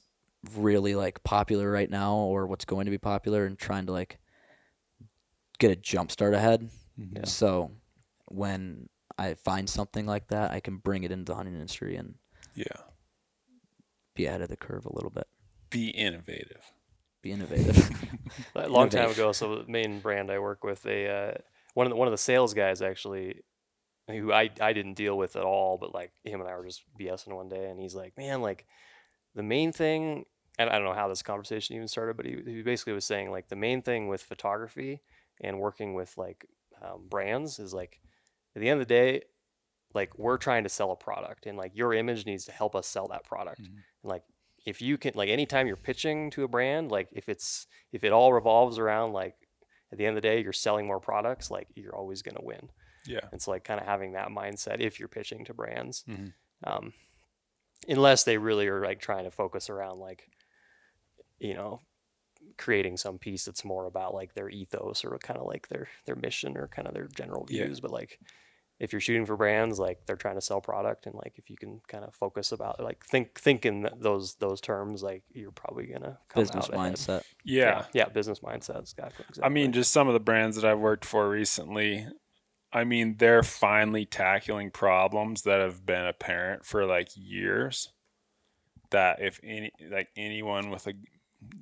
really 0.56 0.94
like 0.94 1.22
popular 1.24 1.70
right 1.70 1.90
now 1.90 2.14
or 2.16 2.46
what's 2.46 2.64
going 2.64 2.84
to 2.84 2.90
be 2.90 2.98
popular 2.98 3.46
and 3.46 3.58
trying 3.58 3.86
to 3.86 3.92
like 3.92 4.18
get 5.58 5.70
a 5.70 5.76
jump 5.76 6.10
start 6.10 6.34
ahead. 6.34 6.70
Mhm. 6.98 7.16
Yeah. 7.18 7.24
So 7.24 7.70
when 8.28 8.88
I 9.18 9.34
find 9.34 9.68
something 9.68 10.06
like 10.06 10.28
that, 10.28 10.50
I 10.50 10.60
can 10.60 10.76
bring 10.78 11.04
it 11.04 11.12
into 11.12 11.24
the 11.32 11.36
hunting 11.36 11.54
industry 11.54 11.96
and 11.96 12.14
yeah. 12.54 12.66
be 14.14 14.26
ahead 14.26 14.42
of 14.42 14.48
the 14.48 14.56
curve 14.56 14.86
a 14.86 14.94
little 14.94 15.10
bit. 15.10 15.26
Be 15.70 15.88
innovative. 15.88 16.62
Be 17.22 17.32
innovative. 17.32 17.90
A 18.54 18.68
long 18.68 18.90
time 18.90 19.10
ago, 19.10 19.32
so 19.32 19.56
the 19.62 19.70
main 19.70 19.98
brand 20.00 20.30
I 20.30 20.38
work 20.38 20.62
with, 20.62 20.82
they 20.82 21.08
uh, 21.08 21.38
one 21.74 21.86
of 21.86 21.90
the 21.90 21.96
one 21.96 22.08
of 22.08 22.12
the 22.12 22.18
sales 22.18 22.54
guys 22.54 22.82
actually, 22.82 23.42
who 24.08 24.32
I 24.32 24.50
I 24.60 24.72
didn't 24.72 24.94
deal 24.94 25.16
with 25.18 25.36
at 25.36 25.44
all, 25.44 25.78
but 25.78 25.94
like 25.94 26.12
him 26.24 26.40
and 26.40 26.48
I 26.48 26.56
were 26.56 26.64
just 26.64 26.82
BSing 26.98 27.34
one 27.34 27.48
day, 27.48 27.68
and 27.70 27.78
he's 27.80 27.94
like, 27.94 28.16
man, 28.16 28.40
like 28.42 28.66
the 29.34 29.42
main 29.42 29.72
thing, 29.72 30.24
and 30.58 30.70
I 30.70 30.74
don't 30.76 30.84
know 30.84 30.94
how 30.94 31.08
this 31.08 31.22
conversation 31.22 31.76
even 31.76 31.88
started, 31.88 32.16
but 32.16 32.26
he, 32.26 32.40
he 32.46 32.62
basically 32.62 32.92
was 32.92 33.04
saying 33.04 33.30
like 33.30 33.48
the 33.48 33.56
main 33.56 33.82
thing 33.82 34.08
with 34.08 34.22
photography 34.22 35.00
and 35.40 35.58
working 35.60 35.94
with 35.94 36.16
like 36.16 36.46
um, 36.82 37.08
brands 37.08 37.58
is 37.58 37.74
like 37.74 38.00
at 38.54 38.60
the 38.62 38.68
end 38.68 38.80
of 38.80 38.86
the 38.86 38.94
day, 38.94 39.22
like 39.94 40.16
we're 40.18 40.36
trying 40.38 40.62
to 40.64 40.68
sell 40.68 40.92
a 40.92 40.96
product, 40.96 41.46
and 41.46 41.58
like 41.58 41.72
your 41.74 41.92
image 41.92 42.24
needs 42.26 42.44
to 42.44 42.52
help 42.52 42.74
us 42.76 42.86
sell 42.86 43.08
that 43.08 43.24
product, 43.24 43.62
Mhm. 43.62 43.66
and 44.02 44.10
like 44.10 44.22
if 44.66 44.80
you 44.80 44.96
can 44.96 45.12
like 45.14 45.28
anytime 45.28 45.66
you're 45.66 45.76
pitching 45.76 46.30
to 46.30 46.42
a 46.42 46.48
brand 46.48 46.90
like 46.90 47.06
if 47.12 47.28
it's 47.28 47.66
if 47.92 48.02
it 48.02 48.12
all 48.12 48.32
revolves 48.32 48.78
around 48.78 49.12
like 49.12 49.34
at 49.94 49.98
the 49.98 50.06
end 50.06 50.16
of 50.16 50.22
the 50.22 50.28
day 50.28 50.42
you're 50.42 50.52
selling 50.52 50.86
more 50.86 51.00
products 51.00 51.50
like 51.50 51.68
you're 51.74 51.94
always 51.96 52.20
going 52.22 52.36
to 52.36 52.44
win 52.44 52.68
Yeah. 53.06 53.20
it's 53.32 53.46
like 53.48 53.64
kind 53.64 53.80
of 53.80 53.86
having 53.86 54.12
that 54.12 54.28
mindset 54.28 54.80
if 54.80 54.98
you're 54.98 55.08
pitching 55.08 55.44
to 55.46 55.54
brands 55.54 56.04
Mhm. 56.08 56.32
um, 56.64 56.92
unless 57.88 58.24
they 58.24 58.36
really 58.38 58.66
are 58.68 58.84
like 58.84 59.00
trying 59.00 59.24
to 59.24 59.30
focus 59.30 59.70
around 59.70 59.98
like 60.00 60.28
you 61.38 61.54
know 61.54 61.80
creating 62.56 62.96
some 62.96 63.18
piece 63.18 63.44
that's 63.46 63.64
more 63.64 63.86
about 63.86 64.14
like 64.14 64.34
their 64.34 64.48
ethos 64.50 65.04
or 65.04 65.16
kind 65.18 65.38
of 65.40 65.46
like 65.46 65.68
their 65.68 65.88
their 66.06 66.16
mission 66.16 66.56
or 66.56 66.68
kind 66.68 66.86
of 66.88 66.94
their 66.94 67.08
general 67.08 67.46
Yeah. 67.48 67.64
views 67.64 67.80
but 67.80 67.90
like 67.90 68.18
if 68.80 68.92
you're 68.92 69.00
shooting 69.00 69.24
for 69.24 69.36
brands 69.36 69.78
like 69.78 70.04
they're 70.04 70.16
trying 70.16 70.34
to 70.34 70.40
sell 70.40 70.60
product 70.60 71.06
and 71.06 71.14
like 71.14 71.34
if 71.36 71.48
you 71.48 71.56
can 71.56 71.80
kind 71.86 72.04
of 72.04 72.14
focus 72.14 72.50
about 72.52 72.82
like 72.82 73.04
think 73.06 73.38
think 73.40 73.64
in 73.64 73.88
those 73.98 74.34
those 74.36 74.60
terms 74.60 75.02
like 75.02 75.22
you're 75.32 75.52
probably 75.52 75.86
gonna 75.86 76.18
come 76.28 76.42
Business 76.42 76.64
out 76.66 76.74
ahead. 76.74 76.94
mindset. 76.94 77.22
Yeah. 77.44 77.84
yeah 77.92 78.08
business 78.08 78.40
mindset 78.40 78.80
exactly, 78.80 79.24
I 79.42 79.48
mean, 79.48 79.72
just 79.72 79.92
some 79.92 80.08
of 80.08 80.14
the 80.14 80.20
brands 80.20 80.56
that 80.56 80.64
I've 80.64 80.80
worked 80.80 81.04
for 81.04 81.28
recently. 81.28 82.06
I 82.72 82.82
mean, 82.82 83.14
they're 83.18 83.44
finally 83.44 84.04
tackling 84.04 84.72
problems 84.72 85.42
that 85.42 85.60
have 85.60 85.86
been 85.86 86.06
apparent 86.06 86.66
for 86.66 86.84
like 86.84 87.08
years. 87.14 87.92
That 88.90 89.22
if 89.22 89.38
any, 89.44 89.70
like 89.90 90.08
anyone 90.16 90.70
with 90.70 90.88
a, 90.88 90.94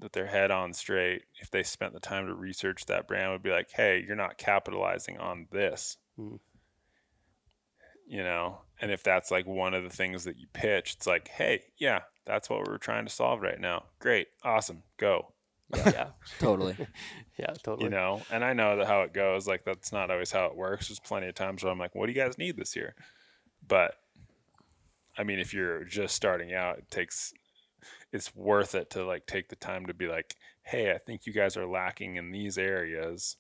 that 0.01 0.15
their 0.15 0.27
head 0.27 0.51
on 0.51 0.73
straight, 0.73 1.25
if 1.41 1.51
they 1.51 1.63
spent 1.63 1.93
the 1.93 2.01
time 2.01 2.27
to 2.29 2.35
research 2.35 2.87
that 2.87 3.07
brand, 3.09 3.31
would 3.31 3.43
be 3.43 3.51
like, 3.51 3.71
hey, 3.71 4.03
you're 4.07 4.17
not 4.17 4.39
capitalizing 4.39 5.19
on 5.19 5.49
this. 5.53 5.99
Mhm. 6.19 6.39
You 8.07 8.23
know, 8.23 8.59
and 8.81 8.91
if 8.91 9.03
that's 9.03 9.31
like 9.31 9.47
one 9.47 9.75
of 9.75 9.85
the 9.85 9.91
things 9.91 10.25
that 10.25 10.37
you 10.39 10.47
pitch, 10.53 10.95
it's 10.97 11.07
like, 11.07 11.29
hey, 11.29 11.63
yeah, 11.79 12.01
that's 12.27 12.51
what 12.51 12.67
we're 12.69 12.77
trying 12.79 13.07
to 13.07 13.11
solve 13.13 13.41
right 13.41 13.61
now. 13.61 13.85
Great, 14.01 14.29
awesome, 14.45 14.83
go. 14.99 15.33
yeah 15.75 16.09
Totally. 16.39 16.77
yeah 17.39 17.55
totally 17.63 17.85
you 17.85 17.91
know 17.91 18.21
and 18.31 18.45
i 18.45 18.53
know 18.53 18.77
that 18.77 18.87
how 18.87 19.01
it 19.03 19.15
goes 19.15 19.47
like 19.47 19.65
that's 19.65 19.91
not 19.91 20.11
always 20.11 20.31
how 20.31 20.45
it 20.45 20.55
works 20.55 20.89
there's 20.89 21.01
plenty 21.01 21.29
of 21.29 21.35
times 21.35 21.63
where 21.65 21.73
i'm 21.73 21.79
like 21.79 21.95
what 21.95 22.05
do 22.07 22.13
you 22.13 22.21
guys 22.21 22.37
need 22.37 22.59
this 22.59 22.77
year 22.77 22.95
but 23.67 23.95
i 25.17 25.25
mean 25.25 25.39
if 25.39 25.55
you're 25.55 25.83
just 25.85 26.15
starting 26.15 26.53
out 26.53 26.77
it 26.77 26.91
takes 26.91 27.33
it's 28.13 28.37
worth 28.37 28.75
it 28.75 28.91
to 28.91 29.07
like 29.07 29.25
take 29.27 29.49
the 29.49 29.57
time 29.57 29.87
to 29.87 29.95
be 29.95 30.09
like 30.09 30.37
hey 30.63 30.93
i 30.93 30.99
think 30.99 31.25
you 31.25 31.33
guys 31.33 31.57
are 31.57 31.67
lacking 31.67 32.17
in 32.17 32.31
these 32.33 32.59
areas 32.59 33.39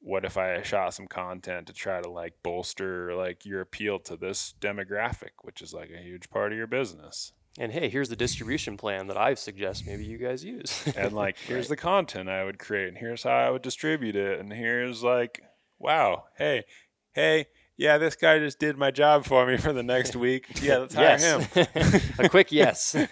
what 0.00 0.24
if 0.24 0.36
i 0.36 0.62
shot 0.62 0.94
some 0.94 1.06
content 1.08 1.66
to 1.66 1.72
try 1.72 2.00
to 2.00 2.08
like 2.10 2.34
bolster 2.42 3.14
like 3.14 3.44
your 3.44 3.60
appeal 3.60 3.98
to 3.98 4.16
this 4.16 4.54
demographic 4.60 5.30
which 5.42 5.60
is 5.60 5.74
like 5.74 5.90
a 5.90 6.02
huge 6.02 6.30
part 6.30 6.52
of 6.52 6.58
your 6.58 6.66
business 6.68 7.32
and 7.58 7.72
hey 7.72 7.88
here's 7.88 8.08
the 8.08 8.14
distribution 8.16 8.76
plan 8.76 9.08
that 9.08 9.16
i 9.16 9.34
suggest 9.34 9.86
maybe 9.86 10.04
you 10.04 10.16
guys 10.18 10.44
use 10.44 10.86
and 10.96 11.12
like 11.12 11.36
here's 11.38 11.64
Right. 11.66 11.70
the 11.70 11.76
content 11.76 12.28
I 12.28 12.44
would 12.44 12.58
create, 12.58 12.88
and 12.88 12.98
here's 12.98 13.24
how 13.24 13.30
I 13.36 13.50
would 13.50 13.62
distribute 13.62 14.14
it, 14.14 14.38
and 14.38 14.52
here's 14.52 15.02
like, 15.02 15.42
wow, 15.80 16.24
hey, 16.36 16.64
hey, 17.12 17.46
yeah, 17.76 17.98
this 17.98 18.14
guy 18.16 18.38
just 18.38 18.58
did 18.60 18.76
my 18.76 18.90
job 18.92 19.24
for 19.24 19.44
me 19.46 19.56
for 19.56 19.72
the 19.72 19.82
next 19.82 20.14
week. 20.14 20.46
Yeah, 20.62 20.78
let's 20.78 20.94
hire 20.94 21.18
him. 21.18 21.42
a 22.18 22.28
quick 22.28 22.52
yes 22.52 22.94
oh, 22.96 23.06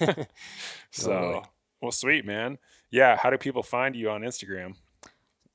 So, 0.93 1.11
Totally. 1.11 1.43
well, 1.83 1.93
sweet 1.93 2.25
man. 2.25 2.59
Yeah, 2.91 3.17
how 3.17 3.31
do 3.31 3.39
people 3.39 3.63
find 3.65 3.95
you 3.97 4.11
on 4.11 4.23
Instagram? 4.23 4.75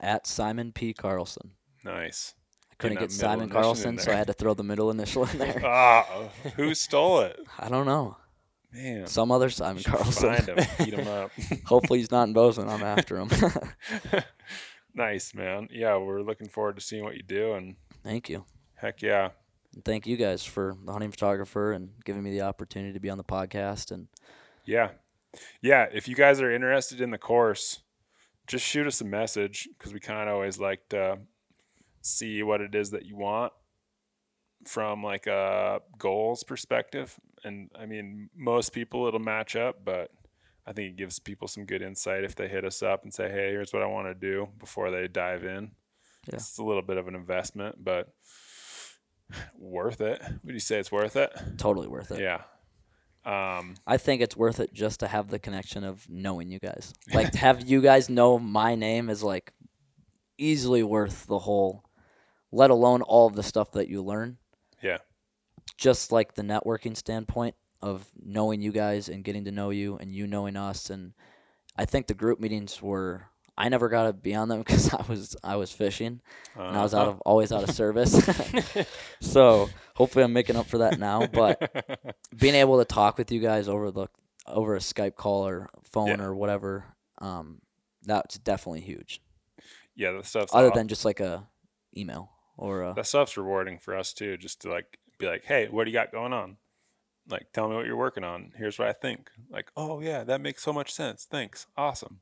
At 0.01 0.25
Simon 0.27 0.71
P. 0.73 0.93
Carlson. 0.93 1.51
Nice. 1.85 2.33
I 2.71 2.75
couldn't 2.75 2.99
get 2.99 3.11
Simon 3.11 3.49
Carlson, 3.49 3.97
so 3.99 4.11
I 4.11 4.15
had 4.15 4.27
to 4.27 4.33
throw 4.33 4.53
the 4.55 4.63
middle 4.63 4.89
initial 4.91 5.25
in 5.25 5.37
there. 5.37 5.61
Ah, 5.65 6.03
who 6.55 6.73
stole 6.73 7.19
it? 7.21 7.39
I 7.59 7.69
don't 7.69 7.85
know. 7.85 8.17
Man, 8.73 9.05
Some 9.05 9.31
other 9.31 9.49
Simon 9.49 9.83
Carlson. 9.83 10.33
find 10.33 10.47
him, 10.47 10.67
beat 10.79 10.93
him 10.95 11.07
up. 11.19 11.31
Hopefully 11.65 11.99
he's 11.99 12.09
not 12.09 12.23
in 12.23 12.33
Bozeman. 12.33 12.69
I'm 12.69 12.81
after 12.83 13.17
him. 13.17 13.29
nice 14.93 15.33
man. 15.33 15.67
Yeah, 15.71 15.97
we're 15.97 16.21
looking 16.21 16.47
forward 16.49 16.75
to 16.77 16.81
seeing 16.81 17.03
what 17.03 17.15
you 17.15 17.23
do, 17.23 17.53
and 17.53 17.75
Thank 18.03 18.29
you. 18.29 18.45
heck 18.75 19.01
yeah, 19.01 19.29
And 19.75 19.83
thank 19.85 20.07
you 20.07 20.17
guys 20.17 20.43
for 20.43 20.75
the 20.85 20.91
hunting 20.91 21.11
photographer 21.11 21.71
and 21.73 21.89
giving 22.05 22.23
me 22.23 22.31
the 22.31 22.41
opportunity 22.41 22.93
to 22.93 22.99
be 22.99 23.09
on 23.09 23.17
the 23.17 23.23
podcast. 23.23 23.91
And 23.91 24.07
Yeah. 24.65 24.91
Yeah. 25.61 25.85
If 25.93 26.07
you 26.07 26.15
guys 26.15 26.41
are 26.41 26.51
interested 26.51 26.99
in 27.01 27.11
the 27.11 27.17
course, 27.17 27.79
just 28.47 28.65
shoot 28.65 28.87
us 28.87 29.01
a 29.01 29.05
message 29.05 29.69
because 29.77 29.93
we 29.93 29.99
kind 29.99 30.29
of 30.29 30.35
always 30.35 30.59
like 30.59 30.89
to 30.89 31.19
see 32.01 32.43
what 32.43 32.61
it 32.61 32.75
is 32.75 32.91
that 32.91 33.05
you 33.05 33.15
want 33.15 33.53
from 34.67 35.03
like 35.03 35.27
a 35.27 35.79
goals 35.97 36.43
perspective. 36.43 37.19
And 37.43 37.69
I 37.79 37.85
mean, 37.85 38.29
most 38.35 38.73
people 38.73 39.07
it'll 39.07 39.19
match 39.19 39.55
up, 39.55 39.83
but 39.83 40.11
I 40.65 40.73
think 40.73 40.91
it 40.91 40.97
gives 40.97 41.19
people 41.19 41.47
some 41.47 41.65
good 41.65 41.81
insight 41.81 42.23
if 42.23 42.35
they 42.35 42.47
hit 42.47 42.65
us 42.65 42.83
up 42.83 43.03
and 43.03 43.13
say, 43.13 43.29
hey, 43.29 43.49
here's 43.49 43.73
what 43.73 43.81
I 43.81 43.87
want 43.87 44.07
to 44.07 44.13
do 44.13 44.49
before 44.59 44.91
they 44.91 45.07
dive 45.07 45.43
in. 45.43 45.71
Yeah. 46.27 46.35
It's 46.35 46.59
a 46.59 46.63
little 46.63 46.83
bit 46.83 46.97
of 46.97 47.07
an 47.07 47.15
investment, 47.15 47.83
but 47.83 48.13
Worth 49.57 50.01
it? 50.01 50.21
Would 50.43 50.53
you 50.53 50.59
say 50.59 50.79
it's 50.79 50.91
worth 50.91 51.15
it? 51.15 51.31
Totally 51.57 51.87
worth 51.87 52.11
it. 52.11 52.19
Yeah. 52.19 52.41
Um, 53.23 53.75
I 53.85 53.97
think 53.97 54.21
it's 54.21 54.35
worth 54.35 54.59
it 54.59 54.73
just 54.73 55.01
to 55.01 55.07
have 55.07 55.29
the 55.29 55.39
connection 55.39 55.83
of 55.83 56.07
knowing 56.09 56.49
you 56.49 56.59
guys. 56.59 56.93
Like 57.13 57.31
to 57.31 57.37
have 57.37 57.67
you 57.67 57.81
guys 57.81 58.09
know 58.09 58.39
my 58.39 58.75
name 58.75 59.09
is 59.09 59.21
like 59.21 59.53
easily 60.37 60.81
worth 60.81 61.27
the 61.27 61.39
whole 61.39 61.85
let 62.51 62.69
alone 62.69 63.01
all 63.01 63.27
of 63.27 63.35
the 63.35 63.43
stuff 63.43 63.71
that 63.71 63.87
you 63.87 64.01
learn. 64.01 64.37
Yeah. 64.81 64.97
Just 65.77 66.11
like 66.11 66.33
the 66.33 66.41
networking 66.41 66.97
standpoint 66.97 67.55
of 67.81 68.11
knowing 68.21 68.61
you 68.61 68.71
guys 68.71 69.07
and 69.09 69.23
getting 69.23 69.45
to 69.45 69.51
know 69.51 69.69
you 69.69 69.97
and 69.97 70.13
you 70.13 70.27
knowing 70.27 70.57
us 70.57 70.89
and 70.89 71.13
I 71.77 71.85
think 71.85 72.07
the 72.07 72.13
group 72.13 72.39
meetings 72.39 72.81
were 72.81 73.27
I 73.61 73.69
never 73.69 73.89
got 73.89 74.07
to 74.07 74.13
be 74.13 74.33
on 74.33 74.49
them 74.49 74.59
because 74.65 74.93
I 74.93 75.03
was 75.07 75.35
I 75.43 75.55
was 75.55 75.71
fishing 75.71 76.21
and 76.55 76.77
I 76.77 76.81
was 76.83 76.93
out 76.93 77.07
uh, 77.07 77.11
of 77.11 77.21
always 77.21 77.51
out 77.51 77.63
of 77.63 77.71
service. 77.71 78.13
so 79.21 79.69
hopefully 79.95 80.23
I'm 80.23 80.33
making 80.33 80.55
up 80.55 80.65
for 80.67 80.79
that 80.79 80.99
now. 80.99 81.27
But 81.27 82.15
being 82.35 82.55
able 82.55 82.79
to 82.79 82.85
talk 82.85 83.17
with 83.17 83.31
you 83.31 83.39
guys 83.39 83.67
over 83.67 83.91
the 83.91 84.07
over 84.47 84.75
a 84.75 84.79
Skype 84.79 85.15
call 85.15 85.47
or 85.47 85.69
phone 85.83 86.07
Yeah. 86.07 86.23
or 86.23 86.35
whatever, 86.35 86.85
um, 87.19 87.61
that's 88.03 88.37
definitely 88.39 88.81
huge. 88.81 89.21
yeah, 89.95 90.11
the 90.11 90.23
stuff. 90.23 90.49
Other 90.53 90.71
aw- 90.71 90.75
than 90.75 90.87
just 90.87 91.05
like 91.05 91.19
a 91.19 91.47
email 91.95 92.31
or 92.57 92.81
a, 92.83 92.93
that 92.95 93.05
stuff's 93.05 93.37
rewarding 93.37 93.77
for 93.77 93.95
us 93.95 94.13
too. 94.13 94.37
Just 94.37 94.61
to 94.61 94.69
like 94.71 94.97
be 95.19 95.27
like, 95.27 95.43
hey, 95.45 95.67
what 95.69 95.83
do 95.85 95.91
you 95.91 95.97
got 95.97 96.11
going 96.11 96.33
on? 96.33 96.57
Like, 97.29 97.53
tell 97.53 97.69
me 97.69 97.75
what 97.75 97.85
you're 97.85 97.95
working 97.95 98.23
on. 98.23 98.51
Here's 98.57 98.79
what 98.79 98.87
I 98.87 98.93
think. 98.93 99.29
Like, 99.51 99.71
oh 99.77 100.01
yeah, 100.01 100.23
that 100.23 100.41
makes 100.41 100.63
so 100.63 100.73
much 100.73 100.91
sense. 100.91 101.27
Thanks. 101.29 101.67
Awesome. 101.77 102.21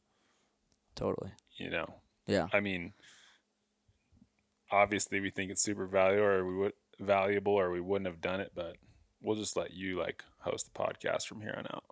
Totally 1.00 1.32
You 1.58 1.70
know, 1.70 1.88
yeah 2.28 2.48
I 2.54 2.60
mean, 2.60 2.94
obviously 4.72 5.20
we 5.20 5.30
think 5.32 5.52
it's 5.52 5.62
super 5.64 5.88
valuable, 5.88 6.24
or 6.26 6.46
we 6.46 6.56
would 6.58 6.74
valuable, 7.00 7.54
or 7.54 7.72
we 7.72 7.80
wouldn't 7.82 8.08
have 8.08 8.22
done 8.22 8.40
it. 8.42 8.52
But 8.56 8.76
we'll 9.22 9.36
just 9.38 9.56
let 9.58 9.72
you 9.74 9.98
like 10.00 10.24
host 10.40 10.70
the 10.72 10.80
podcast 10.80 11.24
from 11.28 11.42
here 11.42 11.56
on 11.58 11.68
out. 11.74 11.84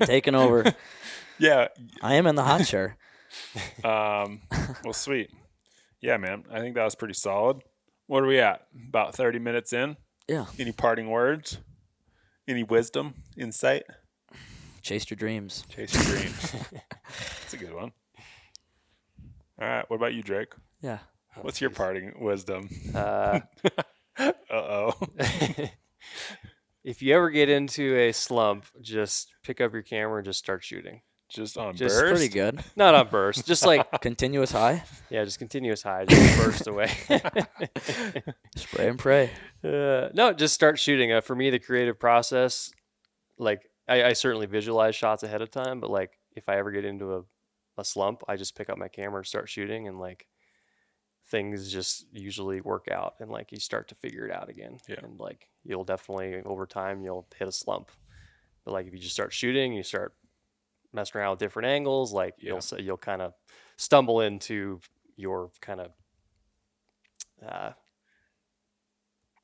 taking 0.06 0.34
over. 0.34 0.74
Yeah. 1.38 1.68
I 2.00 2.14
am 2.14 2.26
in 2.26 2.34
the 2.34 2.44
hot 2.44 2.64
chair. 2.64 2.96
Um. 3.84 4.40
well, 4.82 4.94
sweet. 4.94 5.30
Yeah, 6.00 6.16
man. 6.16 6.44
I 6.50 6.60
think 6.60 6.74
that 6.76 6.84
was 6.84 6.94
pretty 6.94 7.12
solid. 7.12 7.58
What 8.06 8.22
are 8.22 8.26
we 8.26 8.38
at? 8.38 8.66
About 8.88 9.14
thirty 9.14 9.38
minutes 9.38 9.74
in. 9.74 9.96
Yeah, 10.28 10.46
Any 10.58 10.72
parting 10.72 11.10
words? 11.10 11.58
Any 12.48 12.62
wisdom, 12.62 13.14
insight? 13.36 13.82
chase 14.82 15.10
your 15.10 15.16
dreams. 15.16 15.64
Chase 15.68 15.92
your 15.94 16.04
dreams. 16.16 16.54
That's 17.08 17.54
a 17.54 17.56
good 17.56 17.74
one. 17.74 17.92
All 19.60 19.68
right. 19.68 19.88
What 19.88 19.96
about 19.96 20.14
you, 20.14 20.22
Drake? 20.22 20.52
Yeah, 20.82 20.98
What's 21.40 21.60
your 21.60 21.70
parting 21.70 22.12
wisdom? 22.20 22.68
Uh, 22.94 23.40
Uh 24.18 24.32
oh. 24.50 24.92
if 26.84 27.02
you 27.02 27.14
ever 27.14 27.28
get 27.30 27.48
into 27.50 27.94
a 27.96 28.12
slump, 28.12 28.64
just 28.80 29.30
pick 29.42 29.60
up 29.60 29.72
your 29.74 29.82
camera 29.82 30.16
and 30.18 30.24
just 30.24 30.38
start 30.38 30.64
shooting. 30.64 31.02
Just 31.28 31.58
on 31.58 31.74
Just 31.74 31.98
burst. 32.00 32.12
pretty 32.14 32.32
good. 32.32 32.62
Not 32.76 32.94
on 32.94 33.08
burst, 33.08 33.46
just 33.46 33.66
like 33.66 34.00
Continuous 34.00 34.52
high. 34.52 34.84
yeah, 35.10 35.24
just 35.24 35.38
continuous 35.40 35.82
high, 35.82 36.04
just 36.06 36.38
burst 36.38 36.66
away. 36.68 36.88
Spray 38.54 38.88
and 38.88 38.98
pray. 38.98 39.30
Uh, 39.64 40.08
no, 40.14 40.32
just 40.32 40.54
start 40.54 40.78
shooting. 40.78 41.12
Uh, 41.12 41.20
for 41.20 41.34
me, 41.34 41.50
the 41.50 41.58
creative 41.58 41.98
process, 41.98 42.70
like 43.38 43.68
I, 43.88 44.04
I 44.04 44.12
certainly 44.12 44.46
visualize 44.46 44.94
shots 44.94 45.22
ahead 45.24 45.42
of 45.42 45.50
time, 45.50 45.80
but 45.80 45.90
like 45.90 46.12
if 46.36 46.48
I 46.48 46.58
ever 46.58 46.70
get 46.70 46.84
into 46.84 47.14
a, 47.16 47.22
a 47.78 47.84
slump, 47.84 48.22
I 48.28 48.36
just 48.36 48.54
pick 48.56 48.70
up 48.70 48.78
my 48.78 48.88
camera 48.88 49.18
and 49.18 49.26
start 49.26 49.48
shooting, 49.48 49.88
and 49.88 49.98
like 49.98 50.26
things 51.28 51.72
just 51.72 52.06
usually 52.12 52.60
work 52.60 52.86
out, 52.92 53.14
and 53.18 53.30
like 53.30 53.50
you 53.50 53.58
start 53.58 53.88
to 53.88 53.94
figure 53.96 54.24
it 54.26 54.32
out 54.32 54.48
again. 54.48 54.78
Yeah. 54.88 55.00
And 55.02 55.18
like 55.18 55.48
you'll 55.64 55.84
definitely 55.84 56.42
over 56.44 56.66
time 56.66 57.02
you'll 57.02 57.26
hit 57.36 57.48
a 57.48 57.52
slump, 57.52 57.90
but 58.64 58.72
like 58.72 58.86
if 58.86 58.92
you 58.92 59.00
just 59.00 59.14
start 59.14 59.32
shooting, 59.32 59.72
you 59.72 59.82
start 59.82 60.14
messing 60.92 61.20
around 61.20 61.30
with 61.30 61.40
different 61.40 61.66
angles, 61.66 62.12
like 62.12 62.34
Yeah. 62.38 62.52
you'll 62.70 62.80
you'll 62.80 62.96
kind 62.96 63.22
of 63.22 63.34
stumble 63.76 64.20
into 64.20 64.80
your 65.16 65.50
kind 65.60 65.80
of 65.80 65.90
uh, 67.46 67.72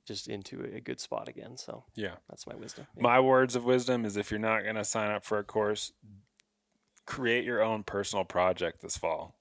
just 0.07 0.29
into 0.29 0.63
a 0.75 0.81
good 0.81 1.01
spot 1.01 1.29
again. 1.29 1.57
So 1.57 1.85
Yeah. 1.95 2.17
that's 2.29 2.47
my 2.47 2.55
wisdom. 2.55 2.87
Yeah. 2.97 3.03
My 3.03 3.21
words 3.21 3.55
of 3.57 3.65
wisdom 3.65 4.05
is 4.05 4.17
if 4.17 4.31
you're 4.31 4.41
not 4.41 4.63
going 4.63 4.77
to 4.77 4.85
sign 4.85 5.11
up 5.11 5.25
for 5.25 5.39
a 5.39 5.45
course, 5.45 5.93
create 7.07 7.45
your 7.45 7.62
own 7.62 7.83
personal 7.83 8.25
project 8.25 8.83
this 8.83 8.97
fall. 8.97 9.37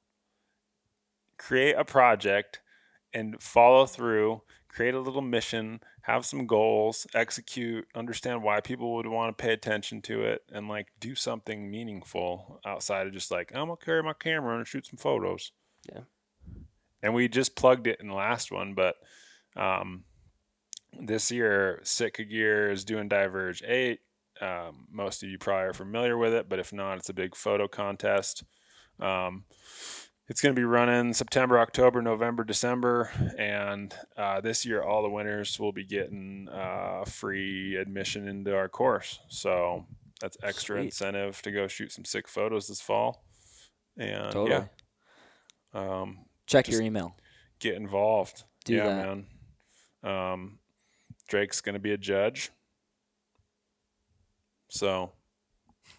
Create 1.37 1.75
a 1.77 1.85
project 1.85 2.61
and 3.13 3.41
follow 3.41 3.85
through, 3.85 4.41
create 4.67 4.93
a 4.93 4.99
little 4.99 5.21
mission, 5.21 5.81
have 6.03 6.25
some 6.25 6.47
goals, 6.47 7.05
execute, 7.13 7.87
understand 7.95 8.43
why 8.43 8.59
people 8.59 8.95
would 8.95 9.07
want 9.07 9.37
to 9.37 9.41
pay 9.41 9.53
attention 9.53 10.01
to 10.01 10.21
it, 10.23 10.43
and 10.51 10.67
like 10.67 10.87
do 10.99 11.15
something 11.15 11.69
meaningful 11.69 12.59
outside 12.65 13.07
of 13.07 13.13
just 13.13 13.31
like, 13.31 13.51
I'm 13.53 13.67
to 13.67 13.75
carry 13.75 14.01
my 14.01 14.13
camera 14.13 14.57
and 14.57 14.67
shoot 14.67 14.85
some 14.85 14.97
photos. 14.97 15.51
Yeah. 15.91 16.01
And 17.03 17.13
we 17.13 17.27
just 17.27 17.55
plugged 17.55 17.87
it 17.87 17.99
in 17.99 18.07
the 18.07 18.13
last 18.13 18.51
one, 18.51 18.73
but 18.73 18.95
um, 19.55 20.03
this 20.99 21.31
year, 21.31 21.79
Sitka 21.83 22.23
Gear 22.23 22.71
is 22.71 22.85
doing 22.85 23.07
Diverge 23.07 23.63
8. 23.63 23.99
Um, 24.41 24.87
most 24.91 25.21
of 25.23 25.29
you 25.29 25.37
probably 25.37 25.67
are 25.69 25.73
familiar 25.73 26.17
with 26.17 26.33
it, 26.33 26.49
but 26.49 26.59
if 26.59 26.73
not, 26.73 26.97
it's 26.97 27.09
a 27.09 27.13
big 27.13 27.35
photo 27.35 27.67
contest. 27.67 28.43
Um, 28.99 29.43
it's 30.27 30.41
going 30.41 30.55
to 30.55 30.59
be 30.59 30.65
running 30.65 31.13
September, 31.13 31.59
October, 31.59 32.01
November, 32.01 32.43
December, 32.43 33.11
and 33.37 33.93
uh, 34.17 34.39
this 34.41 34.65
year 34.65 34.81
all 34.81 35.03
the 35.03 35.09
winners 35.09 35.59
will 35.59 35.73
be 35.73 35.83
getting 35.83 36.47
uh, 36.49 37.03
free 37.05 37.75
admission 37.75 38.27
into 38.27 38.55
our 38.55 38.69
course. 38.69 39.19
So 39.27 39.85
that's 40.21 40.37
extra 40.41 40.77
Sweet. 40.77 40.85
incentive 40.85 41.41
to 41.41 41.51
go 41.51 41.67
shoot 41.67 41.91
some 41.91 42.05
sick 42.05 42.27
photos 42.27 42.67
this 42.67 42.79
fall. 42.81 43.23
And 43.97 44.31
Totally. 44.31 44.51
yeah, 44.51 44.63
um, 45.73 46.19
Check 46.47 46.69
your 46.69 46.81
email. 46.81 47.13
get 47.59 47.75
involved. 47.75 48.43
Do 48.63 48.75
yeah, 48.75 48.85
that. 48.85 49.05
man. 49.05 49.25
Um, 50.31 50.59
Drake's 51.27 51.59
gonna 51.61 51.79
be 51.79 51.91
a 51.91 51.97
judge, 51.97 52.51
so 54.73 55.11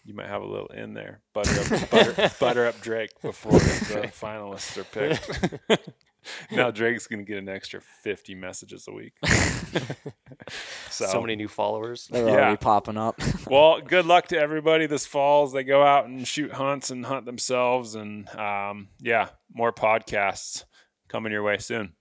you 0.03 0.13
might 0.13 0.27
have 0.27 0.41
a 0.41 0.45
little 0.47 0.67
in 0.67 0.93
there. 0.93 1.21
Butter 1.33 1.61
up, 1.75 1.89
butter, 1.91 2.31
butter 2.39 2.65
up 2.67 2.81
Drake 2.81 3.11
before 3.21 3.51
the 3.53 3.57
finalists 4.21 4.77
are 4.77 4.83
picked. 4.83 5.89
now 6.51 6.71
Drake's 6.71 7.07
gonna 7.07 7.23
get 7.23 7.37
an 7.37 7.47
extra 7.47 7.79
fifty 8.03 8.35
messages 8.35 8.85
a 8.89 8.91
week. 8.91 9.13
so, 10.89 11.05
so 11.05 11.21
many 11.21 11.35
new 11.35 11.47
followers. 11.47 12.07
They're 12.11 12.25
Yeah. 12.27 12.33
already 12.33 12.57
popping 12.57 12.97
up. 12.97 13.21
well, 13.47 13.79
good 13.81 14.05
luck 14.05 14.27
to 14.29 14.37
everybody 14.39 14.87
this 14.87 15.05
fall 15.05 15.45
as 15.45 15.53
they 15.53 15.63
go 15.63 15.83
out 15.83 16.05
and 16.05 16.27
shoot 16.27 16.51
hunts 16.53 16.89
and 16.89 17.05
hunt 17.05 17.25
themselves. 17.25 17.95
And 17.95 18.27
um, 18.35 18.89
yeah, 18.99 19.29
more 19.53 19.71
podcasts 19.71 20.65
coming 21.07 21.31
your 21.31 21.43
way 21.43 21.57
soon. 21.59 21.93